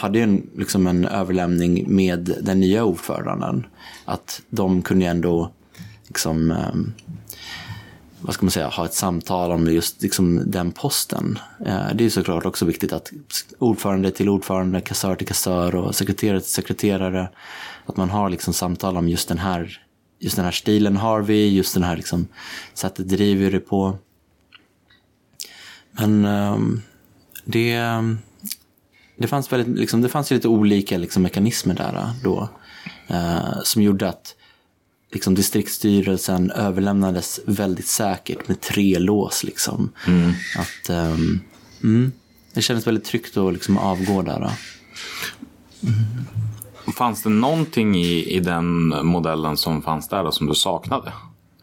hade 0.00 0.18
ju 0.18 0.24
en, 0.24 0.50
liksom 0.56 0.86
en 0.86 1.04
överlämning 1.04 1.94
med 1.94 2.36
den 2.42 2.60
nya 2.60 2.84
ordföranden. 2.84 3.66
Att 4.04 4.42
de 4.50 4.82
kunde 4.82 5.04
ju 5.04 5.10
ändå 5.10 5.50
liksom, 6.08 6.50
ehm, 6.50 6.92
vad 8.20 8.34
ska 8.34 8.44
man 8.46 8.50
säga, 8.50 8.68
ha 8.68 8.84
ett 8.84 8.94
samtal 8.94 9.52
om 9.52 9.66
just 9.66 10.02
liksom, 10.02 10.42
den 10.50 10.72
posten. 10.72 11.38
Eh, 11.66 11.94
Det 11.94 12.02
är 12.02 12.04
ju 12.04 12.10
såklart 12.10 12.46
också 12.46 12.64
viktigt 12.64 12.92
att 12.92 13.10
ordförande 13.58 14.10
till 14.10 14.28
ordförande, 14.28 14.80
kassör 14.80 15.14
till 15.14 15.26
kassör 15.26 15.74
och 15.74 15.94
sekreterare 15.94 16.40
till 16.40 16.50
sekreterare, 16.50 17.28
att 17.86 17.96
man 17.96 18.10
har 18.10 18.30
liksom 18.30 18.54
samtal 18.54 18.96
om 18.96 19.08
just 19.08 19.28
den 19.28 19.38
här, 19.38 19.80
just 20.18 20.36
den 20.36 20.44
här 20.44 20.52
stilen 20.52 20.96
har 20.96 21.22
vi, 21.22 21.48
just 21.48 21.74
den 21.74 21.82
här 21.82 21.96
liksom, 21.96 22.28
sättet 22.74 23.08
driver 23.08 23.44
vi 23.44 23.50
det 23.50 23.60
på. 23.60 23.98
Men 25.92 26.24
ehm, 26.24 26.82
det, 27.44 27.72
ehm, 27.72 28.18
det 29.20 29.26
fanns 29.26 29.52
väldigt, 29.52 29.78
liksom, 29.78 30.00
det 30.00 30.08
fanns 30.08 30.30
lite 30.30 30.48
olika 30.48 30.98
liksom, 30.98 31.22
mekanismer 31.22 31.74
där 31.74 31.94
eh, 31.96 32.10
då. 32.24 32.48
eh, 33.08 33.62
som 33.64 33.82
gjorde 33.82 34.08
att 34.08 34.34
liksom, 35.12 35.34
distriktsstyrelsen 35.34 36.50
överlämnades 36.50 37.40
väldigt 37.46 37.86
säkert 37.86 38.48
med 38.48 38.60
tre 38.60 38.98
lås. 38.98 39.44
Liksom. 39.44 39.92
Att, 40.58 40.90
ehm, 40.90 41.40
mm, 41.82 42.12
det 42.52 42.62
kändes 42.62 42.86
väldigt 42.86 43.04
tryggt 43.04 43.36
att 43.36 43.52
liksom, 43.52 43.78
avgå 43.78 44.22
där. 44.22 44.42
eh. 44.42 44.52
Fanns 46.96 47.22
det 47.22 47.28
någonting 47.30 47.96
i, 47.96 48.36
i 48.36 48.40
den 48.40 48.88
modellen 49.06 49.56
som 49.56 49.82
fanns 49.82 50.08
där 50.08 50.24
då, 50.24 50.32
som 50.32 50.46
du 50.46 50.54
saknade? 50.54 51.12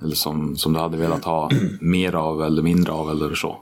Eller 0.01 0.15
som, 0.15 0.57
som 0.57 0.73
du 0.73 0.79
hade 0.79 0.97
velat 0.97 1.23
ha 1.25 1.49
mer 1.81 2.15
av 2.15 2.43
eller 2.43 2.61
mindre 2.61 2.91
av 2.91 3.09
eller 3.11 3.35
så? 3.35 3.57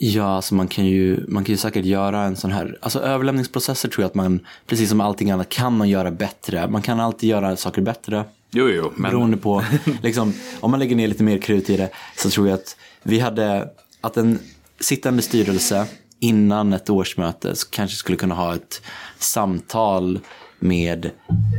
Ja, 0.00 0.36
alltså 0.36 0.54
man 0.54 0.68
kan, 0.68 0.86
ju, 0.86 1.24
man 1.28 1.44
kan 1.44 1.52
ju 1.52 1.56
säkert 1.56 1.84
göra 1.84 2.22
en 2.22 2.36
sån 2.36 2.52
här... 2.52 2.78
Alltså 2.80 3.00
överlämningsprocesser 3.00 3.88
tror 3.88 4.02
jag 4.02 4.08
att 4.08 4.14
man, 4.14 4.46
precis 4.66 4.88
som 4.88 5.00
allting 5.00 5.30
annat, 5.30 5.48
kan 5.48 5.76
man 5.76 5.88
göra 5.88 6.10
bättre. 6.10 6.68
Man 6.68 6.82
kan 6.82 7.00
alltid 7.00 7.30
göra 7.30 7.56
saker 7.56 7.82
bättre. 7.82 8.24
Jo, 8.50 8.68
jo, 8.68 8.92
men 8.96 9.10
Beroende 9.10 9.36
på, 9.36 9.64
liksom, 10.02 10.34
om 10.60 10.70
man 10.70 10.80
lägger 10.80 10.96
ner 10.96 11.08
lite 11.08 11.22
mer 11.22 11.38
krut 11.38 11.70
i 11.70 11.76
det 11.76 11.90
så 12.16 12.30
tror 12.30 12.48
jag 12.48 12.54
att 12.54 12.76
vi 13.02 13.20
hade, 13.20 13.68
att 14.00 14.16
en 14.16 14.38
sittande 14.80 15.22
styrelse 15.22 15.86
innan 16.20 16.72
ett 16.72 16.90
årsmöte 16.90 17.54
kanske 17.70 17.96
skulle 17.96 18.18
kunna 18.18 18.34
ha 18.34 18.54
ett 18.54 18.82
samtal 19.18 20.18
med 20.58 21.10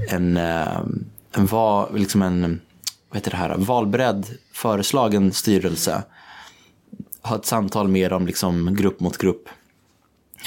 en, 0.09 0.37
eh, 0.37 0.79
en, 1.31 1.45
va, 1.45 1.89
liksom 1.93 2.21
en 2.21 2.61
vad 3.09 3.17
heter 3.17 3.31
det 3.31 3.37
här, 3.37 3.57
valberedd 3.57 4.25
föreslagen 4.53 5.33
styrelse. 5.33 6.03
Ha 7.21 7.35
ett 7.35 7.45
samtal 7.45 7.87
med 7.87 8.11
dem 8.11 8.25
liksom 8.25 8.75
grupp 8.75 8.99
mot 8.99 9.17
grupp. 9.17 9.49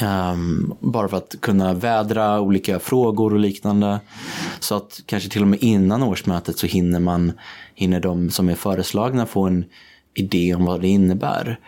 Um, 0.03 0.75
bara 0.81 1.09
för 1.09 1.17
att 1.17 1.37
kunna 1.41 1.75
vädra 1.75 2.41
olika 2.41 2.79
frågor 2.79 3.33
och 3.33 3.39
liknande. 3.39 4.01
Så 4.61 4.75
att 4.75 5.01
kanske 5.07 5.29
till 5.29 5.43
och 5.43 5.49
med 5.49 5.63
innan 5.63 6.03
årsmötet 6.03 6.59
så 6.59 6.67
hinner 6.67 7.01
man, 7.01 7.33
hinner 7.75 8.01
de 8.01 8.31
som 8.31 8.49
är 8.49 8.55
föreslagna 8.55 9.27
få 9.27 9.47
en 9.47 9.65
idé 10.15 10.55
om 10.55 10.65
vad 10.65 10.81
det 10.81 10.89
innebär. 10.89 11.61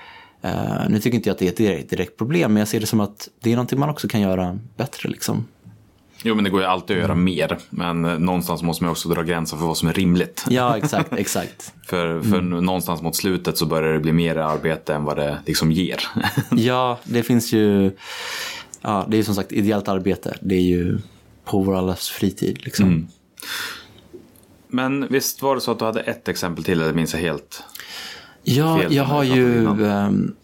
Uh, 0.44 0.88
nu 0.88 1.00
tycker 1.00 1.16
inte 1.16 1.28
jag 1.28 1.34
att 1.34 1.38
det 1.38 1.46
är 1.46 1.50
ett 1.50 1.56
direkt, 1.56 1.90
direkt 1.90 2.16
problem, 2.16 2.52
men 2.52 2.60
jag 2.60 2.68
ser 2.68 2.80
det 2.80 2.86
som 2.86 3.00
att 3.00 3.28
det 3.40 3.50
är 3.50 3.56
någonting 3.56 3.78
man 3.78 3.90
också 3.90 4.08
kan 4.08 4.20
göra 4.20 4.58
bättre. 4.76 5.08
Liksom. 5.08 5.46
Jo, 6.26 6.34
men 6.34 6.44
det 6.44 6.50
går 6.50 6.60
ju 6.60 6.66
alltid 6.66 6.96
att 6.96 7.02
göra 7.02 7.14
mer. 7.14 7.58
Men 7.70 8.04
eh, 8.04 8.18
någonstans 8.18 8.62
måste 8.62 8.84
man 8.84 8.90
också 8.90 9.08
dra 9.08 9.22
gränser 9.22 9.56
för 9.56 9.66
vad 9.66 9.76
som 9.76 9.88
är 9.88 9.92
rimligt. 9.92 10.44
Ja, 10.48 10.76
exakt, 10.76 11.12
exakt. 11.16 11.72
För, 11.86 12.20
för 12.20 12.40
någonstans 12.40 13.02
mot 13.02 13.16
slutet 13.16 13.58
så 13.58 13.66
börjar 13.66 13.92
det 13.92 13.98
bli 13.98 14.12
mer 14.12 14.36
arbete 14.36 14.94
än 14.94 15.04
vad 15.04 15.16
det 15.16 15.38
liksom 15.46 15.72
ger. 15.72 16.00
Ja, 16.50 16.98
det 17.04 17.22
finns 17.22 17.52
ju, 17.52 17.92
ja, 18.80 19.06
det 19.08 19.16
är 19.16 19.22
som 19.22 19.34
sagt 19.34 19.52
ideellt 19.52 19.88
arbete. 19.88 20.36
Det 20.40 20.54
är 20.54 20.62
ju 20.62 20.98
på 21.44 21.62
vår 21.62 21.76
allas 21.76 22.08
fritid. 22.08 22.64
Liksom. 22.64 23.08
Men 24.68 25.06
visst 25.10 25.42
var 25.42 25.54
det 25.54 25.60
så 25.60 25.70
att 25.70 25.78
du 25.78 25.84
hade 25.84 26.00
ett 26.00 26.28
exempel 26.28 26.64
till, 26.64 26.82
eller 26.82 26.92
minns 26.92 27.14
jag 27.14 27.20
helt? 27.20 27.62
Ja, 28.42 28.78
fel 28.78 28.94
jag 28.94 29.04
har, 29.04 29.24
ju, 29.24 29.66
ehm, 29.86 30.34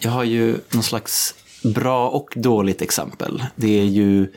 jag 0.00 0.10
har 0.10 0.24
ju 0.24 0.56
någon 0.70 0.82
slags 0.82 1.34
bra 1.62 2.08
och 2.08 2.28
dåligt 2.36 2.82
exempel. 2.82 3.44
Det 3.56 3.80
är 3.80 3.84
ju 3.84 4.32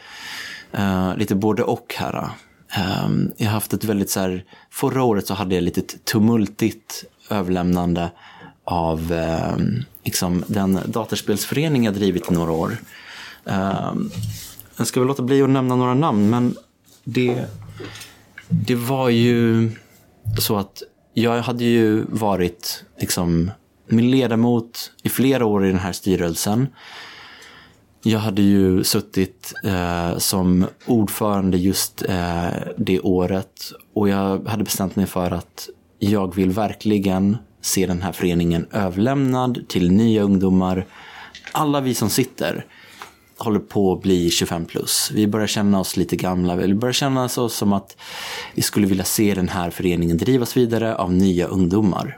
Uh, 0.78 1.18
lite 1.18 1.36
både 1.36 1.64
och 1.64 1.94
här. 1.98 2.30
Ehm, 2.72 3.32
jag 3.38 3.46
har 3.46 3.54
haft 3.54 3.74
ett 3.74 3.84
väldigt 3.84 4.10
så 4.10 4.20
här, 4.20 4.46
förra 4.70 5.04
året 5.04 5.28
så 5.28 5.34
hade 5.34 5.56
jag 5.56 5.64
lite 5.64 5.82
tumultigt 5.82 7.04
överlämnande 7.30 8.12
av 8.64 9.12
ehm, 9.12 9.84
liksom, 10.04 10.44
den 10.48 10.80
datorspelsförening 10.86 11.86
jag 11.86 11.94
drivit 11.94 12.32
i 12.32 12.34
några 12.34 12.52
år. 12.52 12.78
Um, 13.44 14.12
jag 14.78 14.88
ska 14.88 15.00
väl 15.00 15.08
låta 15.08 15.24
bli 15.24 15.42
att 15.42 15.50
nämna 15.50 15.76
några 15.76 15.94
namn, 15.94 16.30
men 16.30 16.56
det, 17.04 17.46
det 18.50 18.76
var 18.76 19.10
ju 19.10 19.72
så 20.40 20.58
att 20.58 20.84
jag 21.14 21.42
hade 21.42 21.64
ju 21.64 22.06
varit 22.10 22.84
liksom 23.00 23.52
min 23.88 24.12
ledamot 24.12 24.92
i 25.04 25.10
flera 25.10 25.46
år 25.46 25.66
i 25.66 25.68
den 25.68 25.80
här 25.80 25.92
styrelsen 25.92 26.68
jag 28.04 28.20
hade 28.20 28.42
ju 28.42 28.84
suttit 28.84 29.54
eh, 29.64 30.18
som 30.18 30.68
ordförande 30.86 31.58
just 31.58 32.04
eh, 32.10 32.48
det 32.78 33.00
året 33.00 33.72
och 33.94 34.10
jag 34.10 34.48
hade 34.48 34.64
bestämt 34.64 34.96
mig 34.96 35.06
för 35.06 35.32
att 35.32 35.70
jag 36.00 36.36
vill 36.36 36.50
verkligen 36.50 37.38
se 37.62 37.86
den 37.86 38.02
här 38.02 38.12
föreningen 38.12 38.68
överlämnad 38.72 39.68
till 39.68 39.92
nya 39.92 40.22
ungdomar. 40.22 40.86
Alla 41.52 41.82
vi 41.82 41.94
som 41.94 42.10
sitter 42.10 42.66
håller 43.38 43.60
på 43.60 43.94
att 43.94 44.02
bli 44.02 44.30
25 44.30 44.66
plus. 44.66 45.12
Vi 45.14 45.28
börjar 45.28 45.48
känna 45.48 45.80
oss 45.80 45.98
lite 45.98 46.16
gamla. 46.16 46.56
Vi 46.56 46.74
börjar 46.74 46.94
känna 46.94 47.24
oss 47.24 47.54
som 47.54 47.74
att 47.74 47.98
vi 48.56 48.62
skulle 48.62 48.88
vilja 48.88 49.04
se 49.04 49.34
den 49.34 49.50
här 49.50 49.70
föreningen 49.70 50.18
drivas 50.18 50.58
vidare 50.58 50.96
av 50.96 51.14
nya 51.14 51.48
ungdomar. 51.48 52.18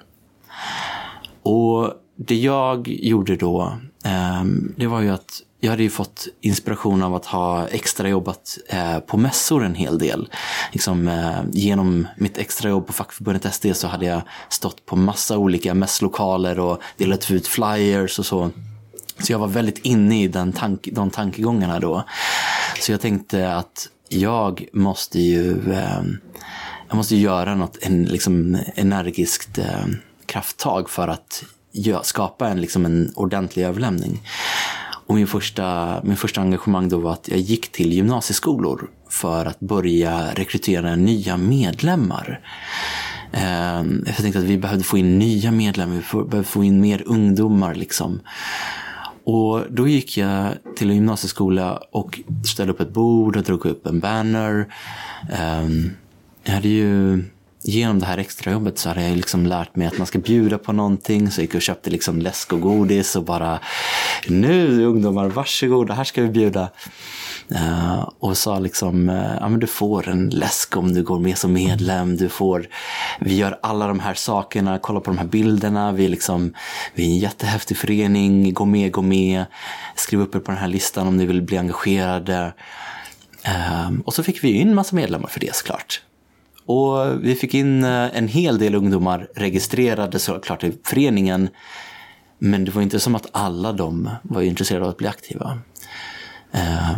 Och 1.44 1.94
det 2.16 2.36
jag 2.36 2.88
gjorde 2.88 3.36
då, 3.36 3.78
eh, 4.06 4.44
det 4.78 4.88
var 4.88 5.02
ju 5.02 5.10
att 5.10 5.42
jag 5.64 5.72
hade 5.72 5.84
ju 5.84 5.90
fått 5.90 6.28
inspiration 6.42 7.04
av 7.04 7.16
att 7.16 7.26
ha 7.26 7.68
extrajobbat 7.68 8.58
eh, 8.68 9.00
på 9.00 9.18
mässor 9.18 9.66
en 9.66 9.76
hel 9.76 9.98
del. 9.98 10.30
Liksom, 10.72 11.08
eh, 11.08 11.42
genom 11.52 12.08
mitt 12.18 12.38
extrajobb 12.38 12.88
på 12.88 12.94
fackförbundet 12.94 13.54
SD 13.54 13.66
så 13.74 13.88
hade 13.88 14.06
jag 14.06 14.22
stått 14.50 14.86
på 14.86 14.96
massa 14.96 15.38
olika 15.38 15.74
mässlokaler 15.74 16.60
och 16.60 16.82
delat 16.98 17.32
ut 17.32 17.48
flyers 17.48 18.20
och 18.20 18.26
så. 18.26 18.52
Så 19.20 19.32
jag 19.32 19.40
var 19.40 19.48
väldigt 19.48 19.78
inne 19.78 20.24
i 20.24 20.28
den 20.28 20.54
tank, 20.54 20.90
de 20.92 21.10
tankegångarna 21.10 21.80
då. 21.80 22.04
Så 22.80 22.92
jag 22.92 23.02
tänkte 23.02 23.56
att 23.56 23.90
jag 24.10 24.66
måste 24.74 25.20
ju 25.20 25.72
eh, 25.72 26.04
jag 26.88 26.96
måste 26.96 27.16
göra 27.16 27.56
något 27.56 27.78
en, 27.82 28.04
liksom, 28.04 28.58
energiskt 28.76 29.58
eh, 29.58 29.86
krafttag 30.26 30.90
för 30.90 31.08
att 31.08 31.44
skapa 32.04 32.50
en, 32.50 32.62
liksom, 32.62 32.86
en 32.86 33.12
ordentlig 33.16 33.64
överlämning. 33.64 34.22
Och 35.14 35.18
min 35.18 35.28
första, 35.28 36.00
min 36.04 36.18
första 36.18 36.42
engagemang 36.42 36.90
då 36.90 36.98
var 36.98 37.14
att 37.14 37.28
jag 37.28 37.40
gick 37.40 37.72
till 37.72 37.94
gymnasieskolor 37.94 38.90
för 39.10 39.46
att 39.46 39.60
börja 39.60 40.34
rekrytera 40.34 40.96
nya 40.96 41.38
medlemmar. 41.38 42.40
Ehm, 43.32 44.04
jag 44.06 44.16
tänkte 44.16 44.40
att 44.40 44.46
vi 44.46 44.58
behövde 44.58 44.84
få 44.84 44.98
in 44.98 45.20
nya 45.20 45.52
medlemmar, 45.52 45.96
vi 45.96 46.24
behövde 46.24 46.44
få 46.44 46.64
in 46.64 46.82
mer 46.82 47.04
ungdomar. 47.06 47.76
Liksom. 47.76 48.20
Och 49.24 49.62
då 49.70 49.88
gick 49.88 50.18
jag 50.18 50.54
till 50.76 50.90
en 50.90 50.96
gymnasieskola 50.96 51.80
och 51.92 52.20
ställde 52.46 52.74
upp 52.74 52.80
ett 52.80 52.94
bord 52.94 53.36
och 53.36 53.44
drog 53.44 53.66
upp 53.66 53.88
en 53.88 54.00
banner. 54.00 54.74
Ehm, 55.32 55.92
jag 56.44 56.54
hade 56.54 56.70
ju, 56.70 57.24
genom 57.64 58.00
det 58.00 58.06
här 58.06 58.18
extrajobbet 58.18 58.78
så 58.78 58.90
hade 58.90 59.08
jag 59.08 59.18
liksom 59.18 59.46
lärt 59.46 59.76
mig 59.76 59.88
att 59.88 59.98
man 59.98 60.08
ska 60.08 60.20
bjuda 60.20 60.58
på 60.58 60.72
någonting. 60.74 61.32
Så 61.32 61.42
jag 61.42 61.44
gick 61.44 61.56
och 61.56 61.62
köpte 61.62 61.90
liksom 61.90 62.22
läsk 62.22 62.54
och 62.54 62.62
godis 62.62 63.16
och 63.16 63.24
bara 63.24 63.60
nu 64.28 64.86
ungdomar, 64.86 65.30
varsågoda, 65.30 65.94
här 65.94 66.04
ska 66.04 66.22
vi 66.22 66.30
bjuda. 66.30 66.70
Uh, 67.52 68.10
och 68.20 68.38
sa 68.38 68.60
liksom, 68.60 69.10
uh, 69.10 69.36
ja 69.40 69.50
men 69.50 69.60
du 69.60 69.68
får 69.68 70.08
en 70.08 70.30
läsk 70.30 70.78
om 70.78 70.94
du 70.94 71.04
går 71.04 71.20
med 71.20 71.38
som 71.38 71.54
medlem. 71.54 72.18
Du 72.18 72.30
får, 72.30 72.68
vi 73.20 73.36
gör 73.36 73.60
alla 73.62 73.88
de 73.88 74.00
här 74.00 74.14
sakerna, 74.14 74.80
kolla 74.80 75.00
på 75.00 75.12
de 75.12 75.18
här 75.18 75.26
bilderna. 75.26 75.92
Vi 75.92 76.06
är, 76.06 76.10
liksom, 76.10 76.54
vi 76.94 77.04
är 77.04 77.08
en 77.08 77.18
jättehäftig 77.18 77.78
förening, 77.78 78.54
gå 78.54 78.66
med, 78.66 78.92
gå 78.92 79.02
med. 79.02 79.46
Skriv 79.96 80.22
upp 80.22 80.36
er 80.36 80.40
på 80.40 80.52
den 80.52 80.60
här 80.60 80.68
listan 80.68 81.08
om 81.08 81.18
ni 81.18 81.26
vill 81.26 81.42
bli 81.42 81.58
engagerade. 81.58 82.54
Uh, 83.48 84.00
och 84.06 84.14
så 84.14 84.24
fick 84.24 84.44
vi 84.44 84.52
in 84.52 84.76
massa 84.76 84.96
medlemmar 84.96 85.28
för 85.28 85.40
det 85.40 85.56
såklart. 85.56 86.02
Och 86.66 87.26
vi 87.26 87.36
fick 87.36 87.54
in 87.54 87.84
eh, 87.84 88.18
en 88.18 88.28
hel 88.28 88.60
del 88.60 88.76
ungdomar 88.76 89.28
registrerade 89.36 90.20
såklart 90.20 90.64
i 90.64 90.74
föreningen. 90.84 91.50
Men 92.40 92.66
det 92.66 92.72
var 92.72 92.82
inte 92.82 93.00
som 93.00 93.16
att 93.16 93.28
alla 93.32 93.74
de 93.74 94.10
var 94.24 94.42
intresserade 94.42 94.86
av 94.86 94.92
att 94.92 94.98
bli 94.98 95.08
aktiva. 95.08 95.60
Eh, 96.52 96.98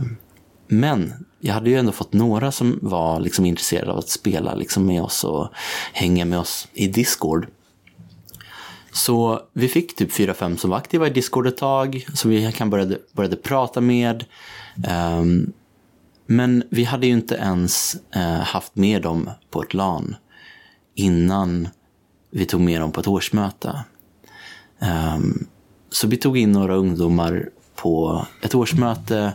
men 0.67 1.25
jag 1.39 1.53
hade 1.53 1.69
ju 1.69 1.75
ändå 1.75 1.91
fått 1.91 2.13
några 2.13 2.51
som 2.51 2.79
var 2.81 3.19
liksom 3.19 3.45
intresserade 3.45 3.91
av 3.91 3.97
att 3.97 4.09
spela 4.09 4.55
liksom 4.55 4.85
med 4.85 5.01
oss 5.01 5.23
och 5.23 5.49
hänga 5.93 6.25
med 6.25 6.39
oss 6.39 6.67
i 6.73 6.87
Discord. 6.87 7.47
Så 8.91 9.41
vi 9.53 9.67
fick 9.67 9.95
typ 9.95 10.11
4-5 10.11 10.55
som 10.55 10.69
var 10.69 10.77
aktiva 10.77 11.07
i 11.07 11.09
Discord 11.09 11.47
ett 11.47 11.57
tag, 11.57 12.05
som 12.13 12.31
vi 12.31 12.51
kan 12.51 12.69
började, 12.69 12.97
började 13.11 13.35
prata 13.35 13.81
med. 13.81 14.25
Um, 15.19 15.53
men 16.25 16.63
vi 16.69 16.83
hade 16.83 17.07
ju 17.07 17.13
inte 17.13 17.35
ens 17.35 17.97
eh, 18.15 18.39
haft 18.39 18.75
med 18.75 19.01
dem 19.01 19.29
på 19.49 19.61
ett 19.61 19.73
LAN 19.73 20.15
innan 20.95 21.67
vi 22.31 22.45
tog 22.45 22.61
med 22.61 22.81
dem 22.81 22.91
på 22.91 22.99
ett 22.99 23.07
årsmöte. 23.07 23.83
Um, 25.15 25.47
så 25.89 26.07
vi 26.07 26.17
tog 26.17 26.37
in 26.37 26.51
några 26.51 26.75
ungdomar 26.75 27.49
på 27.75 28.25
ett 28.41 28.55
årsmöte 28.55 29.33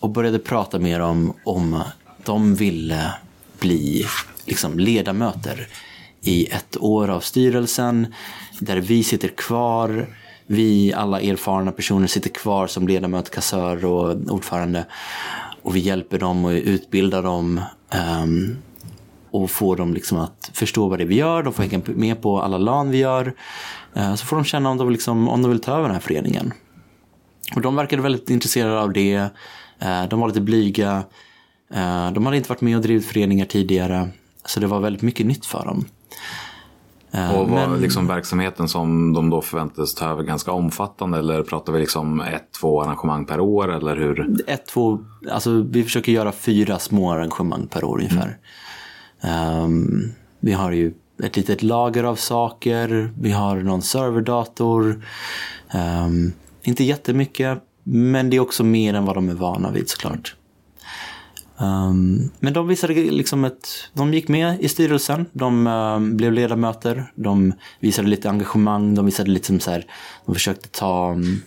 och 0.00 0.10
började 0.10 0.38
prata 0.38 0.78
med 0.78 1.00
dem 1.00 1.32
om 1.44 1.82
de 2.24 2.54
ville 2.54 3.14
bli 3.60 4.04
liksom, 4.44 4.78
ledamöter 4.78 5.68
i 6.20 6.46
ett 6.46 6.76
år 6.80 7.08
av 7.08 7.20
styrelsen 7.20 8.14
där 8.60 8.76
vi 8.76 9.04
sitter 9.04 9.28
kvar. 9.28 10.16
Vi 10.46 10.92
alla 10.92 11.20
erfarna 11.20 11.72
personer 11.72 12.06
sitter 12.06 12.30
kvar 12.30 12.66
som 12.66 12.88
ledamöter, 12.88 13.30
kassör 13.30 13.84
och 13.84 14.32
ordförande. 14.32 14.86
Och 15.62 15.76
vi 15.76 15.80
hjälper 15.80 16.18
dem 16.18 16.44
och 16.44 16.50
utbildar 16.50 17.22
dem. 17.22 17.60
Um, 18.22 18.56
och 19.30 19.50
får 19.50 19.76
dem 19.76 19.94
liksom 19.94 20.18
att 20.18 20.50
förstå 20.54 20.88
vad 20.88 20.98
det 20.98 21.04
är 21.04 21.06
vi 21.06 21.14
gör. 21.14 21.42
De 21.42 21.52
får 21.52 21.62
hänga 21.62 21.82
med 21.86 22.22
på 22.22 22.40
alla 22.40 22.58
LAN 22.58 22.90
vi 22.90 22.98
gör. 22.98 23.34
Uh, 23.96 24.14
så 24.14 24.26
får 24.26 24.36
de 24.36 24.44
känna 24.44 24.70
om 24.70 24.78
de, 24.78 24.90
liksom, 24.90 25.28
om 25.28 25.42
de 25.42 25.50
vill 25.50 25.60
ta 25.60 25.72
över 25.72 25.82
den 25.82 25.92
här 25.92 26.00
föreningen. 26.00 26.52
Och 27.54 27.60
de 27.60 27.76
verkade 27.76 28.02
väldigt 28.02 28.30
intresserade 28.30 28.80
av 28.80 28.92
det. 28.92 29.30
Eh, 29.78 30.08
de 30.10 30.20
var 30.20 30.28
lite 30.28 30.40
blyga. 30.40 31.04
Eh, 31.74 32.12
de 32.12 32.26
hade 32.26 32.36
inte 32.36 32.48
varit 32.48 32.60
med 32.60 32.76
och 32.76 32.82
drivit 32.82 33.06
föreningar 33.06 33.46
tidigare. 33.46 34.08
Så 34.44 34.60
det 34.60 34.66
var 34.66 34.80
väldigt 34.80 35.02
mycket 35.02 35.26
nytt 35.26 35.46
för 35.46 35.64
dem. 35.64 35.84
Och 37.12 37.48
var 37.48 37.68
Men... 37.68 37.80
liksom 37.80 38.06
verksamheten 38.06 38.68
som 38.68 39.12
de 39.12 39.30
då 39.30 39.42
förväntades 39.42 39.94
ta 39.94 40.06
över 40.06 40.22
ganska 40.22 40.52
omfattande? 40.52 41.18
Eller 41.18 41.42
pratar 41.42 41.72
vi 41.72 41.80
liksom 41.80 42.20
ett, 42.20 42.52
två 42.60 42.82
arrangemang 42.82 43.24
per 43.24 43.40
år? 43.40 43.72
Eller 43.72 43.96
hur? 43.96 44.42
Ett, 44.46 44.66
två, 44.66 44.98
alltså 45.30 45.66
vi 45.70 45.84
försöker 45.84 46.12
göra 46.12 46.32
fyra 46.32 46.78
små 46.78 47.12
arrangemang 47.12 47.66
per 47.66 47.84
år 47.84 47.98
ungefär. 47.98 48.38
Mm. 49.20 49.62
Um, 49.62 50.12
vi 50.40 50.52
har 50.52 50.72
ju 50.72 50.94
ett 51.22 51.36
litet 51.36 51.62
lager 51.62 52.04
av 52.04 52.16
saker. 52.16 53.12
Vi 53.20 53.30
har 53.32 53.56
någon 53.56 53.82
serverdator. 53.82 55.02
Um, 55.74 56.32
inte 56.62 56.84
jättemycket, 56.84 57.58
men 57.84 58.30
det 58.30 58.36
är 58.36 58.40
också 58.40 58.64
mer 58.64 58.94
än 58.94 59.04
vad 59.04 59.16
de 59.16 59.28
är 59.28 59.34
vana 59.34 59.70
vid 59.70 59.88
såklart. 59.88 60.36
Um, 61.62 62.30
men 62.40 62.52
de 62.52 62.68
visade 62.68 62.94
liksom 62.94 63.44
ett, 63.44 63.68
de 63.92 64.14
gick 64.14 64.28
med 64.28 64.60
i 64.60 64.68
styrelsen, 64.68 65.26
de 65.32 65.66
um, 65.66 66.16
blev 66.16 66.32
ledamöter, 66.32 67.12
de 67.14 67.52
visade 67.80 68.08
lite 68.08 68.30
engagemang, 68.30 68.94
de 68.94 69.06
visade 69.06 69.30
lite 69.30 69.46
som 69.46 69.60
så 69.60 69.70
här, 69.70 69.86
de 70.26 70.34
försökte 70.34 70.68
ta, 70.68 71.10
um, 71.12 71.42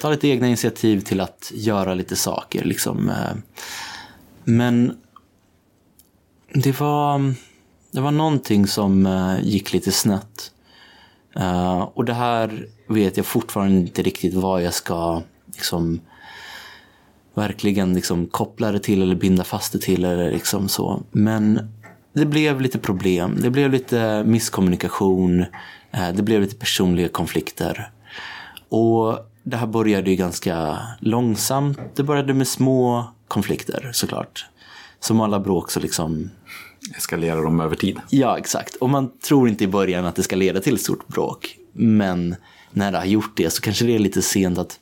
ta 0.00 0.10
lite 0.10 0.28
egna 0.28 0.46
initiativ 0.46 1.00
till 1.00 1.20
att 1.20 1.52
göra 1.54 1.94
lite 1.94 2.16
saker. 2.16 2.64
Liksom. 2.64 3.12
Men 4.44 4.96
det 6.54 6.80
var, 6.80 7.34
det 7.92 8.00
var 8.00 8.10
någonting 8.10 8.66
som 8.66 9.06
uh, 9.06 9.44
gick 9.44 9.72
lite 9.72 9.92
snett. 9.92 10.52
Uh, 11.38 11.78
och 11.78 12.04
det 12.04 12.14
här 12.14 12.66
vet 12.88 13.16
jag 13.16 13.26
fortfarande 13.26 13.76
inte 13.76 14.02
riktigt 14.02 14.34
vad 14.34 14.62
jag 14.62 14.74
ska 14.74 15.22
liksom, 15.46 16.00
verkligen 17.36 17.94
liksom, 17.94 18.26
koppla 18.26 18.72
det 18.72 18.78
till 18.78 19.02
eller 19.02 19.14
binda 19.14 19.44
fast 19.44 19.72
det 19.72 19.78
till. 19.78 20.04
Eller 20.04 20.30
liksom 20.30 20.68
så. 20.68 21.02
Men 21.10 21.60
det 22.12 22.26
blev 22.26 22.60
lite 22.60 22.78
problem. 22.78 23.38
Det 23.40 23.50
blev 23.50 23.70
lite 23.70 24.24
misskommunikation. 24.24 25.40
Uh, 25.94 26.12
det 26.14 26.22
blev 26.22 26.40
lite 26.40 26.56
personliga 26.56 27.08
konflikter. 27.08 27.90
Och 28.68 29.18
det 29.42 29.56
här 29.56 29.66
började 29.66 30.10
ju 30.10 30.16
ganska 30.16 30.78
långsamt. 31.00 31.78
Det 31.94 32.02
började 32.02 32.34
med 32.34 32.48
små 32.48 33.04
konflikter 33.28 33.90
såklart. 33.92 34.46
Som 35.00 35.20
alla 35.20 35.40
bråk 35.40 35.70
så 35.70 35.80
liksom 35.80 36.30
eskalerar 36.96 37.42
de 37.42 37.60
över 37.60 37.76
tid. 37.76 37.98
Ja, 38.10 38.38
exakt. 38.38 38.74
Och 38.74 38.90
man 38.90 39.18
tror 39.18 39.48
inte 39.48 39.64
i 39.64 39.68
början 39.68 40.04
att 40.04 40.16
det 40.16 40.22
ska 40.22 40.36
leda 40.36 40.60
till 40.60 40.74
ett 40.74 40.80
stort 40.80 41.08
bråk. 41.08 41.56
Men 41.72 42.36
när 42.70 42.92
det 42.92 42.98
har 42.98 43.04
gjort 43.04 43.36
det 43.36 43.50
så 43.50 43.62
kanske 43.62 43.84
det 43.84 43.94
är 43.94 43.98
lite 43.98 44.22
sent 44.22 44.58
att 44.58 44.80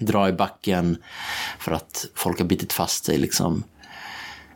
dra 0.00 0.28
i 0.28 0.32
backen 0.32 0.96
för 1.58 1.72
att 1.72 2.06
folk 2.14 2.38
har 2.38 2.46
bitit 2.46 2.72
fast 2.72 3.04
sig. 3.04 3.18
Liksom. 3.18 3.64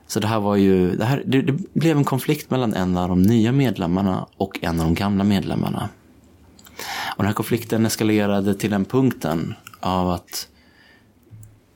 Så 0.06 0.20
det 0.20 0.26
här 0.26 0.40
var 0.40 0.56
ju, 0.56 0.96
det, 0.96 1.04
här, 1.04 1.22
det, 1.26 1.42
det 1.42 1.52
blev 1.72 1.96
en 1.96 2.04
konflikt 2.04 2.50
mellan 2.50 2.74
en 2.74 2.96
av 2.96 3.08
de 3.08 3.22
nya 3.22 3.52
medlemmarna 3.52 4.26
och 4.36 4.58
en 4.62 4.80
av 4.80 4.86
de 4.86 4.94
gamla 4.94 5.24
medlemmarna. 5.24 5.88
Och 7.16 7.22
den 7.22 7.26
här 7.26 7.34
konflikten 7.34 7.86
eskalerade 7.86 8.54
till 8.54 8.70
den 8.70 8.84
punkten 8.84 9.54
av 9.80 10.10
att 10.10 10.48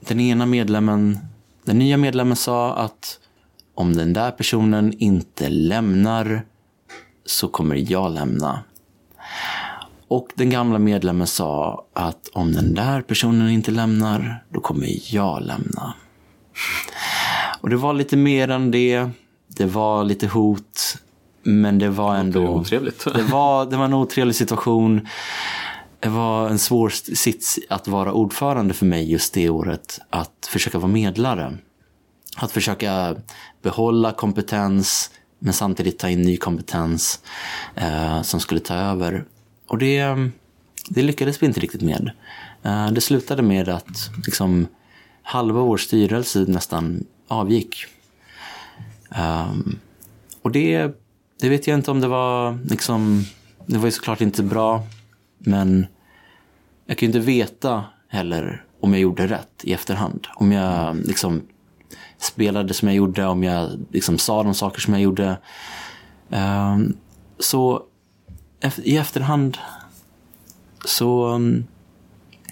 den 0.00 0.20
ena 0.20 0.46
medlemmen, 0.46 1.18
den 1.64 1.78
nya 1.78 1.96
medlemmen 1.96 2.36
sa 2.36 2.74
att 2.74 3.18
om 3.74 3.96
den 3.96 4.12
där 4.12 4.30
personen 4.30 4.92
inte 4.98 5.48
lämnar 5.48 6.44
så 7.24 7.48
kommer 7.48 7.92
jag 7.92 8.12
lämna 8.12 8.62
och 10.12 10.28
den 10.34 10.50
gamla 10.50 10.78
medlemmen 10.78 11.26
sa 11.26 11.84
att 11.92 12.28
om 12.32 12.52
den 12.52 12.74
där 12.74 13.02
personen 13.02 13.50
inte 13.50 13.70
lämnar, 13.70 14.44
då 14.48 14.60
kommer 14.60 15.14
jag 15.14 15.42
lämna. 15.42 15.94
Och 17.60 17.70
det 17.70 17.76
var 17.76 17.92
lite 17.92 18.16
mer 18.16 18.48
än 18.48 18.70
det. 18.70 19.08
Det 19.48 19.66
var 19.66 20.04
lite 20.04 20.26
hot. 20.26 20.96
Men 21.42 21.78
det 21.78 21.88
var 21.88 22.14
Det 22.14 22.20
ändå... 22.20 22.48
otrevligt. 22.48 23.04
Det 23.14 23.22
var, 23.22 23.66
det 23.66 23.76
var 23.76 23.84
en 23.84 23.94
otrevlig 23.94 24.36
situation. 24.36 25.08
Det 26.00 26.08
var 26.08 26.48
en 26.48 26.58
svår 26.58 26.88
sits 27.14 27.58
att 27.68 27.88
vara 27.88 28.12
ordförande 28.12 28.74
för 28.74 28.86
mig 28.86 29.10
just 29.10 29.34
det 29.34 29.48
året. 29.50 30.00
Att 30.10 30.48
försöka 30.48 30.78
vara 30.78 30.92
medlare. 30.92 31.58
Att 32.36 32.52
försöka 32.52 33.16
behålla 33.62 34.12
kompetens 34.12 35.10
men 35.38 35.52
samtidigt 35.52 35.98
ta 35.98 36.08
in 36.08 36.22
ny 36.22 36.36
kompetens 36.36 37.20
eh, 37.74 38.22
som 38.22 38.40
skulle 38.40 38.60
ta 38.60 38.74
över. 38.74 39.24
Och 39.72 39.78
det, 39.78 40.30
det 40.88 41.02
lyckades 41.02 41.42
vi 41.42 41.46
inte 41.46 41.60
riktigt 41.60 41.82
med. 41.82 42.10
Eh, 42.62 42.90
det 42.90 43.00
slutade 43.00 43.42
med 43.42 43.68
att 43.68 44.10
liksom, 44.26 44.66
halva 45.22 45.60
vår 45.60 45.76
styrelse 45.76 46.44
nästan 46.48 47.04
avgick. 47.28 47.84
Ehm, 49.10 49.78
och 50.42 50.50
det, 50.50 50.90
det 51.40 51.48
vet 51.48 51.66
jag 51.66 51.78
inte 51.78 51.90
om 51.90 52.00
det 52.00 52.08
var 52.08 52.58
liksom, 52.64 53.24
det 53.66 53.78
var 53.78 53.84
ju 53.84 53.90
såklart 53.90 54.20
inte 54.20 54.42
bra. 54.42 54.86
Men 55.38 55.86
jag 56.86 56.98
kan 56.98 57.06
ju 57.06 57.14
inte 57.14 57.26
veta 57.26 57.84
heller 58.08 58.64
om 58.80 58.92
jag 58.92 59.00
gjorde 59.00 59.26
rätt 59.26 59.60
i 59.62 59.72
efterhand. 59.72 60.26
Om 60.34 60.52
jag 60.52 60.96
liksom 60.96 61.42
spelade 62.18 62.74
som 62.74 62.88
jag 62.88 62.96
gjorde, 62.96 63.26
om 63.26 63.44
jag 63.44 63.70
liksom 63.90 64.18
sa 64.18 64.42
de 64.42 64.54
saker 64.54 64.80
som 64.80 64.94
jag 64.94 65.02
gjorde. 65.02 65.36
Ehm, 66.30 66.96
så 67.38 67.86
i 68.82 68.96
efterhand 68.96 69.58
så, 70.84 71.24
mm, 71.26 71.64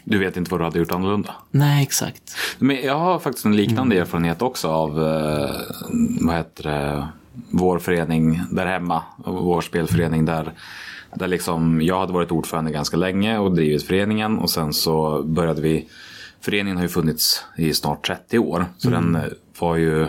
Du 0.05 0.19
vet 0.19 0.37
inte 0.37 0.51
vad 0.51 0.61
du 0.61 0.65
hade 0.65 0.79
gjort 0.79 0.93
annorlunda. 0.93 1.35
nej 1.51 1.83
exakt. 1.83 2.37
Men 2.59 2.77
jag 2.83 2.99
har 2.99 3.19
faktiskt 3.19 3.47
en 3.47 3.57
liknande 3.57 3.99
erfarenhet 3.99 4.43
också 4.43 4.69
av 4.69 4.91
eh, 5.07 5.51
vad 6.21 6.37
heter 6.37 6.63
det, 6.63 7.09
vår 7.51 7.79
förening 7.79 8.41
där 8.51 8.67
hemma. 8.67 9.03
Vår 9.25 9.61
spelförening 9.61 10.25
där, 10.25 10.53
där 11.15 11.29
liksom 11.29 11.83
jag 11.83 12.01
hade 12.01 12.13
varit 12.13 12.31
ordförande 12.33 12.71
ganska 12.71 12.97
länge 12.97 13.39
och 13.39 13.55
drivit 13.55 13.83
föreningen 13.87 14.39
och 14.39 14.51
sen 14.51 14.73
så 14.73 15.23
började 15.23 15.61
vi 15.61 15.89
Föreningen 16.43 16.77
har 16.77 16.83
ju 16.85 16.89
funnits 16.89 17.45
i 17.57 17.75
snart 17.75 18.07
30 18.07 18.39
år 18.39 18.67
så 18.79 18.91
den 18.91 19.17
eh, 19.17 19.23
var 19.59 19.77
ju 19.77 20.07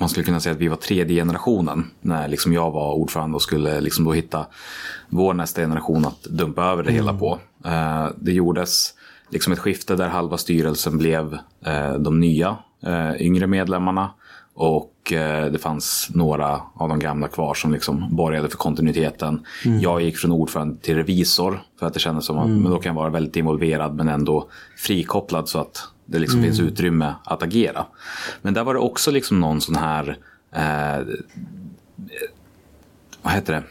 man 0.00 0.08
skulle 0.08 0.24
kunna 0.24 0.40
säga 0.40 0.54
att 0.54 0.60
vi 0.60 0.68
var 0.68 0.76
tredje 0.76 1.16
generationen 1.16 1.90
när 2.00 2.28
liksom 2.28 2.52
jag 2.52 2.70
var 2.70 2.94
ordförande 2.94 3.34
och 3.34 3.42
skulle 3.42 3.80
liksom 3.80 4.04
då 4.04 4.12
hitta 4.12 4.46
vår 5.08 5.34
nästa 5.34 5.60
generation 5.60 6.06
att 6.06 6.22
dumpa 6.22 6.64
över 6.64 6.82
det 6.82 6.92
hela 6.92 7.14
på. 7.14 7.38
Eh, 7.64 8.08
det 8.16 8.32
gjordes 8.32 8.94
liksom 9.30 9.52
ett 9.52 9.58
skifte 9.58 9.96
där 9.96 10.08
halva 10.08 10.38
styrelsen 10.38 10.98
blev 10.98 11.38
eh, 11.66 11.92
de 11.94 12.20
nya 12.20 12.56
eh, 12.82 13.22
yngre 13.22 13.46
medlemmarna 13.46 14.10
och 14.54 15.12
eh, 15.12 15.52
det 15.52 15.58
fanns 15.58 16.08
några 16.14 16.60
av 16.74 16.88
de 16.88 16.98
gamla 16.98 17.28
kvar 17.28 17.54
som 17.54 17.72
liksom 17.72 18.16
borgade 18.16 18.48
för 18.48 18.56
kontinuiteten. 18.56 19.46
Jag 19.80 20.02
gick 20.02 20.16
från 20.16 20.32
ordförande 20.32 20.76
till 20.80 20.96
revisor 20.96 21.62
för 21.78 21.86
att 21.86 21.94
det 21.94 22.00
kändes 22.00 22.26
som 22.26 22.38
att 22.38 22.48
men 22.48 22.70
då 22.70 22.78
kan 22.78 22.90
jag 22.90 23.00
vara 23.00 23.10
väldigt 23.10 23.36
involverad 23.36 23.94
men 23.94 24.08
ändå 24.08 24.48
frikopplad 24.76 25.48
så 25.48 25.58
att 25.58 25.88
det 26.10 26.18
liksom 26.18 26.42
finns 26.42 26.60
utrymme 26.60 27.14
att 27.24 27.42
agera. 27.42 27.86
Men 28.42 28.54
där 28.54 28.64
var 28.64 28.74
det 28.74 28.80
också 28.80 29.10
liksom 29.10 29.40
någon 29.40 29.60
sån 29.60 29.76
här 29.76 30.18
eh, 30.52 31.06
vad 33.22 33.32
heter 33.32 33.52
det? 33.52 33.62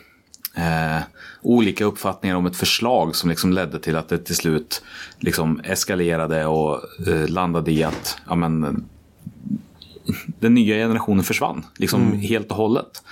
Eh, 0.61 1.01
olika 1.41 1.85
uppfattningar 1.85 2.35
om 2.35 2.45
ett 2.45 2.55
förslag 2.55 3.15
som 3.15 3.29
liksom 3.29 3.53
ledde 3.53 3.79
till 3.79 3.95
att 3.95 4.09
det 4.09 4.17
till 4.17 4.35
slut 4.35 4.83
liksom 5.17 5.59
eskalerade 5.63 6.45
och 6.45 6.81
eh, 7.07 7.27
landade 7.27 7.71
i 7.71 7.83
att 7.83 8.17
ja, 8.27 8.35
men, 8.35 8.85
den 10.39 10.53
nya 10.53 10.75
generationen 10.75 11.23
försvann 11.23 11.65
liksom 11.77 12.13
helt 12.13 12.51
och 12.51 12.57
hållet 12.57 13.03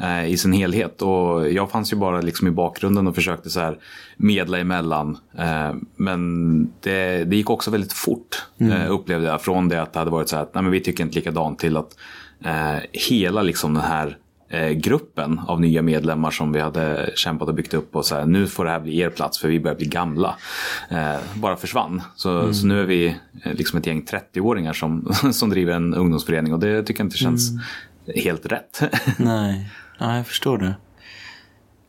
eh, 0.00 0.26
i 0.26 0.36
sin 0.36 0.52
helhet. 0.52 1.02
Och 1.02 1.50
jag 1.50 1.70
fanns 1.70 1.92
ju 1.92 1.96
bara 1.96 2.20
liksom 2.20 2.48
i 2.48 2.50
bakgrunden 2.50 3.06
och 3.06 3.14
försökte 3.14 3.50
så 3.50 3.60
här 3.60 3.78
medla 4.16 4.58
emellan. 4.58 5.18
Eh, 5.38 5.74
men 5.96 6.72
det, 6.80 7.24
det 7.24 7.36
gick 7.36 7.50
också 7.50 7.70
väldigt 7.70 7.92
fort 7.92 8.46
eh, 8.58 8.90
upplevde 8.90 9.26
jag. 9.26 9.42
Från 9.42 9.68
det 9.68 9.82
att 9.82 9.92
det 9.92 9.98
hade 9.98 10.10
varit 10.10 10.28
så 10.28 10.36
här 10.36 10.42
att 10.42 10.54
nej, 10.54 10.62
men 10.62 10.72
vi 10.72 10.80
tycker 10.80 11.04
inte 11.04 11.16
likadant 11.16 11.58
till 11.58 11.76
att 11.76 11.96
eh, 12.44 12.78
hela 12.92 13.42
liksom 13.42 13.74
den 13.74 13.82
här 13.82 14.18
gruppen 14.74 15.38
av 15.38 15.60
nya 15.60 15.82
medlemmar 15.82 16.30
som 16.30 16.52
vi 16.52 16.60
hade 16.60 17.10
kämpat 17.14 17.48
och 17.48 17.54
byggt 17.54 17.74
upp 17.74 17.96
och 17.96 18.06
så 18.06 18.14
här, 18.14 18.26
nu 18.26 18.46
får 18.46 18.64
det 18.64 18.70
här 18.70 18.80
bli 18.80 18.98
er 18.98 19.10
plats 19.10 19.38
för 19.38 19.48
vi 19.48 19.60
börjar 19.60 19.76
bli 19.76 19.86
gamla. 19.86 20.36
Eh, 20.88 21.16
bara 21.34 21.56
försvann. 21.56 22.02
Så, 22.16 22.54
så 22.54 22.66
nu 22.66 22.80
är 22.80 22.84
vi 22.84 23.06
eh, 23.44 23.52
liksom 23.54 23.78
ett 23.78 23.86
gäng 23.86 24.02
30-åringar 24.02 24.72
som, 24.72 25.14
som 25.32 25.50
driver 25.50 25.72
en 25.72 25.94
ungdomsförening 25.94 26.52
och 26.52 26.60
det 26.60 26.82
tycker 26.82 27.00
jag 27.00 27.06
inte 27.06 27.18
känns 27.18 27.50
helt 28.16 28.46
rätt. 28.46 28.82
Nej, 29.18 29.70
ja, 29.98 30.16
jag 30.16 30.26
förstår 30.26 30.58
det. 30.58 30.74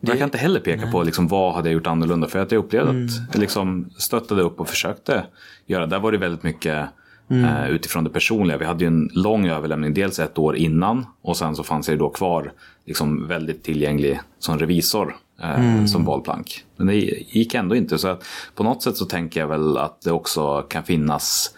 Jag 0.00 0.18
kan 0.18 0.24
inte 0.24 0.38
heller 0.38 0.60
peka 0.60 0.90
på 0.90 1.02
liksom, 1.02 1.28
vad 1.28 1.54
hade 1.54 1.68
jag 1.68 1.74
gjort 1.74 1.86
annorlunda. 1.86 2.28
För 2.28 2.38
att 2.38 2.52
jag 2.52 2.58
upplevde 2.58 2.90
att 2.90 3.32
jag 3.32 3.40
liksom 3.40 3.90
stöttade 3.96 4.42
upp 4.42 4.60
och 4.60 4.68
försökte 4.68 5.26
göra. 5.66 5.86
Där 5.86 5.98
var 5.98 6.12
det 6.12 6.18
väldigt 6.18 6.42
mycket 6.42 6.88
eh, 7.30 7.68
utifrån 7.70 8.04
det 8.04 8.10
personliga. 8.10 8.58
Vi 8.58 8.64
hade 8.64 8.84
ju 8.84 8.88
en 8.88 9.10
lång 9.12 9.46
överlämning. 9.46 9.94
Dels 9.94 10.18
ett 10.18 10.38
år 10.38 10.56
innan. 10.56 11.06
Och 11.22 11.36
sen 11.36 11.56
så 11.56 11.62
fanns 11.64 11.88
jag 11.88 11.98
då 11.98 12.08
kvar 12.08 12.52
liksom, 12.84 13.28
väldigt 13.28 13.62
tillgänglig 13.62 14.20
som 14.38 14.58
revisor. 14.58 15.16
Eh, 15.42 15.84
Som 15.84 16.04
valplank. 16.04 16.64
Men 16.76 16.86
det 16.86 16.94
gick 17.30 17.54
ändå 17.54 17.76
inte. 17.76 17.98
Så 17.98 18.16
på 18.54 18.64
något 18.64 18.82
sätt 18.82 18.96
så 18.96 19.04
tänker 19.04 19.40
jag 19.40 19.48
väl 19.48 19.78
att 19.78 20.00
det 20.02 20.12
också 20.12 20.62
kan 20.62 20.82
finnas 20.84 21.54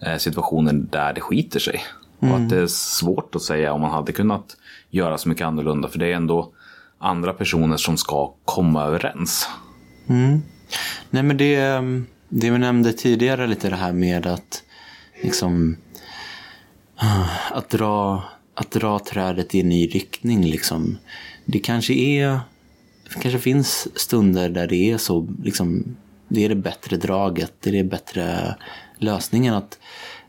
eh, 0.00 0.16
situationer 0.16 0.72
där 0.72 1.12
det 1.12 1.20
skiter 1.20 1.60
sig. 1.60 1.80
Och 2.18 2.28
att 2.28 2.48
det 2.50 2.58
är 2.58 2.66
svårt 2.66 3.34
att 3.34 3.42
säga 3.42 3.72
om 3.72 3.80
man 3.80 3.90
hade 3.90 4.12
kunnat 4.12 4.56
göra 4.90 5.18
så 5.18 5.28
mycket 5.28 5.46
annorlunda. 5.46 5.88
För 5.88 5.98
det 5.98 6.06
är 6.06 6.16
ändå 6.16 6.52
andra 6.98 7.32
personer 7.32 7.76
som 7.76 7.96
ska 7.96 8.34
komma 8.44 8.84
överens. 8.84 9.48
Nej 11.10 11.22
men 11.22 11.36
det, 11.36 11.58
det 12.28 12.50
vi 12.50 12.58
nämnde 12.58 12.92
tidigare 12.92 13.46
lite 13.46 13.70
det 13.70 13.76
här 13.76 13.92
med 13.92 14.26
att 14.26 14.62
liksom 15.22 15.76
ah, 16.96 17.26
att 17.52 17.70
dra, 17.70 18.24
att 18.54 18.70
dra 18.70 18.98
trädet 18.98 19.54
i 19.54 19.60
en 19.60 19.68
ny 19.68 19.86
riktning 19.86 20.44
liksom. 20.44 20.98
Det 21.44 21.58
kanske 21.58 21.94
är 21.94 22.40
det 23.04 23.20
kanske 23.20 23.38
finns 23.38 23.98
stunder 23.98 24.48
där 24.48 24.66
det 24.66 24.90
är 24.90 24.98
så 24.98 25.28
liksom 25.42 25.96
det 26.28 26.44
är 26.44 26.48
det 26.48 26.54
bättre 26.54 26.96
draget, 26.96 27.52
det 27.60 27.70
är 27.70 27.74
det 27.74 27.84
bättre 27.84 28.56
lösningen 28.98 29.54
att, 29.54 29.78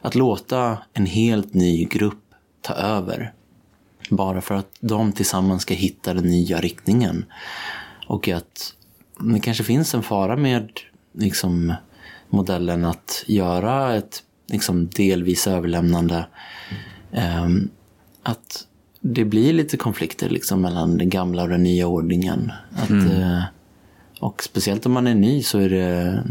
att 0.02 0.16
låta 0.16 0.78
en 0.94 1.06
helt 1.06 1.54
ny 1.54 1.86
grupp 1.86 2.24
ta 2.62 2.74
över. 2.74 3.34
Bara 4.10 4.41
för 4.41 4.56
att 4.56 4.78
de 4.80 5.12
tillsammans 5.12 5.62
ska 5.62 5.74
hitta 5.74 6.14
den 6.14 6.24
nya 6.24 6.62
riktningen. 6.62 7.26
Och 8.08 8.30
att 8.30 8.74
det 9.20 9.39
kanske 9.39 9.64
finns 9.64 9.94
en 9.94 10.04
fara 10.04 10.36
med 10.38 10.70
liksom, 11.14 11.74
modellen 12.30 12.86
att 12.86 13.24
göra 13.28 13.96
ett 13.96 14.24
liksom, 14.54 14.88
delvis 14.88 15.47
överlämnande. 15.47 16.26
Ehm, 17.12 17.70
att 18.24 18.68
det 19.01 19.26
blir 19.26 19.54
lite 19.54 19.78
konflikter 19.78 20.30
liksom, 20.30 20.62
mellan 20.62 20.97
den 20.97 21.10
gamla 21.10 21.43
och 21.43 21.49
den 21.49 21.64
nya 21.64 21.88
ordningen. 21.88 22.51
Att, 22.72 22.89
eh, 22.89 23.43
och 24.20 24.43
speciellt 24.43 24.86
om 24.86 24.91
man 24.91 25.08
är 25.08 25.16
ny 25.16 25.43
så 25.43 25.60
är 25.60 25.70
det 25.70 26.24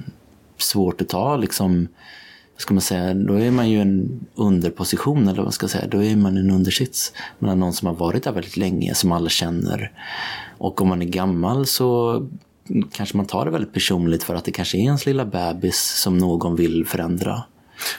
svårt 0.59 1.01
att 1.01 1.09
ta 1.09 1.37
liksom, 1.37 1.89
ska 2.57 2.75
man 2.75 2.81
säga, 2.81 3.15
då 3.15 3.35
är 3.35 3.51
man 3.51 3.71
ju 3.71 3.81
en 3.81 4.27
underposition 4.35 5.23
eller 5.23 5.37
vad 5.37 5.45
man 5.45 5.53
ska 5.53 5.69
säga. 5.69 5.87
Då 5.87 6.03
är 6.03 6.17
man 6.17 6.37
en 6.37 6.51
undersits 6.51 7.13
mellan 7.39 7.61
någon 7.61 7.73
som 7.73 7.87
har 7.89 7.95
varit 7.95 8.25
där 8.25 8.33
väldigt 8.33 8.57
länge, 8.57 8.95
som 8.95 9.13
alla 9.13 9.29
känner. 9.29 9.93
Och 10.59 10.81
om 10.81 10.89
man 10.89 11.03
är 11.03 11.07
gammal 11.07 11.67
så 11.67 12.23
kanske 12.93 13.17
man 13.17 13.27
tar 13.27 13.45
det 13.45 13.51
väldigt 13.51 13.73
personligt 13.73 14.23
för 14.23 14.35
att 14.35 14.45
det 14.45 14.53
kanske 14.53 14.79
är 14.79 14.83
ens 14.83 15.07
lilla 15.07 15.25
bebis 15.25 16.01
som 16.03 16.19
någon 16.19 16.57
vill 16.57 16.87
förändra. 16.87 17.43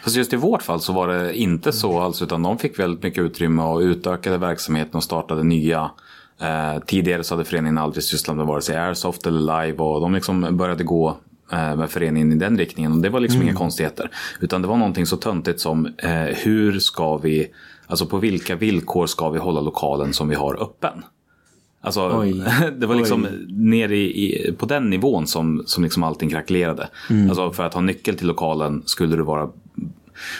Fast 0.04 0.16
just 0.16 0.34
i 0.34 0.36
vårt 0.36 0.62
fall 0.62 0.82
så 0.82 0.94
var 0.94 1.08
det 1.08 1.38
inte 1.38 1.72
så 1.72 2.00
alls 2.00 2.22
utan 2.22 2.44
de 2.44 2.58
fick 2.58 2.80
väldigt 2.80 3.04
mycket 3.04 3.24
utrymme 3.24 3.64
och 3.64 3.80
utökade 3.80 4.38
verksamheten 4.38 4.96
och 4.96 5.04
startade 5.04 5.44
nya. 5.44 5.92
Eh, 6.42 6.84
tidigare 6.86 7.24
så 7.24 7.34
hade 7.36 7.46
föreningen 7.46 7.78
aldrig 7.78 8.04
sysslat 8.04 8.38
med 8.38 8.46
vare 8.46 8.62
sig 8.62 8.78
airsoft 8.78 9.26
eller 9.26 9.40
live 9.40 9.78
och 9.78 10.02
de 10.02 10.14
liksom 10.14 10.58
började 10.58 10.84
gå 10.84 11.18
eh, 11.52 11.76
med 11.76 11.90
föreningen 11.90 12.32
i 12.32 12.36
den 12.36 12.58
riktningen 12.58 12.92
och 12.92 12.98
det 12.98 13.10
var 13.10 13.20
liksom 13.20 13.42
inga 13.42 13.54
konstigheter. 13.54 14.12
Utan 14.40 14.62
det 14.62 14.68
var 14.68 14.78
någonting 14.78 15.06
så 15.06 15.18
töntigt 15.18 15.60
som 15.60 15.86
eh, 15.86 16.12
hur 16.22 16.80
ska 16.80 17.18
vi, 17.18 17.48
alltså 17.88 18.06
på 18.06 18.18
vilka 18.18 18.56
villkor 18.56 19.08
ska 19.08 19.30
vi 19.30 19.40
hålla 19.40 19.62
lokalen 19.62 20.14
som 20.14 20.30
vi 20.30 20.36
har 20.36 20.64
öppen? 20.64 21.04
Alltså, 21.82 22.20
Oj. 22.20 22.44
det 22.78 22.88
var 22.88 22.96
liksom 22.96 23.26
Oj. 23.26 23.46
nere 23.50 23.96
i, 23.96 24.48
i, 24.48 24.52
på 24.52 24.66
den 24.66 24.90
nivån 24.90 25.28
som, 25.28 25.64
som 25.66 25.84
liksom 25.84 26.04
allting 26.04 26.30
krackelerade. 26.30 26.90
Alltså 27.30 27.52
för 27.52 27.64
att 27.64 27.74
ha 27.74 27.82
nyckel 27.82 28.18
till 28.18 28.28
lokalen 28.28 28.84
skulle 28.86 29.16
du 29.16 29.24
vara 29.24 29.50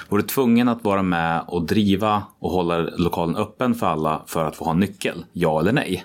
var 0.10 0.18
du 0.18 0.24
tvungen 0.24 0.70
att 0.70 0.84
vara 0.84 1.04
med 1.04 1.44
och 1.48 1.66
driva 1.66 2.24
och 2.40 2.52
hålla 2.52 2.78
lokalen 2.78 3.36
öppen 3.36 3.76
för 3.76 3.88
alla 3.88 4.22
för 4.28 4.46
att 4.46 4.56
få 4.56 4.66
ha 4.66 4.74
nyckel? 4.74 5.26
Ja 5.34 5.60
eller 5.60 5.72
nej? 5.72 6.04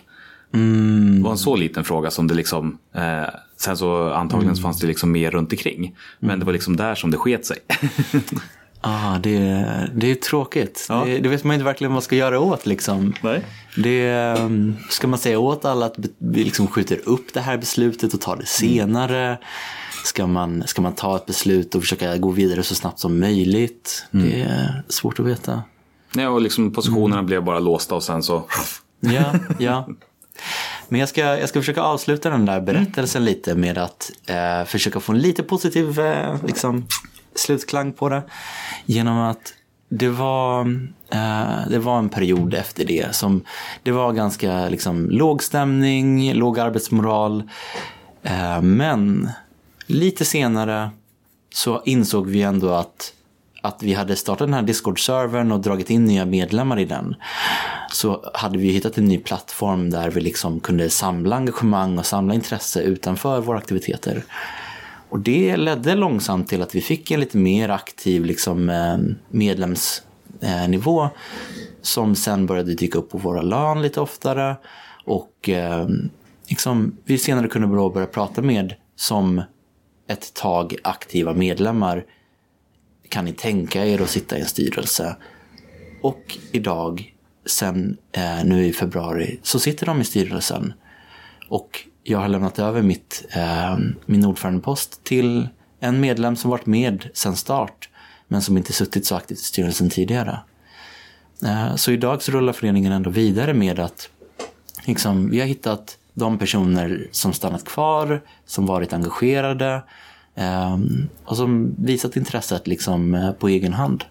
Det 0.50 1.22
var 1.22 1.30
en 1.30 1.38
så 1.38 1.56
liten 1.56 1.84
fråga 1.84 2.10
som 2.10 2.26
det 2.26 2.34
liksom, 2.34 2.78
eh, 2.94 3.28
sen 3.56 3.76
så 3.76 4.12
antagligen 4.12 4.56
så 4.56 4.62
fanns 4.62 4.80
det 4.80 4.86
liksom 4.86 5.12
mer 5.12 5.30
runt 5.30 5.52
omkring. 5.52 5.96
Men 6.18 6.38
det 6.38 6.44
var 6.44 6.52
liksom 6.52 6.76
där 6.76 6.94
som 6.94 7.10
det 7.10 7.16
sket 7.16 7.46
sig. 7.46 7.58
Ah, 8.80 9.18
det, 9.18 9.38
det 9.94 10.10
är 10.10 10.14
tråkigt. 10.14 10.86
Ja. 10.88 11.04
Det, 11.04 11.18
det 11.18 11.28
vet 11.28 11.44
man 11.44 11.54
inte 11.54 11.64
verkligen 11.64 11.90
vad 11.90 11.94
man 11.94 12.02
ska 12.02 12.16
göra 12.16 12.40
åt. 12.40 12.66
Liksom. 12.66 13.14
Nej. 13.22 13.44
Det, 13.76 14.12
um, 14.38 14.76
ska 14.90 15.08
man 15.08 15.18
säga 15.18 15.38
åt 15.38 15.64
alla 15.64 15.86
att 15.86 15.96
vi 16.18 16.44
liksom 16.44 16.66
skjuter 16.66 17.00
upp 17.04 17.34
det 17.34 17.40
här 17.40 17.56
beslutet 17.56 18.14
och 18.14 18.20
tar 18.20 18.36
det 18.36 18.46
senare? 18.46 19.38
Ska, 20.08 20.26
man, 20.26 20.66
ska 20.66 20.82
man 20.82 20.94
ta 20.94 21.16
ett 21.16 21.26
beslut 21.26 21.74
och 21.74 21.82
försöka 21.82 22.16
gå 22.16 22.30
vidare 22.30 22.62
så 22.62 22.74
snabbt 22.74 22.98
som 22.98 23.20
möjligt? 23.20 24.06
Det 24.10 24.42
är 24.42 24.82
svårt 24.88 25.20
att 25.20 25.26
veta. 25.26 25.62
Nej, 26.12 26.26
och 26.26 26.40
liksom 26.40 26.72
positionerna 26.72 27.22
blev 27.22 27.44
bara 27.44 27.58
låsta 27.58 27.94
och 27.94 28.02
sen 28.02 28.22
så... 28.22 28.44
Ja, 29.00 29.34
ja. 29.58 29.88
Men 30.88 31.00
jag 31.00 31.08
ska, 31.08 31.20
jag 31.20 31.48
ska 31.48 31.60
försöka 31.60 31.82
avsluta 31.82 32.30
den 32.30 32.46
där 32.46 32.60
berättelsen 32.60 33.24
lite 33.24 33.54
med 33.54 33.78
att 33.78 34.10
eh, 34.26 34.64
försöka 34.64 35.00
få 35.00 35.12
en 35.12 35.18
lite 35.18 35.42
positiv 35.42 36.00
eh, 36.00 36.36
liksom, 36.46 36.86
slutklang 37.34 37.92
på 37.92 38.08
det. 38.08 38.22
Genom 38.86 39.18
att 39.18 39.54
det 39.88 40.08
var, 40.08 40.60
eh, 41.12 41.68
det 41.70 41.78
var 41.78 41.98
en 41.98 42.08
period 42.08 42.54
efter 42.54 42.84
det 42.84 43.14
som 43.14 43.44
det 43.82 43.90
var 43.90 44.12
ganska 44.12 44.68
liksom, 44.68 45.10
låg 45.10 45.42
stämning, 45.42 46.34
låg 46.34 46.58
arbetsmoral. 46.58 47.42
Eh, 48.22 48.62
men 48.62 49.30
lite 49.88 50.24
senare 50.24 50.90
så 51.54 51.82
insåg 51.84 52.26
vi 52.26 52.42
ändå 52.42 52.70
att, 52.70 53.12
att 53.62 53.82
vi 53.82 53.94
hade 53.94 54.16
startat 54.16 54.46
den 54.48 54.54
här 54.54 54.62
Discord-servern 54.62 55.52
och 55.52 55.60
dragit 55.60 55.90
in 55.90 56.04
nya 56.04 56.24
medlemmar 56.24 56.78
i 56.78 56.84
den. 56.84 57.14
Så 57.92 58.30
hade 58.34 58.58
vi 58.58 58.68
hittat 58.68 58.98
en 58.98 59.04
ny 59.04 59.18
plattform 59.18 59.90
där 59.90 60.10
vi 60.10 60.20
liksom 60.20 60.60
kunde 60.60 60.90
samla 60.90 61.36
engagemang 61.36 61.98
och 61.98 62.06
samla 62.06 62.34
intresse 62.34 62.82
utanför 62.82 63.40
våra 63.40 63.58
aktiviteter. 63.58 64.24
Och 65.08 65.18
det 65.18 65.56
ledde 65.56 65.94
långsamt 65.94 66.48
till 66.48 66.62
att 66.62 66.74
vi 66.74 66.80
fick 66.80 67.10
en 67.10 67.20
lite 67.20 67.36
mer 67.36 67.68
aktiv 67.68 68.24
liksom, 68.24 68.70
eh, 68.70 68.98
medlemsnivå 69.28 71.02
eh, 71.02 71.10
som 71.82 72.16
sen 72.16 72.46
började 72.46 72.74
dyka 72.74 72.98
upp 72.98 73.10
på 73.10 73.18
våra 73.18 73.42
LAN 73.42 73.82
lite 73.82 74.00
oftare. 74.00 74.56
Och 75.04 75.48
eh, 75.48 75.88
liksom, 76.48 76.96
vi 77.04 77.18
senare 77.18 77.48
kunde 77.48 77.68
börja 77.90 78.06
prata 78.06 78.42
med 78.42 78.74
som 78.96 79.42
ett 80.08 80.34
tag 80.34 80.76
aktiva 80.84 81.34
medlemmar. 81.34 82.04
Kan 83.08 83.24
ni 83.24 83.32
tänka 83.32 83.86
er 83.86 84.02
att 84.02 84.10
sitta 84.10 84.38
i 84.38 84.40
en 84.40 84.46
styrelse? 84.46 85.16
Och 86.02 86.38
idag, 86.52 87.14
sen 87.46 87.96
eh, 88.12 88.44
nu 88.44 88.66
i 88.66 88.72
februari, 88.72 89.40
så 89.42 89.58
sitter 89.60 89.86
de 89.86 90.00
i 90.00 90.04
styrelsen. 90.04 90.72
Och 91.48 91.88
jag 92.02 92.18
har 92.18 92.28
lämnat 92.28 92.58
över 92.58 92.82
mitt, 92.82 93.26
eh, 93.30 93.78
min 94.06 94.24
ordförandepost 94.24 95.04
till 95.04 95.48
en 95.80 96.00
medlem 96.00 96.36
som 96.36 96.50
varit 96.50 96.66
med 96.66 97.08
sedan 97.14 97.36
start, 97.36 97.88
men 98.28 98.42
som 98.42 98.56
inte 98.56 98.72
suttit 98.72 99.06
så 99.06 99.16
aktivt 99.16 99.38
i 99.38 99.42
styrelsen 99.42 99.90
tidigare. 99.90 100.40
Eh, 101.44 101.74
så 101.74 101.90
idag 101.90 102.22
så 102.22 102.32
rullar 102.32 102.52
föreningen 102.52 102.92
ändå 102.92 103.10
vidare 103.10 103.54
med 103.54 103.78
att 103.78 104.10
liksom, 104.86 105.30
vi 105.30 105.40
har 105.40 105.46
hittat 105.46 105.97
de 106.18 106.38
personer 106.38 107.08
som 107.10 107.32
stannat 107.32 107.64
kvar, 107.64 108.22
som 108.46 108.66
varit 108.66 108.92
engagerade 108.92 109.82
eh, 110.34 110.78
och 111.24 111.36
som 111.36 111.74
visat 111.78 112.16
intresset 112.16 112.66
liksom, 112.66 113.14
eh, 113.14 113.32
på 113.32 113.48
egen 113.48 113.72
hand. 113.72 114.04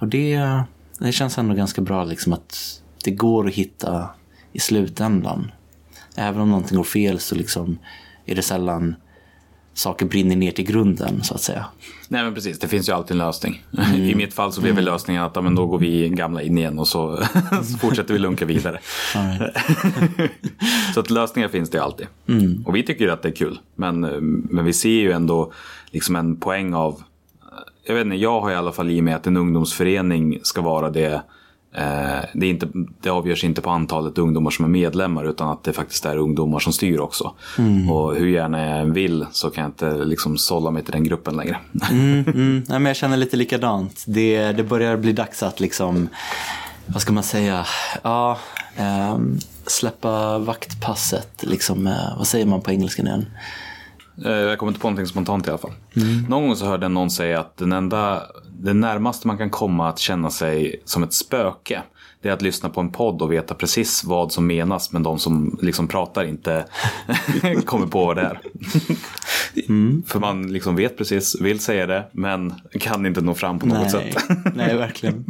Och 0.00 0.08
det, 0.08 0.62
det 0.98 1.12
känns 1.12 1.38
ändå 1.38 1.54
ganska 1.54 1.80
bra 1.80 2.04
liksom, 2.04 2.32
att 2.32 2.80
det 3.04 3.10
går 3.10 3.46
att 3.46 3.54
hitta 3.54 4.08
i 4.52 4.60
slutändan. 4.60 5.50
Även 6.16 6.40
om 6.40 6.48
någonting 6.48 6.76
går 6.76 6.84
fel 6.84 7.18
så 7.18 7.34
liksom, 7.34 7.78
är 8.26 8.34
det 8.34 8.42
sällan 8.42 8.94
saker 9.74 10.06
brinner 10.06 10.36
ner 10.36 10.52
till 10.52 10.64
grunden 10.64 11.22
så 11.22 11.34
att 11.34 11.40
säga. 11.40 11.66
Nej 12.14 12.24
men 12.24 12.34
precis, 12.34 12.58
det 12.58 12.68
finns 12.68 12.88
ju 12.88 12.92
alltid 12.92 13.10
en 13.10 13.18
lösning. 13.18 13.64
I 13.94 14.14
mitt 14.14 14.34
fall 14.34 14.52
så 14.52 14.60
blev 14.60 14.74
väl 14.74 14.84
lösningen 14.84 15.22
att 15.22 15.44
men 15.44 15.54
då 15.54 15.66
går 15.66 15.78
vi 15.78 16.08
gamla 16.08 16.42
in 16.42 16.58
igen 16.58 16.78
och 16.78 16.88
så, 16.88 17.16
så 17.62 17.78
fortsätter 17.78 18.14
vi 18.14 18.18
lunka 18.20 18.44
vidare. 18.44 18.80
så 20.94 21.00
att 21.00 21.10
lösningar 21.10 21.48
finns 21.48 21.70
det 21.70 21.82
alltid. 21.82 22.06
Och 22.64 22.76
vi 22.76 22.82
tycker 22.82 23.08
att 23.08 23.22
det 23.22 23.28
är 23.28 23.34
kul. 23.34 23.58
Men, 23.74 24.04
eh, 24.04 24.20
men 24.20 24.64
vi 24.64 24.72
ser 24.72 25.00
ju 25.00 25.12
ändå 25.12 25.52
liksom 25.90 26.16
en 26.16 26.36
poäng 26.36 26.74
av, 26.74 27.02
jag 27.86 27.94
vet 27.94 28.04
inte, 28.04 28.16
jag 28.16 28.40
har 28.40 28.50
i 28.50 28.54
alla 28.54 28.72
fall 28.72 28.90
i 28.90 29.02
mig 29.02 29.14
att 29.14 29.26
en 29.26 29.36
ungdomsförening 29.36 30.38
ska 30.42 30.62
vara 30.62 30.90
det 30.90 31.12
Eh, 31.14 31.20
det, 32.32 32.46
är 32.46 32.50
inte, 32.50 32.68
det 33.00 33.10
avgörs 33.10 33.44
inte 33.44 33.60
på 33.60 33.70
antalet 33.70 34.18
ungdomar 34.18 34.50
som 34.50 34.64
är 34.64 34.68
medlemmar 34.68 35.24
utan 35.24 35.48
att 35.48 35.64
det 35.64 35.72
faktiskt 35.72 36.06
är 36.06 36.16
ungdomar 36.16 36.58
som 36.58 36.72
styr 36.72 36.98
också. 36.98 37.34
Och 37.90 38.14
hur 38.14 38.28
gärna 38.28 38.66
jag 38.66 38.80
än 38.80 38.92
vill 38.92 39.26
så 39.32 39.50
kan 39.50 39.62
jag 39.62 39.68
inte 39.68 40.04
liksom 40.04 40.38
sålla 40.38 40.70
mig 40.70 40.82
till 40.82 40.92
den 40.92 41.04
gruppen 41.04 41.36
längre. 41.36 41.56
Mm, 41.90 42.24
mm. 42.26 42.62
Nej, 42.68 42.78
men 42.78 42.86
jag 42.86 42.96
känner 42.96 43.16
lite 43.16 43.36
likadant. 43.36 44.04
Det, 44.06 44.52
det 44.52 44.62
börjar 44.62 44.96
bli 44.96 45.12
dags 45.12 45.42
att 45.42 45.60
liksom, 45.60 46.08
vad 46.86 47.02
ska 47.02 47.12
man 47.12 47.22
säga, 47.22 47.66
ja, 48.02 48.38
ehm, 48.76 49.38
släppa 49.66 50.38
vaktpasset. 50.38 51.44
Liksom, 51.44 51.86
eh, 51.86 52.16
vad 52.18 52.26
säger 52.26 52.46
man 52.46 52.60
på 52.60 52.70
engelska 52.70 53.02
igen? 53.02 53.26
Eh, 54.24 54.30
Jag 54.32 54.58
kommer 54.58 54.70
inte 54.72 54.80
på 54.80 54.86
någonting 54.90 55.06
spontant 55.06 55.46
i 55.46 55.50
alla 55.50 55.58
fall. 55.58 55.72
Någon 56.28 56.46
gång 56.46 56.56
så 56.56 56.66
hörde 56.66 56.84
jag 56.84 56.92
någon 56.92 57.10
säga 57.10 57.40
att 57.40 57.56
den 57.56 57.72
enda, 57.72 58.22
det 58.60 58.74
närmaste 58.74 59.26
man 59.26 59.38
kan 59.38 59.50
komma 59.50 59.88
att 59.88 59.98
känna 59.98 60.30
sig 60.30 60.82
som 60.84 61.02
ett 61.02 61.12
spöke 61.12 61.82
det 62.22 62.28
är 62.28 62.32
att 62.32 62.42
lyssna 62.42 62.68
på 62.68 62.80
en 62.80 62.92
podd 62.92 63.22
och 63.22 63.32
veta 63.32 63.54
precis 63.54 64.04
vad 64.04 64.32
som 64.32 64.46
menas 64.46 64.92
men 64.92 65.02
de 65.02 65.18
som 65.18 65.58
liksom 65.62 65.88
pratar 65.88 66.24
inte 66.24 66.64
kommer 67.64 67.86
på 67.86 68.06
vad 68.06 68.16
det 68.16 68.22
är. 68.22 68.40
För 70.06 70.18
man 70.20 70.52
liksom 70.52 70.76
vet 70.76 70.98
precis, 70.98 71.40
vill 71.40 71.60
säga 71.60 71.86
det 71.86 72.04
men 72.12 72.54
kan 72.80 73.06
inte 73.06 73.20
nå 73.20 73.34
fram 73.34 73.58
på 73.58 73.66
något 73.66 73.78
Nej, 73.78 73.90
sätt. 74.12 74.24
nej, 74.54 74.76
verkligen. 74.76 75.24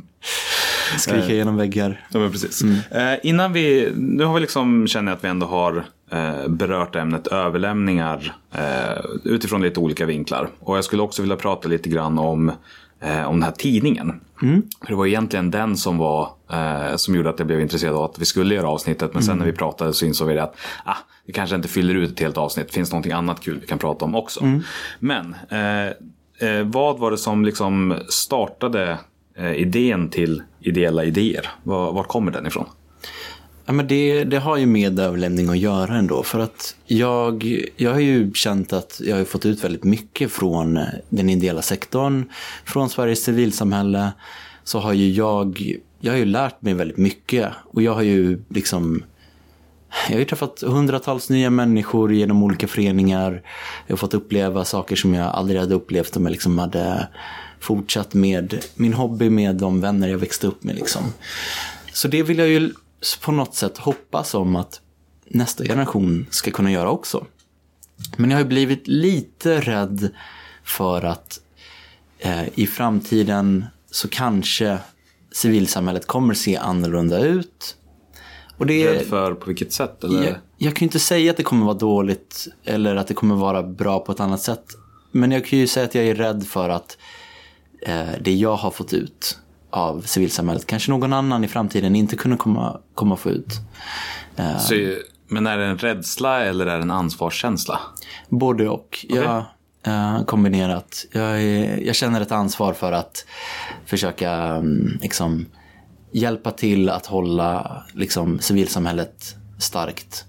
Skrika 0.98 1.32
genom 1.32 1.56
väggar. 1.56 2.06
Ja, 2.08 2.28
precis. 2.32 2.62
Eh, 2.90 3.18
innan 3.22 3.52
vi, 3.52 3.92
nu 3.96 4.24
har 4.24 4.34
vi 4.34 4.40
liksom, 4.40 4.86
känner 4.86 5.12
jag 5.12 5.16
att 5.16 5.24
vi 5.24 5.28
ändå 5.28 5.46
har 5.46 5.84
eh, 6.10 6.48
berört 6.48 6.96
ämnet 6.96 7.26
överlämningar 7.26 8.34
eh, 8.54 9.04
utifrån 9.24 9.62
lite 9.62 9.80
olika 9.80 10.06
vinklar. 10.06 10.48
Och 10.60 10.76
jag 10.76 10.84
skulle 10.84 11.02
också 11.02 11.22
vilja 11.22 11.36
prata 11.36 11.68
lite 11.68 11.88
grann 11.88 12.18
om, 12.18 12.52
eh, 13.00 13.24
om 13.24 13.34
den 13.34 13.42
här 13.42 13.52
tidningen. 13.52 14.20
För 14.80 14.88
det 14.88 14.94
var 14.94 15.06
egentligen 15.06 15.50
den 15.50 15.76
som 15.76 15.98
var, 15.98 16.28
eh, 16.52 16.96
som 16.96 17.14
gjorde 17.14 17.30
att 17.30 17.38
jag 17.38 17.46
blev 17.46 17.60
intresserad 17.60 17.94
av 17.94 18.02
att 18.02 18.18
vi 18.18 18.24
skulle 18.24 18.54
göra 18.54 18.68
avsnittet. 18.68 19.14
Men 19.14 19.22
sen 19.22 19.38
när 19.38 19.46
vi 19.46 19.52
pratade 19.52 19.92
så 19.92 20.06
insåg 20.06 20.28
vi 20.28 20.34
det 20.34 20.42
att 20.42 20.56
ah, 20.84 20.96
det 21.26 21.32
kanske 21.32 21.56
inte 21.56 21.68
fyller 21.68 21.94
ut 21.94 22.10
ett 22.10 22.20
helt 22.20 22.36
avsnitt. 22.38 22.74
Finns 22.74 22.92
någonting 22.92 23.12
annat 23.12 23.40
kul 23.40 23.58
vi 23.60 23.66
kan 23.66 23.78
prata 23.78 24.04
om 24.04 24.14
också. 24.14 24.44
Men 24.98 25.36
eh, 25.48 26.48
eh, 26.48 26.64
vad 26.64 26.98
var 26.98 27.10
det 27.10 27.18
som 27.18 27.44
liksom 27.44 27.94
startade 28.08 28.90
eh, 28.90 28.98
Eh, 29.36 29.52
idén 29.52 30.08
till 30.10 30.42
ideella 30.60 31.04
idéer? 31.04 31.50
Var, 31.62 31.92
var 31.92 32.02
kommer 32.02 32.32
den 32.32 32.46
ifrån? 32.46 32.66
Ja, 33.66 33.72
men 33.72 33.86
det, 33.86 34.24
det 34.24 34.38
har 34.38 34.56
ju 34.56 34.66
med 34.66 34.98
överlämning 35.00 35.48
att 35.48 35.58
göra 35.58 35.96
ändå. 35.96 36.22
För 36.22 36.38
att 36.38 36.76
jag, 36.86 37.60
jag 37.76 37.92
har 37.92 38.00
ju 38.00 38.32
känt 38.32 38.72
att 38.72 39.00
jag 39.04 39.16
har 39.16 39.24
fått 39.24 39.46
ut 39.46 39.64
väldigt 39.64 39.84
mycket 39.84 40.32
från 40.32 40.76
eh, 40.76 40.84
den 41.08 41.30
ideella 41.30 41.62
sektorn. 41.62 42.24
Från 42.64 42.90
Sveriges 42.90 43.24
civilsamhälle. 43.24 44.12
Så 44.64 44.78
har 44.78 44.92
ju 44.92 45.10
jag, 45.10 45.72
jag 46.00 46.12
har 46.12 46.18
ju 46.18 46.24
lärt 46.24 46.62
mig 46.62 46.74
väldigt 46.74 46.96
mycket. 46.96 47.48
Och 47.64 47.82
jag 47.82 47.94
har 47.94 48.02
ju 48.02 48.42
liksom 48.48 49.02
jag 50.08 50.14
har 50.14 50.18
ju 50.18 50.24
träffat 50.24 50.62
hundratals 50.66 51.30
nya 51.30 51.50
människor 51.50 52.12
genom 52.12 52.42
olika 52.42 52.68
föreningar. 52.68 53.42
Jag 53.86 53.92
har 53.92 53.96
fått 53.96 54.14
uppleva 54.14 54.64
saker 54.64 54.96
som 54.96 55.14
jag 55.14 55.26
aldrig 55.26 55.60
hade 55.60 55.74
upplevt 55.74 56.16
om 56.16 56.24
jag 56.24 56.30
liksom 56.30 56.58
hade 56.58 57.08
fortsatt 57.64 58.14
med 58.14 58.64
min 58.74 58.92
hobby 58.92 59.30
med 59.30 59.56
de 59.56 59.80
vänner 59.80 60.08
jag 60.08 60.18
växte 60.18 60.46
upp 60.46 60.64
med. 60.64 60.74
Liksom. 60.74 61.02
Så 61.92 62.08
det 62.08 62.22
vill 62.22 62.38
jag 62.38 62.48
ju 62.48 62.72
på 63.20 63.32
något 63.32 63.54
sätt 63.54 63.78
hoppas 63.78 64.34
om 64.34 64.56
att 64.56 64.80
nästa 65.26 65.64
generation 65.64 66.26
ska 66.30 66.50
kunna 66.50 66.72
göra 66.72 66.90
också. 66.90 67.26
Men 68.16 68.30
jag 68.30 68.36
har 68.36 68.42
ju 68.42 68.48
blivit 68.48 68.88
lite 68.88 69.60
rädd 69.60 70.10
för 70.64 71.02
att 71.04 71.40
eh, 72.18 72.44
i 72.54 72.66
framtiden 72.66 73.64
så 73.90 74.08
kanske 74.08 74.78
civilsamhället 75.32 76.06
kommer 76.06 76.34
se 76.34 76.56
annorlunda 76.56 77.18
ut. 77.18 77.76
Och 78.56 78.66
det, 78.66 78.92
Rädd 78.92 79.06
för 79.06 79.34
på 79.34 79.46
vilket 79.46 79.72
sätt? 79.72 80.04
Eller? 80.04 80.24
jag, 80.24 80.36
jag 80.58 80.76
kan 80.76 80.80
ju 80.80 80.86
inte 80.86 80.98
säga 80.98 81.30
att 81.30 81.36
det 81.36 81.42
kommer 81.42 81.64
vara 81.64 81.78
dåligt 81.78 82.48
eller 82.64 82.96
att 82.96 83.06
det 83.06 83.14
kommer 83.14 83.34
vara 83.34 83.62
bra 83.62 84.00
på 84.00 84.12
ett 84.12 84.20
annat 84.20 84.42
sätt. 84.42 84.64
Men 85.10 85.32
jag 85.32 85.46
kan 85.46 85.58
ju 85.58 85.66
säga 85.66 85.86
att 85.86 85.94
jag 85.94 86.04
är 86.04 86.14
rädd 86.14 86.46
för 86.46 86.68
att 86.68 86.98
det 88.20 88.34
jag 88.34 88.56
har 88.56 88.70
fått 88.70 88.92
ut 88.92 89.38
av 89.70 90.00
civilsamhället 90.00 90.66
kanske 90.66 90.90
någon 90.90 91.12
annan 91.12 91.44
i 91.44 91.48
framtiden 91.48 91.96
inte 91.96 92.16
kunde 92.16 92.36
komma, 92.36 92.80
komma 92.94 93.16
få 93.16 93.30
ut. 93.30 93.60
Så, 94.58 94.74
men 95.28 95.46
är 95.46 95.58
det 95.58 95.64
en 95.64 95.78
rädsla 95.78 96.44
eller 96.44 96.66
är 96.66 96.76
det 96.76 96.82
en 96.82 96.90
ansvarskänsla? 96.90 97.80
Både 98.28 98.68
och. 98.68 99.06
Jag, 99.08 99.44
eh, 99.86 100.24
kombinerat. 100.24 101.06
Jag, 101.12 101.42
är, 101.42 101.86
jag 101.86 101.94
känner 101.94 102.20
ett 102.20 102.32
ansvar 102.32 102.72
för 102.72 102.92
att 102.92 103.26
försöka 103.86 104.32
mm, 104.32 104.98
liksom, 105.02 105.46
hjälpa 106.12 106.50
till 106.50 106.88
att 106.88 107.06
hålla 107.06 107.82
liksom, 107.92 108.38
civilsamhället 108.38 109.36
starkt, 109.58 110.24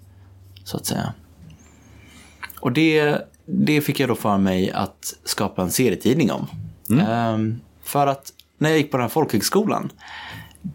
så 0.64 0.78
att 0.78 0.86
säga. 0.86 1.14
Och 2.60 2.72
det, 2.72 3.18
det 3.46 3.82
fick 3.82 4.00
jag 4.00 4.10
då 4.10 4.16
för 4.16 4.38
mig 4.38 4.72
att 4.72 5.14
skapa 5.24 5.62
en 5.62 5.72
serietidning 5.72 6.32
om. 6.32 6.48
Mm. 6.90 7.08
Ehm, 7.08 7.62
för 7.84 8.08
att 8.08 8.34
när 8.58 8.70
jag 8.70 8.78
gick 8.78 8.92
på 8.92 8.98
den 8.98 9.04
här 9.04 9.10
folkhögskolan, 9.10 9.92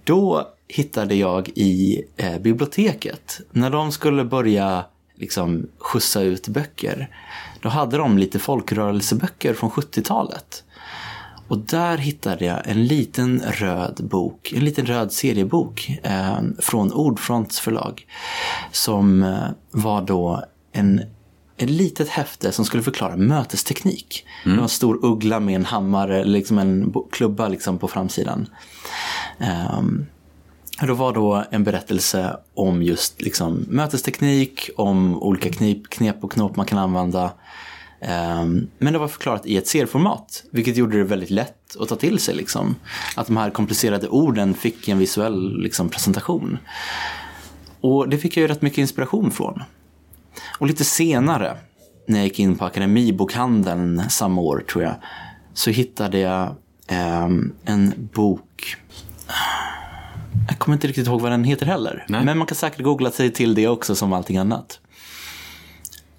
då 0.05 0.49
hittade 0.69 1.15
jag 1.15 1.49
i 1.49 2.05
eh, 2.17 2.39
biblioteket, 2.39 3.41
när 3.51 3.71
de 3.71 3.93
skulle 3.93 4.25
börja 4.25 4.85
liksom 5.17 5.67
skjutsa 5.79 6.23
ut 6.23 6.49
böcker, 6.49 7.17
då 7.61 7.69
hade 7.69 7.97
de 7.97 8.19
lite 8.19 8.39
folkrörelseböcker 8.39 9.55
från 9.55 9.71
70-talet. 9.71 10.65
Och 11.49 11.59
där 11.59 11.99
hittade 11.99 12.45
jag 12.45 12.69
en 12.69 12.85
liten 12.85 13.43
röd 13.49 14.01
bok, 14.11 14.53
en 14.53 14.65
liten 14.65 14.87
röd 14.87 15.13
seriebok 15.13 15.99
eh, 16.03 16.39
från 16.59 16.93
Ordfronts 16.93 17.61
förlag. 17.61 18.07
Som 18.73 19.23
eh, 19.23 19.49
var 19.71 20.03
då 20.03 20.45
en, 20.73 21.03
ett 21.63 21.71
litet 21.71 22.09
häfte 22.09 22.53
som 22.53 22.65
skulle 22.65 22.83
förklara 22.83 23.17
mötesteknik. 23.17 24.27
Det 24.45 24.51
var 24.51 24.63
en 24.63 24.69
stor 24.69 24.99
uggla 25.03 25.41
med 25.41 25.57
en 25.57 25.65
hammare, 25.65 26.25
liksom 26.25 26.59
en 26.59 26.95
klubba 27.13 27.49
liksom 27.49 27.79
på 27.79 27.89
framsidan. 27.89 28.49
Ehm, 29.39 30.07
det 30.81 30.93
var 30.93 31.13
då 31.13 31.45
en 31.51 31.65
berättelse 31.65 32.37
om 32.55 32.83
just 32.83 33.23
liksom 33.23 33.65
mötesteknik, 33.69 34.71
om 34.77 35.23
olika 35.23 35.53
knip, 35.53 35.91
knep 35.91 36.25
och 36.25 36.33
knop 36.33 36.57
man 36.57 36.67
kan 36.67 36.79
använda. 36.79 37.33
Ehm, 38.01 38.69
Men 38.79 38.93
det 38.93 38.99
var 38.99 39.09
förklarat 39.09 39.47
i 39.47 39.57
ett 39.57 39.69
serformat, 39.69 40.45
vilket 40.51 40.77
gjorde 40.77 40.99
det 40.99 41.05
väldigt 41.05 41.31
lätt 41.31 41.77
att 41.81 41.89
ta 41.89 41.97
till 41.97 42.19
sig. 42.19 42.35
Liksom. 42.35 42.77
Att 43.17 43.27
de 43.27 43.37
här 43.37 43.51
komplicerade 43.51 44.09
orden 44.09 44.55
fick 44.55 44.89
en 44.89 44.99
visuell 44.99 45.63
liksom, 45.63 45.89
presentation. 45.89 46.59
Och 47.81 48.09
det 48.09 48.19
fick 48.19 48.37
jag 48.37 48.43
ju 48.43 48.49
rätt 48.49 48.63
mycket 48.63 48.79
inspiration 48.79 49.31
från. 49.31 49.63
Och 50.59 50.67
lite 50.67 50.85
senare, 50.85 51.57
när 52.07 52.19
jag 52.19 52.25
gick 52.25 52.39
in 52.39 52.57
på 52.59 52.65
Akademibokhandeln 52.65 54.11
samma 54.11 54.41
år 54.41 54.65
tror 54.73 54.85
jag, 54.85 54.95
så 55.55 55.71
hittade 55.71 56.19
jag 56.19 56.55
ehm, 56.89 57.53
en 57.65 58.09
bok 58.15 58.77
jag 60.49 60.59
kommer 60.59 60.77
inte 60.77 60.87
riktigt 60.87 61.07
ihåg 61.07 61.21
vad 61.21 61.33
den 61.33 61.45
heter 61.45 61.67
heller. 61.67 62.05
Nej. 62.09 62.25
Men 62.25 62.39
man 62.39 62.47
kan 62.47 62.57
säkert 62.57 62.83
googla 62.83 63.11
sig 63.11 63.31
till 63.31 63.55
det 63.55 63.69
också 63.69 63.95
som 63.95 64.13
allting 64.13 64.37
annat. 64.37 64.81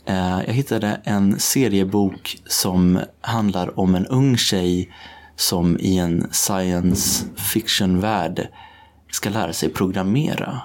Eh, 0.05 0.41
Jag 0.47 0.53
hittade 0.53 1.01
en 1.03 1.39
seriebok 1.39 2.37
som 2.45 2.99
handlar 3.21 3.79
om 3.79 3.95
en 3.95 4.05
ung 4.05 4.37
tjej 4.37 4.91
som 5.35 5.77
i 5.79 5.97
en 5.97 6.27
science 6.31 7.25
fiction-värld 7.35 8.47
ska 9.11 9.29
lära 9.29 9.53
sig 9.53 9.69
programmera. 9.69 10.61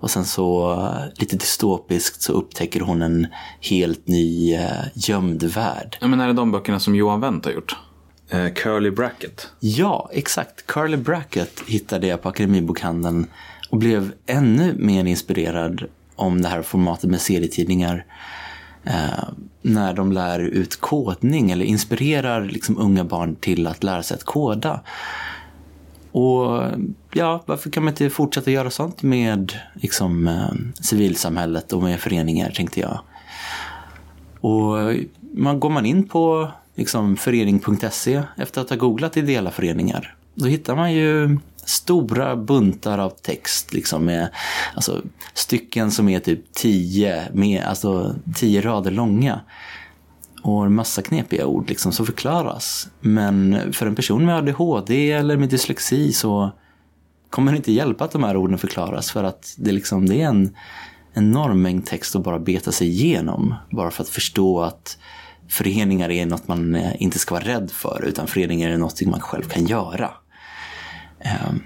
Och 0.00 0.10
sen 0.10 0.24
så 0.24 0.72
eh, 0.72 1.20
lite 1.20 1.36
dystopiskt 1.36 2.22
så 2.22 2.32
upptäcker 2.32 2.80
hon 2.80 3.02
en 3.02 3.26
helt 3.60 4.06
ny 4.06 4.54
eh, 4.54 4.70
gömd 4.94 5.42
värld. 5.42 5.96
Ja, 6.00 6.06
men 6.06 6.20
är 6.20 6.26
det 6.26 6.32
de 6.32 6.52
böckerna 6.52 6.80
som 6.80 6.94
Johan 6.94 7.20
Wendt 7.20 7.44
har 7.44 7.52
gjort? 7.52 7.76
Eh, 8.30 8.52
Curly 8.52 8.90
Bracket. 8.90 9.48
Ja, 9.60 10.10
exakt. 10.12 10.66
Curly 10.66 10.96
Bracket 10.96 11.62
hittade 11.66 12.06
jag 12.06 12.22
på 12.22 12.28
Akademibokhandeln 12.28 13.26
och 13.70 13.78
blev 13.78 14.12
ännu 14.26 14.74
mer 14.76 15.04
inspirerad 15.04 15.84
om 16.16 16.42
det 16.42 16.48
här 16.48 16.62
formatet 16.62 17.10
med 17.10 17.20
serietidningar. 17.20 18.04
Eh, 18.84 19.28
när 19.62 19.94
de 19.94 20.12
lär 20.12 20.40
ut 20.40 20.80
kodning 20.80 21.50
eller 21.50 21.64
inspirerar 21.64 22.44
liksom 22.44 22.78
unga 22.78 23.04
barn 23.04 23.36
till 23.36 23.66
att 23.66 23.84
lära 23.84 24.02
sig 24.02 24.14
att 24.14 24.24
koda. 24.24 24.80
Och 26.16 26.62
ja, 27.12 27.42
varför 27.46 27.70
kan 27.70 27.84
man 27.84 27.92
inte 27.92 28.10
fortsätta 28.10 28.50
göra 28.50 28.70
sånt 28.70 29.02
med 29.02 29.52
liksom, 29.74 30.28
eh, 30.28 30.82
civilsamhället 30.84 31.72
och 31.72 31.82
med 31.82 32.00
föreningar, 32.00 32.50
tänkte 32.50 32.80
jag. 32.80 33.00
Och 34.40 34.94
man, 35.34 35.60
går 35.60 35.70
man 35.70 35.86
in 35.86 36.08
på 36.08 36.50
liksom, 36.74 37.16
förening.se 37.16 38.22
efter 38.36 38.60
att 38.60 38.70
ha 38.70 38.76
googlat 38.76 39.16
ideella 39.16 39.50
föreningar, 39.50 40.14
då 40.34 40.46
hittar 40.46 40.76
man 40.76 40.92
ju 40.92 41.38
stora 41.64 42.36
buntar 42.36 42.98
av 42.98 43.10
text 43.10 43.72
liksom 43.72 44.04
med 44.04 44.28
alltså, 44.74 45.02
stycken 45.34 45.90
som 45.90 46.08
är 46.08 46.20
typ 46.20 46.52
tio, 46.52 47.28
med, 47.32 47.64
alltså, 47.64 48.14
tio 48.34 48.60
rader 48.60 48.90
långa. 48.90 49.40
Och 50.46 50.66
en 50.66 50.74
massa 50.74 51.02
knepiga 51.02 51.46
ord 51.46 51.68
liksom 51.68 51.92
som 51.92 52.06
förklaras. 52.06 52.88
Men 53.00 53.72
för 53.72 53.86
en 53.86 53.94
person 53.94 54.24
med 54.24 54.36
ADHD 54.36 55.12
eller 55.12 55.36
med 55.36 55.48
dyslexi 55.48 56.12
så 56.12 56.50
kommer 57.30 57.52
det 57.52 57.56
inte 57.56 57.72
hjälpa 57.72 58.04
att 58.04 58.10
de 58.10 58.24
här 58.24 58.36
orden 58.36 58.58
förklaras. 58.58 59.10
För 59.10 59.24
att 59.24 59.54
det, 59.58 59.72
liksom, 59.72 60.06
det 60.06 60.22
är 60.22 60.26
en 60.26 60.56
enorm 61.14 61.62
mängd 61.62 61.86
text 61.86 62.16
att 62.16 62.24
bara 62.24 62.38
beta 62.38 62.72
sig 62.72 62.88
igenom. 62.88 63.54
Bara 63.70 63.90
för 63.90 64.02
att 64.02 64.08
förstå 64.08 64.60
att 64.60 64.98
föreningar 65.48 66.10
är 66.10 66.26
något 66.26 66.48
man 66.48 66.74
eh, 66.74 67.02
inte 67.02 67.18
ska 67.18 67.34
vara 67.34 67.44
rädd 67.44 67.70
för. 67.70 68.04
Utan 68.04 68.26
föreningar 68.26 68.70
är 68.70 68.78
något 68.78 69.02
man 69.02 69.20
själv 69.20 69.42
kan 69.42 69.66
göra. 69.66 70.10
Ehm, 71.20 71.62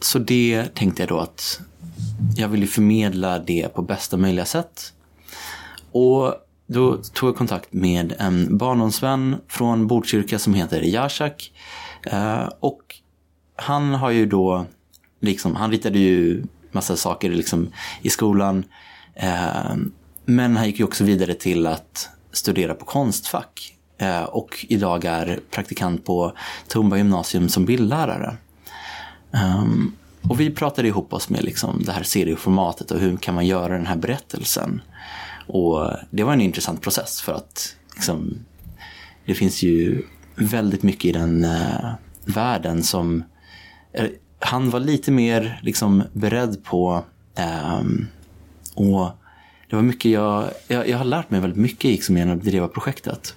så 0.00 0.18
det 0.18 0.74
tänkte 0.74 1.02
jag 1.02 1.08
då 1.08 1.18
att 1.18 1.60
jag 2.36 2.48
ville 2.48 2.66
förmedla 2.66 3.38
det 3.38 3.74
på 3.74 3.82
bästa 3.82 4.16
möjliga 4.16 4.44
sätt. 4.44 4.92
Och 5.92 6.34
då 6.72 6.96
tog 6.96 7.28
jag 7.28 7.36
kontakt 7.36 7.72
med 7.72 8.14
en 8.18 8.58
barndomsvän 8.58 9.36
från 9.48 9.86
Botkyrka 9.86 10.38
som 10.38 10.54
heter 10.54 10.80
Jashak. 10.82 11.52
Eh, 12.02 12.48
och 12.60 12.80
han 13.56 13.94
har 13.94 14.10
ju 14.10 14.26
då, 14.26 14.66
liksom, 15.20 15.56
han 15.56 15.70
ritade 15.70 15.98
ju 15.98 16.42
massa 16.72 16.96
saker 16.96 17.30
liksom, 17.30 17.72
i 18.02 18.10
skolan. 18.10 18.64
Eh, 19.14 19.74
men 20.24 20.56
han 20.56 20.66
gick 20.66 20.78
ju 20.78 20.84
också 20.84 21.04
vidare 21.04 21.34
till 21.34 21.66
att 21.66 22.08
studera 22.32 22.74
på 22.74 22.84
Konstfack. 22.84 23.76
Eh, 23.98 24.22
och 24.22 24.66
idag 24.68 25.04
är 25.04 25.40
praktikant 25.50 26.04
på 26.04 26.32
Tumba 26.68 26.96
gymnasium 26.96 27.48
som 27.48 27.64
bildlärare. 27.64 28.36
Um, 29.30 29.96
och 30.22 30.40
vi 30.40 30.50
pratade 30.50 30.88
ihop 30.88 31.12
oss 31.12 31.28
med 31.28 31.44
liksom 31.44 31.82
det 31.84 31.92
här 31.92 32.02
serieformatet 32.02 32.90
och 32.90 33.00
hur 33.00 33.16
kan 33.16 33.34
man 33.34 33.46
göra 33.46 33.72
den 33.72 33.86
här 33.86 33.96
berättelsen. 33.96 34.82
Och 35.50 35.90
det 36.10 36.22
var 36.22 36.32
en 36.32 36.40
intressant 36.40 36.80
process 36.80 37.20
för 37.20 37.32
att 37.32 37.76
liksom, 37.94 38.38
det 39.24 39.34
finns 39.34 39.62
ju 39.62 40.02
väldigt 40.34 40.82
mycket 40.82 41.04
i 41.04 41.12
den 41.12 41.44
eh, 41.44 41.90
världen 42.24 42.82
som 42.82 43.24
eh, 43.92 44.06
han 44.38 44.70
var 44.70 44.80
lite 44.80 45.10
mer 45.10 45.60
liksom, 45.62 46.02
beredd 46.12 46.64
på. 46.64 47.04
ehm, 47.34 48.06
och 48.74 49.10
det 49.70 49.76
var 49.76 49.82
mycket 49.82 50.10
jag, 50.10 50.50
jag, 50.68 50.88
jag 50.88 50.98
har 50.98 51.04
lärt 51.04 51.30
mig 51.30 51.40
väldigt 51.40 51.58
mycket 51.58 51.84
liksom, 51.84 52.16
genom 52.16 52.38
att 52.38 52.44
driva 52.44 52.68
projektet. 52.68 53.34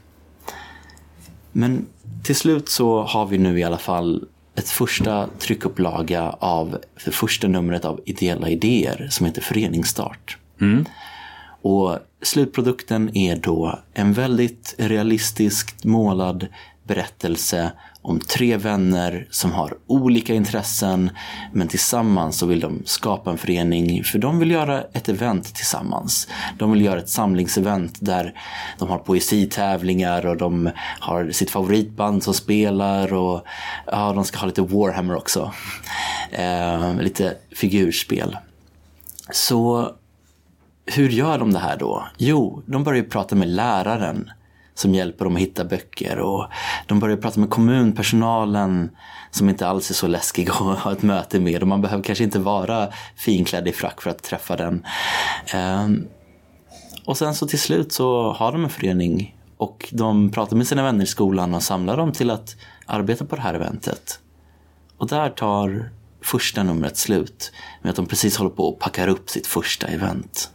Men 1.52 1.86
till 2.24 2.36
slut 2.36 2.70
så 2.70 3.02
har 3.02 3.26
vi 3.26 3.38
nu 3.38 3.60
i 3.60 3.64
alla 3.64 3.78
fall 3.78 4.28
ett 4.56 4.70
första 4.70 5.30
tryckupplaga 5.40 6.30
av 6.30 6.78
det 7.06 7.12
första 7.12 7.48
numret 7.48 7.86
av 7.86 8.02
Ideella 8.06 8.50
idéer 8.50 9.08
som 9.12 9.26
heter 9.26 9.42
Föreningsstart. 9.42 10.38
Mm. 10.62 10.86
Och 11.64 11.98
slutprodukten 12.22 13.18
är 13.18 13.36
då 13.36 13.80
en 13.94 14.14
väldigt 14.14 14.76
realistiskt 14.78 15.84
målad 15.84 16.48
berättelse 16.84 17.72
om 18.02 18.20
tre 18.20 18.58
vänner 18.58 19.28
som 19.30 19.52
har 19.52 19.78
olika 19.88 20.34
intressen 20.34 21.12
men 21.54 21.68
tillsammans 21.68 22.38
så 22.38 22.46
vill 22.46 22.60
de 22.60 22.82
skapa 22.86 23.32
en 23.32 23.38
förening 23.38 24.04
för 24.04 24.20
de 24.20 24.40
vill 24.40 24.52
göra 24.52 24.84
ett 24.94 25.10
event 25.10 25.56
tillsammans. 25.56 26.28
De 26.58 26.72
vill 26.72 26.82
göra 26.82 27.00
ett 27.00 27.10
samlingsevent 27.10 27.98
där 28.00 28.34
de 28.80 28.90
har 28.90 28.98
poesitävlingar 28.98 30.26
och 30.26 30.38
de 30.38 30.70
har 31.00 31.32
sitt 31.32 31.52
favoritband 31.52 32.24
som 32.24 32.34
spelar 32.34 33.14
och 33.14 33.46
ja, 33.86 34.14
de 34.14 34.26
ska 34.26 34.40
ha 34.40 34.48
lite 34.48 34.62
Warhammer 34.62 35.16
också. 35.16 35.54
Eh, 36.32 36.96
lite 37.02 37.36
figurspel. 37.52 38.38
Så 39.32 39.92
hur 40.86 41.10
gör 41.10 41.38
de 41.38 41.54
det 41.54 41.60
här 41.60 41.78
då? 41.78 42.08
Jo, 42.18 42.64
de 42.66 42.84
börjar 42.84 43.04
ju 43.04 43.10
prata 43.10 43.36
med 43.36 43.48
läraren 43.48 44.30
som 44.76 44.96
hjälper 44.96 45.26
dem 45.26 45.36
att 45.36 45.42
hitta 45.42 45.66
böcker 45.66 46.20
och 46.20 46.46
de 46.88 47.00
börjar 47.00 47.18
prata 47.18 47.40
med 47.40 47.50
kommunpersonalen 47.50 48.90
som 49.32 49.50
inte 49.50 49.68
alls 49.68 49.90
är 49.90 49.94
så 49.94 50.08
läskig 50.08 50.50
att 50.50 50.58
ha 50.58 50.92
ett 50.92 51.02
möte 51.02 51.40
med 51.40 51.62
och 51.62 51.68
man 51.68 51.82
behöver 51.82 52.04
kanske 52.04 52.24
inte 52.24 52.40
vara 52.40 52.90
finklädd 53.16 53.68
i 53.68 53.72
frack 53.72 54.02
för 54.02 54.10
att 54.10 54.24
träffa 54.24 54.56
den. 54.56 54.86
Ehm, 55.54 56.08
och 57.06 57.18
sen 57.18 57.36
så 57.36 57.48
till 57.48 57.60
slut 57.60 57.92
så 57.94 58.32
har 58.32 58.52
de 58.52 58.64
en 58.64 58.70
förening 58.70 59.38
och 59.58 59.90
de 59.92 60.32
pratar 60.32 60.58
med 60.58 60.68
sina 60.68 60.84
vänner 60.84 61.04
i 61.04 61.08
skolan 61.08 61.54
och 61.54 61.64
samlar 61.64 61.98
dem 61.98 62.12
till 62.12 62.30
att 62.30 62.56
arbeta 62.86 63.26
på 63.26 63.36
det 63.36 63.42
här 63.42 63.54
eventet. 63.54 64.20
Och 64.98 65.08
där 65.08 65.30
tar 65.30 65.90
första 66.22 66.64
numret 66.64 66.98
slut 66.98 67.52
med 67.82 67.90
att 67.90 67.96
de 67.96 68.06
precis 68.06 68.38
håller 68.38 68.52
på 68.52 68.70
att 68.70 68.80
packa 68.80 69.10
upp 69.10 69.30
sitt 69.30 69.48
första 69.48 69.88
event. 69.88 70.50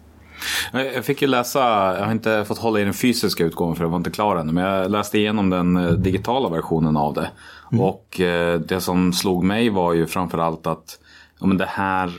Jag 0.73 1.05
fick 1.05 1.23
ju 1.23 1.29
läsa, 1.29 1.61
jag 1.99 2.05
har 2.05 2.13
inte 2.13 2.45
fått 2.45 2.59
hålla 2.59 2.81
i 2.81 2.85
den 2.85 2.95
fysiska 2.95 3.45
utgåvan 3.45 3.77
för 3.77 3.85
jag 3.85 3.91
var 3.91 3.97
inte 3.97 4.11
klar 4.11 4.37
ännu. 4.37 4.53
Men 4.53 4.65
jag 4.65 4.91
läste 4.91 5.19
igenom 5.19 5.51
den 5.51 5.77
eh, 5.77 5.91
digitala 5.91 6.49
versionen 6.49 6.97
av 6.97 7.15
det. 7.15 7.31
Och 7.79 8.21
eh, 8.21 8.61
det 8.61 8.81
som 8.81 9.13
slog 9.13 9.45
mig 9.45 9.71
var 9.71 9.93
ju 9.93 10.07
framförallt 10.07 10.67
att 10.67 10.99
men 11.41 11.59
det 11.59 11.69
här 11.69 12.13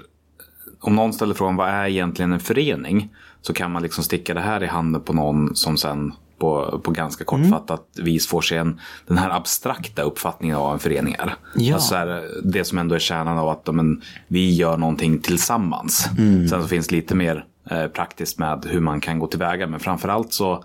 om 0.79 0.95
någon 0.95 1.13
ställer 1.13 1.33
frågan 1.33 1.55
vad 1.55 1.69
är 1.69 1.87
egentligen 1.87 2.33
en 2.33 2.39
förening? 2.39 3.13
Så 3.41 3.53
kan 3.53 3.71
man 3.71 3.83
liksom 3.83 4.03
sticka 4.03 4.33
det 4.33 4.41
här 4.41 4.63
i 4.63 4.67
handen 4.67 5.01
på 5.01 5.13
någon 5.13 5.55
som 5.55 5.77
sen 5.77 6.13
på, 6.39 6.79
på 6.83 6.91
ganska 6.91 7.23
kortfattat 7.23 7.85
vis 7.95 8.27
får 8.27 8.41
sig 8.41 8.57
en, 8.57 8.79
den 9.07 9.17
här 9.17 9.29
abstrakta 9.29 10.01
uppfattningen 10.01 10.57
av 10.57 10.63
vad 10.63 10.73
en 10.73 10.79
förening 10.79 11.15
är. 11.19 11.35
Ja. 11.55 11.73
Alltså 11.73 11.89
så 11.89 11.95
här, 11.95 12.23
det 12.43 12.63
som 12.63 12.77
ändå 12.77 12.95
är 12.95 12.99
kärnan 12.99 13.37
av 13.37 13.49
att 13.49 13.75
men, 13.75 14.01
vi 14.27 14.55
gör 14.55 14.77
någonting 14.77 15.19
tillsammans. 15.19 16.09
Sen 16.49 16.61
så 16.61 16.67
finns 16.67 16.91
lite 16.91 17.15
mer 17.15 17.45
Eh, 17.69 17.87
praktiskt 17.87 18.39
med 18.39 18.65
hur 18.69 18.79
man 18.79 19.01
kan 19.01 19.19
gå 19.19 19.27
tillväga. 19.27 19.67
Men 19.67 19.79
framförallt 19.79 20.33
så, 20.33 20.63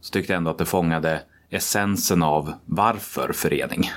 så 0.00 0.10
tyckte 0.10 0.32
jag 0.32 0.38
ändå 0.38 0.50
att 0.50 0.58
det 0.58 0.64
fångade 0.64 1.22
essensen 1.50 2.22
av 2.22 2.52
varför 2.64 3.32
förening. 3.32 3.90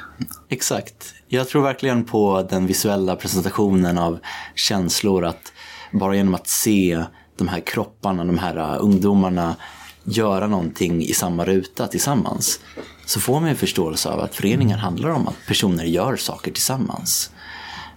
Exakt. 0.49 1.13
Jag 1.27 1.47
tror 1.47 1.61
verkligen 1.61 2.05
på 2.05 2.47
den 2.49 2.67
visuella 2.67 3.15
presentationen 3.15 3.97
av 3.97 4.19
känslor. 4.55 5.25
Att 5.25 5.53
bara 5.91 6.15
genom 6.15 6.33
att 6.33 6.47
se 6.47 7.03
de 7.37 7.47
här 7.47 7.59
kropparna, 7.59 8.25
de 8.25 8.37
här 8.37 8.57
eh, 8.57 8.77
ungdomarna 8.79 9.55
göra 10.03 10.47
någonting 10.47 11.03
i 11.03 11.13
samma 11.13 11.45
ruta 11.45 11.87
tillsammans. 11.87 12.59
Så 13.05 13.19
får 13.19 13.39
man 13.39 13.49
en 13.49 13.55
förståelse 13.55 14.09
av 14.09 14.19
att 14.19 14.35
föreningar 14.35 14.77
handlar 14.77 15.09
om 15.09 15.27
att 15.27 15.45
personer 15.47 15.83
gör 15.83 16.15
saker 16.15 16.51
tillsammans. 16.51 17.31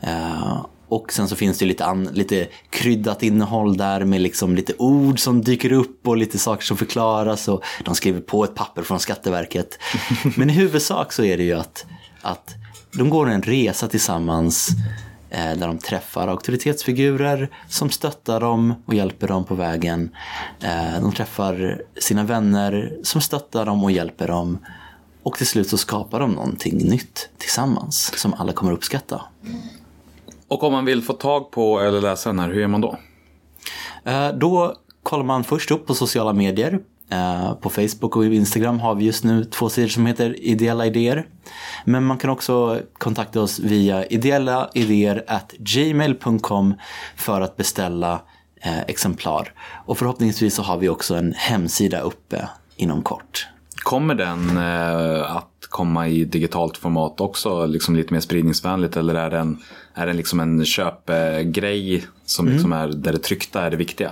Eh, 0.01 0.65
och 0.91 1.13
sen 1.13 1.29
så 1.29 1.37
finns 1.37 1.59
det 1.59 1.65
lite, 1.65 1.85
an, 1.85 2.09
lite 2.13 2.49
kryddat 2.71 3.23
innehåll 3.23 3.77
där 3.77 4.05
med 4.05 4.21
liksom 4.21 4.55
lite 4.55 4.75
ord 4.79 5.21
som 5.21 5.43
dyker 5.43 5.73
upp 5.73 6.09
och 6.09 6.17
lite 6.17 6.39
saker 6.39 6.65
som 6.65 6.77
förklaras. 6.77 7.49
Och 7.49 7.65
de 7.85 7.95
skriver 7.95 8.21
på 8.21 8.45
ett 8.45 8.55
papper 8.55 8.83
från 8.83 9.01
Skatteverket. 9.01 9.79
Men 10.37 10.51
i 10.51 10.53
huvudsak 10.53 11.13
så 11.13 11.25
är 11.25 11.37
det 11.37 11.43
ju 11.43 11.53
att, 11.53 11.87
att 12.23 12.55
de 12.93 13.11
går 13.11 13.31
en 13.31 13.43
resa 13.43 13.89
tillsammans 13.89 14.69
eh, 15.31 15.59
där 15.59 15.67
de 15.67 15.79
träffar 15.79 16.29
auktoritetsfigurer 16.29 17.51
som 17.69 17.91
stöttar 17.91 18.41
dem 18.41 18.75
och 18.87 18.95
hjälper 18.95 19.29
dem 19.29 19.45
på 19.45 19.55
vägen. 19.55 20.11
Eh, 20.61 21.01
de 21.01 21.13
träffar 21.13 21.83
sina 22.01 22.25
vänner 22.25 22.97
som 23.03 23.21
stöttar 23.21 23.67
dem 23.67 23.85
och 23.85 23.91
hjälper 23.91 24.29
dem. 24.29 24.59
Och 25.23 25.37
till 25.37 25.47
slut 25.47 25.69
så 25.69 25.79
skapar 25.79 26.21
de 26.21 26.31
någonting 26.31 26.79
nytt 26.79 27.29
tillsammans 27.39 28.13
som 28.17 28.35
alla 28.35 28.53
kommer 28.53 28.73
uppskatta. 28.73 29.23
Och 30.51 30.63
om 30.65 30.73
man 30.73 30.85
vill 30.85 31.03
få 31.03 31.13
tag 31.13 31.51
på 31.51 31.81
eller 31.81 32.01
läsa 32.01 32.29
den 32.29 32.39
här, 32.39 32.49
hur 32.51 32.61
gör 32.61 32.69
man 32.69 32.81
då? 32.81 32.99
Eh, 34.05 34.29
Då 34.29 34.75
kollar 35.03 35.25
man 35.25 35.45
först 35.45 35.71
upp 35.71 35.87
på 35.87 35.95
sociala 35.95 36.33
medier. 36.33 36.79
Eh, 37.11 37.55
På 37.55 37.71
Facebook 37.71 38.17
och 38.17 38.25
Instagram 38.25 38.81
har 38.81 38.95
vi 38.95 39.05
just 39.05 39.25
nu 39.25 39.45
två 39.45 39.69
sidor 39.69 39.89
som 39.89 40.07
heter 40.07 40.41
Ideella 40.41 40.87
idéer. 40.87 41.27
Men 41.85 42.05
man 42.05 42.19
kan 42.19 42.31
också 42.31 42.81
kontakta 42.99 43.41
oss 43.41 43.59
via 43.59 44.05
ideellaidéer.gmail.com 44.07 46.75
för 47.17 47.41
att 47.41 47.57
beställa 47.57 48.23
eh, 48.63 48.81
exemplar. 48.81 49.53
Och 49.87 49.99
förhoppningsvis 49.99 50.55
så 50.55 50.63
har 50.63 50.77
vi 50.79 50.89
också 50.89 51.15
en 51.15 51.33
hemsida 51.37 52.01
uppe 52.01 52.49
inom 52.77 53.03
kort. 53.03 53.47
Kommer 53.85 54.15
den 54.15 54.59
att 55.27 55.60
komma 55.71 56.09
i 56.09 56.25
digitalt 56.25 56.77
format 56.77 57.21
också, 57.21 57.67
liksom 57.67 57.97
lite 57.97 58.13
mer 58.13 58.21
spridningsvänligt? 58.21 58.97
Eller 58.97 59.15
är 59.15 59.31
den, 59.31 59.59
är 59.95 60.07
den 60.07 60.17
liksom 60.17 60.41
en 60.41 60.65
köpgrej 60.65 62.05
som 62.25 62.49
liksom 62.49 62.73
är 62.73 62.89
där 62.89 63.13
det 63.13 63.19
tryckta 63.19 63.63
är 63.63 63.71
det 63.71 63.77
viktiga? 63.77 64.11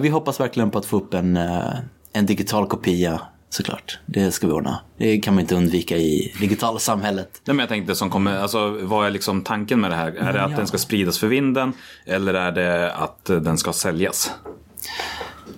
Vi 0.00 0.08
hoppas 0.08 0.40
verkligen 0.40 0.70
på 0.70 0.78
att 0.78 0.86
få 0.86 0.96
upp 0.96 1.14
en, 1.14 1.36
eh, 1.36 1.74
en 2.12 2.26
digital 2.26 2.66
kopia 2.66 3.20
såklart. 3.50 3.98
Det 4.06 4.32
ska 4.32 4.46
vi 4.46 4.52
ordna. 4.52 4.80
Det 4.96 5.18
kan 5.18 5.34
man 5.34 5.40
inte 5.40 5.54
undvika 5.54 5.96
i 5.96 6.34
digitala 6.40 6.78
samhället. 6.78 7.40
Nej, 7.44 7.56
men 7.56 7.62
jag 7.62 7.68
tänkte 7.68 7.94
som 7.94 8.10
kommer, 8.10 8.38
alltså, 8.38 8.78
vad 8.82 9.06
är 9.06 9.10
liksom 9.10 9.42
tanken 9.42 9.80
med 9.80 9.90
det 9.90 9.96
här? 9.96 10.08
Är 10.08 10.32
det 10.32 10.42
att 10.42 10.50
ja. 10.50 10.56
den 10.56 10.66
ska 10.66 10.78
spridas 10.78 11.18
för 11.18 11.26
vinden 11.26 11.72
eller 12.04 12.34
är 12.34 12.52
det 12.52 12.92
att 12.92 13.24
den 13.24 13.58
ska 13.58 13.72
säljas? 13.72 14.30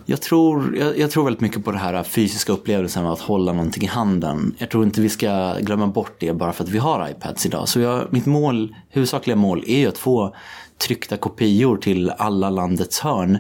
Jag 0.07 0.21
tror, 0.21 0.77
jag, 0.77 0.99
jag 0.99 1.11
tror 1.11 1.25
väldigt 1.25 1.41
mycket 1.41 1.65
på 1.65 1.73
det 1.73 1.79
här 1.79 2.03
fysiska 2.03 2.53
upplevelsen 2.53 3.07
av 3.07 3.13
att 3.13 3.21
hålla 3.21 3.53
någonting 3.53 3.83
i 3.83 3.87
handen. 3.87 4.55
Jag 4.59 4.71
tror 4.71 4.85
inte 4.85 5.01
vi 5.01 5.09
ska 5.09 5.55
glömma 5.61 5.87
bort 5.87 6.17
det 6.19 6.33
bara 6.33 6.53
för 6.53 6.65
att 6.65 6.71
vi 6.71 6.79
har 6.79 7.09
iPads 7.11 7.47
idag. 7.47 7.69
Så 7.69 7.81
jag, 7.81 8.13
mitt 8.13 8.27
mål, 8.27 8.75
huvudsakliga 8.89 9.37
mål 9.37 9.65
är 9.67 9.79
ju 9.79 9.87
att 9.87 9.99
få 9.99 10.35
tryckta 10.79 11.17
kopior 11.17 11.77
till 11.77 12.11
alla 12.11 12.51
landets 12.51 13.01
hörn. 13.01 13.39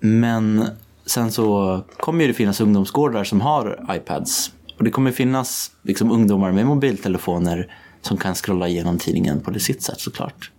Men 0.00 0.64
sen 1.06 1.32
så 1.32 1.80
kommer 1.96 2.20
ju 2.20 2.28
det 2.28 2.34
finnas 2.34 2.60
ungdomsgårdar 2.60 3.24
som 3.24 3.40
har 3.40 3.86
iPads. 3.90 4.52
Och 4.78 4.84
det 4.84 4.90
kommer 4.90 5.12
finnas 5.12 5.70
liksom, 5.82 6.10
ungdomar 6.10 6.52
med 6.52 6.66
mobiltelefoner 6.66 7.74
som 8.02 8.16
kan 8.16 8.34
scrolla 8.34 8.68
igenom 8.68 8.98
tidningen 8.98 9.40
på 9.40 9.50
det 9.50 9.60
sitt 9.60 9.82
sätt 9.82 10.00
såklart. 10.00 10.50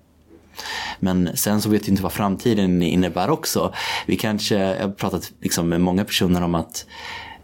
Men 1.00 1.30
sen 1.38 1.62
så 1.62 1.70
vet 1.70 1.88
vi 1.88 1.92
inte 1.92 2.04
vad 2.04 2.12
framtiden 2.12 2.82
innebär 2.82 3.30
också. 3.30 3.74
Vi 4.06 4.16
kanske, 4.16 4.56
jag 4.56 4.82
har 4.82 4.92
pratat 4.92 5.32
liksom 5.42 5.70
med 5.70 5.82
många 5.82 6.06
personer 6.06 6.42
om 6.42 6.56
att 6.56 6.86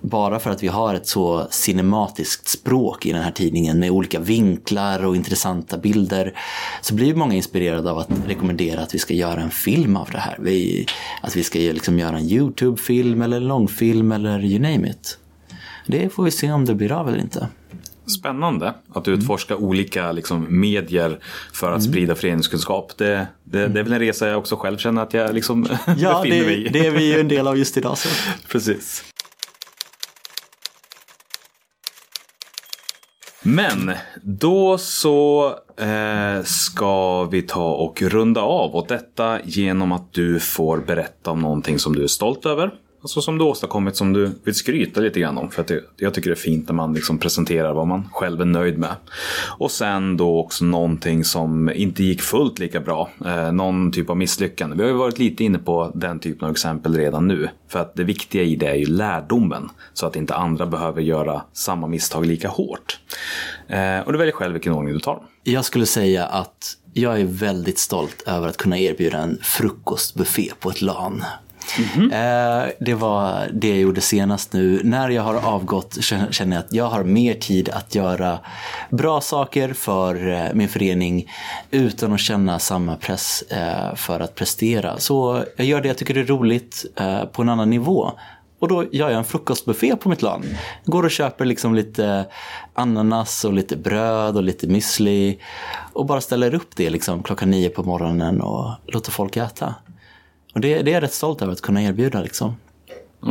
bara 0.02 0.40
för 0.40 0.52
att 0.52 0.64
vi 0.64 0.68
har 0.68 0.94
ett 0.94 1.08
så 1.08 1.48
cinematiskt 1.50 2.48
språk 2.48 3.06
i 3.06 3.12
den 3.12 3.22
här 3.22 3.32
tidningen 3.32 3.80
med 3.80 3.92
olika 3.92 4.20
vinklar 4.20 5.06
och 5.06 5.16
intressanta 5.16 5.78
bilder 5.78 6.34
så 6.82 6.94
blir 6.94 7.16
många 7.16 7.36
inspirerade 7.36 7.92
av 7.92 7.98
att 7.98 8.10
rekommendera 8.28 8.82
att 8.82 8.96
vi 8.96 9.00
ska 9.00 9.14
göra 9.14 9.42
en 9.42 9.50
film 9.50 9.98
av 9.98 10.10
det 10.12 10.20
här. 10.20 10.38
Vi, 10.40 10.86
att 11.22 11.36
vi 11.36 11.44
ska 11.44 11.60
liksom 11.60 12.00
göra 12.00 12.18
en 12.18 12.26
YouTube-film 12.26 13.22
eller 13.22 13.38
en 13.38 13.48
långfilm 13.48 14.12
eller 14.12 14.46
you 14.46 14.60
name 14.60 14.90
it. 14.90 15.18
Det 15.88 16.10
får 16.10 16.24
vi 16.24 16.32
se 16.32 16.52
om 16.52 16.66
det 16.66 16.76
blir 16.76 16.92
av 16.92 17.08
eller 17.08 17.20
inte. 17.20 17.48
Spännande 18.08 18.74
att 18.94 19.08
utforska 19.08 19.56
olika 19.56 20.12
liksom, 20.12 20.46
medier 20.50 21.20
för 21.54 21.72
att 21.72 21.84
sprida 21.84 22.16
föreningskunskap. 22.16 22.98
Det, 22.98 23.28
det, 23.44 23.68
det 23.68 23.80
är 23.80 23.84
väl 23.84 23.94
en 23.94 24.00
resa 24.00 24.28
jag 24.28 24.38
också 24.38 24.56
själv 24.56 24.78
känner 24.78 25.02
att 25.02 25.14
jag 25.14 25.36
liksom 25.36 25.68
Ja, 25.98 26.22
befinner 26.24 26.40
det, 26.40 26.46
mig 26.46 26.66
i. 26.66 26.70
det 26.70 26.88
är 26.88 26.92
vi 26.92 27.14
ju 27.14 27.20
en 27.20 27.28
del 27.28 27.48
av 27.48 27.58
just 27.58 27.78
idag. 27.78 27.98
Så. 27.98 28.10
Precis. 28.52 29.04
Men 33.42 33.92
då 34.24 34.78
så 34.78 35.54
eh, 35.78 36.44
ska 36.44 37.24
vi 37.24 37.42
ta 37.42 37.72
och 37.74 38.02
runda 38.02 38.42
av 38.42 38.76
och 38.76 38.86
detta 38.88 39.40
genom 39.44 39.92
att 39.92 40.14
du 40.14 40.40
får 40.40 40.78
berätta 40.78 41.32
om 41.32 41.40
någonting 41.40 41.80
som 41.80 41.96
du 41.96 42.04
är 42.04 42.08
stolt 42.08 42.46
över. 42.46 42.72
Alltså 43.08 43.22
som 43.22 43.38
du 43.38 43.46
åstadkommit 43.46 43.96
som 43.96 44.14
du 44.14 44.32
vill 44.44 44.56
skryta 44.56 45.02
lite 45.02 45.20
grann 45.20 45.38
om. 45.38 45.52
För 45.52 45.62
att 45.62 45.68
det, 45.68 45.84
jag 45.98 46.14
tycker 46.14 46.30
det 46.30 46.34
är 46.34 46.36
fint 46.36 46.68
när 46.68 46.76
man 46.76 46.94
liksom 46.94 47.18
presenterar 47.18 47.74
vad 47.74 47.88
man 47.88 48.10
själv 48.12 48.42
är 48.42 48.46
nöjd 48.46 48.78
med. 48.78 48.96
Och 49.58 49.72
sen 49.72 50.18
då 50.18 50.40
också 50.40 50.66
någonting 50.66 51.24
som 51.24 51.70
inte 51.70 52.04
gick 52.04 52.22
fullt 52.22 52.60
lika 52.60 52.80
bra. 52.80 53.10
Eh, 53.26 53.52
någon 53.52 53.92
typ 53.92 54.10
av 54.10 54.18
misslyckande. 54.18 54.76
Vi 54.76 54.82
har 54.82 54.90
ju 54.90 54.96
varit 54.96 55.20
lite 55.20 55.44
inne 55.44 55.58
på 55.58 55.92
den 55.96 56.20
typen 56.20 56.46
av 56.46 56.52
exempel 56.52 56.96
redan 56.96 57.28
nu. 57.28 57.50
För 57.68 57.80
att 57.80 57.96
det 57.96 58.04
viktiga 58.04 58.44
i 58.44 58.56
det 58.56 58.68
är 58.68 58.76
ju 58.76 58.86
lärdomen. 58.86 59.70
Så 59.94 60.06
att 60.06 60.16
inte 60.16 60.36
andra 60.36 60.66
behöver 60.66 61.02
göra 61.02 61.42
samma 61.54 61.88
misstag 61.88 62.26
lika 62.26 62.48
hårt. 62.48 63.00
Eh, 63.68 64.00
och 64.00 64.12
du 64.12 64.18
väljer 64.18 64.34
själv 64.34 64.54
vilken 64.54 64.74
ordning 64.74 64.94
du 64.94 65.00
tar. 65.00 65.22
Jag 65.44 65.66
skulle 65.66 65.86
säga 65.86 66.26
att 66.26 66.78
jag 66.94 67.22
är 67.22 67.26
väldigt 67.26 67.80
stolt 67.80 68.24
över 68.26 68.48
att 68.48 68.58
kunna 68.58 68.78
erbjuda 68.78 69.18
en 69.18 69.40
frukostbuffé 69.42 70.52
på 70.60 70.70
ett 70.70 70.82
LAN. 70.82 71.24
Mhm. 71.80 72.12
Eh, 72.12 72.66
Det 72.80 72.94
var 72.94 73.48
det 73.54 73.70
jag 73.70 73.78
gjorde 73.78 74.02
senast 74.02 74.54
nu. 74.54 74.82
När 74.84 75.10
jag 75.10 75.24
har 75.24 75.36
avgått 75.36 75.98
känner 76.32 76.56
jag 76.56 76.66
att 76.66 76.74
jag 76.74 76.86
har 76.90 77.04
mer 77.04 77.34
tid 77.34 77.70
att 77.70 77.96
göra 77.96 78.40
bra 78.90 79.22
saker 79.22 79.74
för 79.74 80.28
eh, 80.34 80.54
min 80.54 80.70
förening 80.70 81.32
utan 81.72 82.14
att 82.14 82.20
känna 82.20 82.60
samma 82.60 82.96
press 82.96 83.42
eh, 83.42 83.96
för 83.96 84.20
att 84.20 84.36
prestera. 84.36 84.98
Så 84.98 85.44
jag 85.58 85.68
gör 85.68 85.82
det 85.82 85.88
jag 85.88 85.98
tycker 85.98 86.18
är 86.18 86.24
roligt 86.24 86.86
eh, 86.96 87.24
på 87.26 87.42
en 87.42 87.50
annan 87.50 87.70
nivå. 87.70 88.12
Och 88.60 88.68
då 88.68 88.86
gör 88.92 89.10
jag 89.10 89.18
en 89.18 89.24
frukostbuffé 89.24 89.96
på 89.96 90.10
mitt 90.10 90.22
land. 90.22 90.46
Går 90.86 91.04
och 91.04 91.12
köper 91.12 91.46
liksom 91.46 91.76
lite 91.76 92.26
ananas 92.74 93.46
och 93.46 93.54
lite 93.54 93.76
bröd 93.78 94.38
och 94.38 94.44
lite 94.44 94.68
müsli. 94.68 95.38
Och 95.94 96.06
bara 96.06 96.22
ställer 96.22 96.56
upp 96.56 96.76
det 96.76 96.90
liksom 96.90 97.24
klockan 97.24 97.52
nio 97.52 97.70
på 97.70 97.84
morgonen 97.84 98.42
och 98.42 98.70
låter 98.88 99.12
folk 99.12 99.38
äta. 99.38 99.76
Och 100.58 100.62
det, 100.62 100.82
det 100.82 100.92
är 100.92 100.94
jag 100.94 101.04
rätt 101.04 101.14
stolt 101.14 101.42
över 101.42 101.54
att 101.54 101.62
kunna 101.62 101.84
erbjuda 101.84 102.22
liksom. 102.22 102.56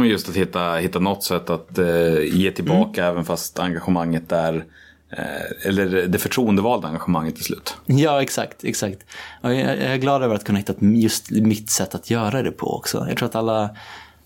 Just 0.05 0.29
att 0.29 0.37
hitta, 0.37 0.75
hitta 0.75 0.99
något 0.99 1.25
sätt 1.25 1.51
att 1.51 1.79
eh, 1.79 2.23
ge 2.23 2.51
tillbaka 2.51 3.07
även 3.07 3.25
fast 3.25 3.59
engagemanget 3.59 4.33
är 4.33 4.65
eh, 5.11 5.69
eller 5.69 6.07
det 6.07 6.19
förtroendevalda 6.19 6.89
engagemanget 6.89 7.35
till 7.35 7.45
slut. 7.45 7.77
Ja, 7.87 8.23
exakt. 8.23 8.65
exakt. 8.65 8.99
Och 9.43 9.55
jag, 9.55 9.61
jag 9.61 9.79
är 9.79 9.97
glad 9.97 10.23
över 10.23 10.35
att 10.35 10.45
kunna 10.45 10.59
hitta 10.59 10.75
just 10.81 11.31
mitt 11.31 11.71
sätt 11.71 11.95
att 11.95 12.11
göra 12.11 12.43
det 12.43 12.51
på 12.51 12.77
också. 12.77 13.07
Jag 13.09 13.17
tror 13.17 13.29
att 13.29 13.35
alla, 13.35 13.71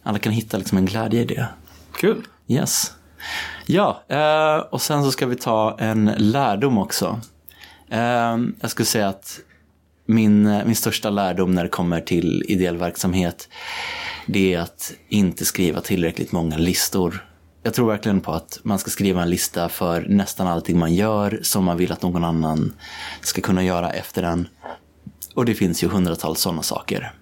alla 0.03 0.19
kan 0.19 0.33
hitta 0.33 0.59
liksom 0.59 0.79
en 0.79 0.87
glädje 0.87 1.21
i 1.21 1.25
det. 1.25 1.49
Kul! 1.97 2.23
Yes. 2.49 2.93
Ja, 3.67 4.03
eh, 4.09 4.57
och 4.57 4.83
sen 4.83 5.05
så 5.05 5.11
ska 5.11 5.27
vi 5.27 5.37
ta 5.37 5.77
en 5.79 6.15
lärdom 6.17 6.79
också. 6.79 7.21
Eh, 7.89 8.39
jag 8.61 8.71
skulle 8.71 8.87
säga 8.87 9.09
att 9.09 9.41
min, 10.11 10.47
eh, 10.47 10.65
min 10.65 10.77
största 10.77 11.11
lärdom 11.11 11.55
när 11.55 11.63
det 11.63 11.69
kommer 11.69 12.01
till 12.01 12.45
ideell 12.49 12.77
verksamhet 12.77 13.49
det 14.27 14.55
är 14.55 14.59
att 14.59 14.93
inte 15.09 15.45
skriva 15.45 15.81
tillräckligt 15.81 16.33
många 16.33 16.57
listor. 16.57 17.27
Jag 17.63 17.75
tror 17.75 17.89
verkligen 17.89 18.21
på 18.21 18.33
att 18.33 18.61
man 18.63 18.79
ska 18.79 18.91
skriva 18.91 19.23
en 19.23 19.31
lista 19.31 19.69
för 19.69 20.07
nästan 20.09 20.47
allting 20.47 20.79
man 20.79 20.95
gör 20.95 21.41
som 21.43 21.65
man 21.65 21.77
vill 21.77 21.93
att 21.93 22.03
någon 22.03 22.25
annan 22.25 22.75
ska 23.21 23.41
kunna 23.41 23.65
göra 23.65 23.91
efter 23.91 24.23
en. 24.23 24.49
Och 25.35 25.45
det 25.45 25.55
finns 25.55 25.83
ju 25.83 25.89
hundratals 25.89 26.41
sådana 26.41 26.63
saker. 26.63 27.13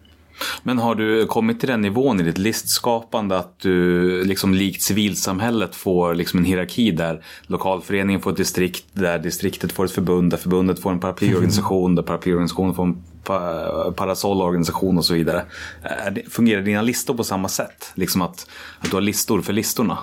Men 0.63 0.79
har 0.79 0.95
du 0.95 1.27
kommit 1.27 1.61
till 1.61 1.69
den 1.69 1.81
nivån 1.81 2.21
i 2.21 2.23
ditt 2.23 2.39
listskapande 2.39 3.39
att 3.39 3.61
du 3.61 4.25
liksom 4.25 4.55
likt 4.55 4.83
civilsamhället 4.83 5.75
får 5.75 6.15
liksom 6.15 6.39
en 6.39 6.45
hierarki 6.45 6.91
där 6.91 7.25
lokalföreningen 7.47 8.21
får 8.21 8.31
ett 8.31 8.37
distrikt, 8.37 8.85
där 8.93 9.19
distriktet 9.19 9.73
får 9.73 9.85
ett 9.85 9.91
förbund, 9.91 10.31
där 10.31 10.37
förbundet 10.37 10.79
får 10.83 10.93
en 10.93 11.01
paraplyorganisation, 11.01 11.95
där 11.95 12.03
paraplyorganisationen 12.03 12.75
får 12.75 12.85
en 12.85 13.03
parasollorganisation 13.95 14.99
och 14.99 15.05
så 15.05 15.15
vidare. 15.15 15.45
Fungerar 16.31 16.63
dina 16.63 16.83
listor 16.83 17.15
på 17.15 17.25
samma 17.25 17.49
sätt? 17.49 17.93
Liksom 17.95 18.23
att, 18.23 18.47
att 18.79 18.91
du 18.91 18.97
har 18.97 19.01
listor 19.01 19.41
för 19.41 19.53
listorna? 19.53 19.99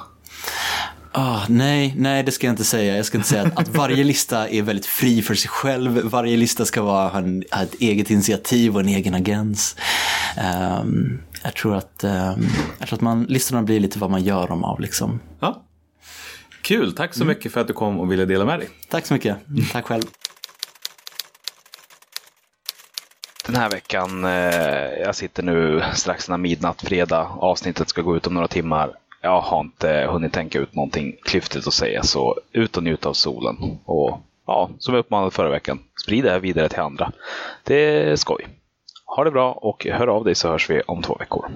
Ah, 1.17 1.45
nej, 1.49 1.93
nej, 1.97 2.23
det 2.23 2.31
ska 2.31 2.47
jag 2.47 2.51
inte 2.51 2.63
säga. 2.63 2.95
Jag 2.95 3.05
ska 3.05 3.17
inte 3.17 3.29
säga 3.29 3.41
att, 3.41 3.59
att 3.59 3.67
varje 3.67 4.03
lista 4.03 4.49
är 4.49 4.61
väldigt 4.61 4.85
fri 4.85 5.21
för 5.21 5.35
sig 5.35 5.49
själv. 5.49 6.01
Varje 6.03 6.37
lista 6.37 6.65
ska 6.65 6.81
vara, 6.81 7.07
ha, 7.07 7.19
en, 7.19 7.43
ha 7.51 7.61
ett 7.61 7.73
eget 7.73 8.09
initiativ 8.09 8.75
och 8.75 8.79
en 8.79 8.87
egen 8.87 9.13
agens. 9.13 9.75
Ehm, 10.37 11.21
jag 11.43 11.53
tror 11.53 11.75
att, 11.75 12.03
ehm, 12.03 12.47
jag 12.79 12.87
tror 12.87 12.97
att 12.97 13.01
man, 13.01 13.23
listorna 13.23 13.63
blir 13.63 13.79
lite 13.79 13.99
vad 13.99 14.11
man 14.11 14.23
gör 14.23 14.47
dem 14.47 14.63
av. 14.63 14.79
Liksom. 14.79 15.19
Ja. 15.39 15.63
Kul, 16.61 16.93
tack 16.93 17.13
så 17.13 17.25
mycket 17.25 17.51
för 17.51 17.61
att 17.61 17.67
du 17.67 17.73
kom 17.73 17.99
och 17.99 18.11
ville 18.11 18.25
dela 18.25 18.45
med 18.45 18.59
dig. 18.59 18.69
Tack 18.89 19.05
så 19.05 19.13
mycket. 19.13 19.37
Tack 19.71 19.85
själv. 19.85 20.03
Den 23.45 23.55
här 23.55 23.69
veckan, 23.69 24.25
eh, 24.25 24.31
jag 25.03 25.15
sitter 25.15 25.43
nu 25.43 25.83
strax 25.93 26.29
innan 26.29 26.41
midnatt, 26.41 26.81
fredag. 26.81 27.27
Avsnittet 27.39 27.89
ska 27.89 28.01
gå 28.01 28.17
ut 28.17 28.27
om 28.27 28.33
några 28.33 28.47
timmar. 28.47 28.91
Jag 29.25 29.41
har 29.41 29.59
inte 29.59 30.07
hunnit 30.11 30.33
tänka 30.33 30.59
ut 30.59 30.75
någonting 30.75 31.15
klyftigt 31.23 31.67
att 31.67 31.73
säga, 31.73 32.03
så 32.03 32.35
ut 32.51 32.77
och 32.77 32.83
njut 32.83 33.05
av 33.05 33.13
solen. 33.13 33.55
Och 33.85 34.19
ja, 34.47 34.69
som 34.79 34.93
jag 34.93 34.99
uppmanade 34.99 35.31
förra 35.31 35.49
veckan, 35.49 35.79
sprid 36.03 36.23
det 36.23 36.31
här 36.31 36.39
vidare 36.39 36.69
till 36.69 36.79
andra. 36.79 37.11
Det 37.63 37.75
är 37.75 38.15
skoj. 38.15 38.47
Ha 39.05 39.23
det 39.23 39.31
bra 39.31 39.51
och 39.51 39.85
hör 39.85 40.07
av 40.07 40.23
dig 40.23 40.35
så 40.35 40.49
hörs 40.49 40.69
vi 40.69 40.81
om 40.81 41.01
två 41.01 41.15
veckor. 41.15 41.49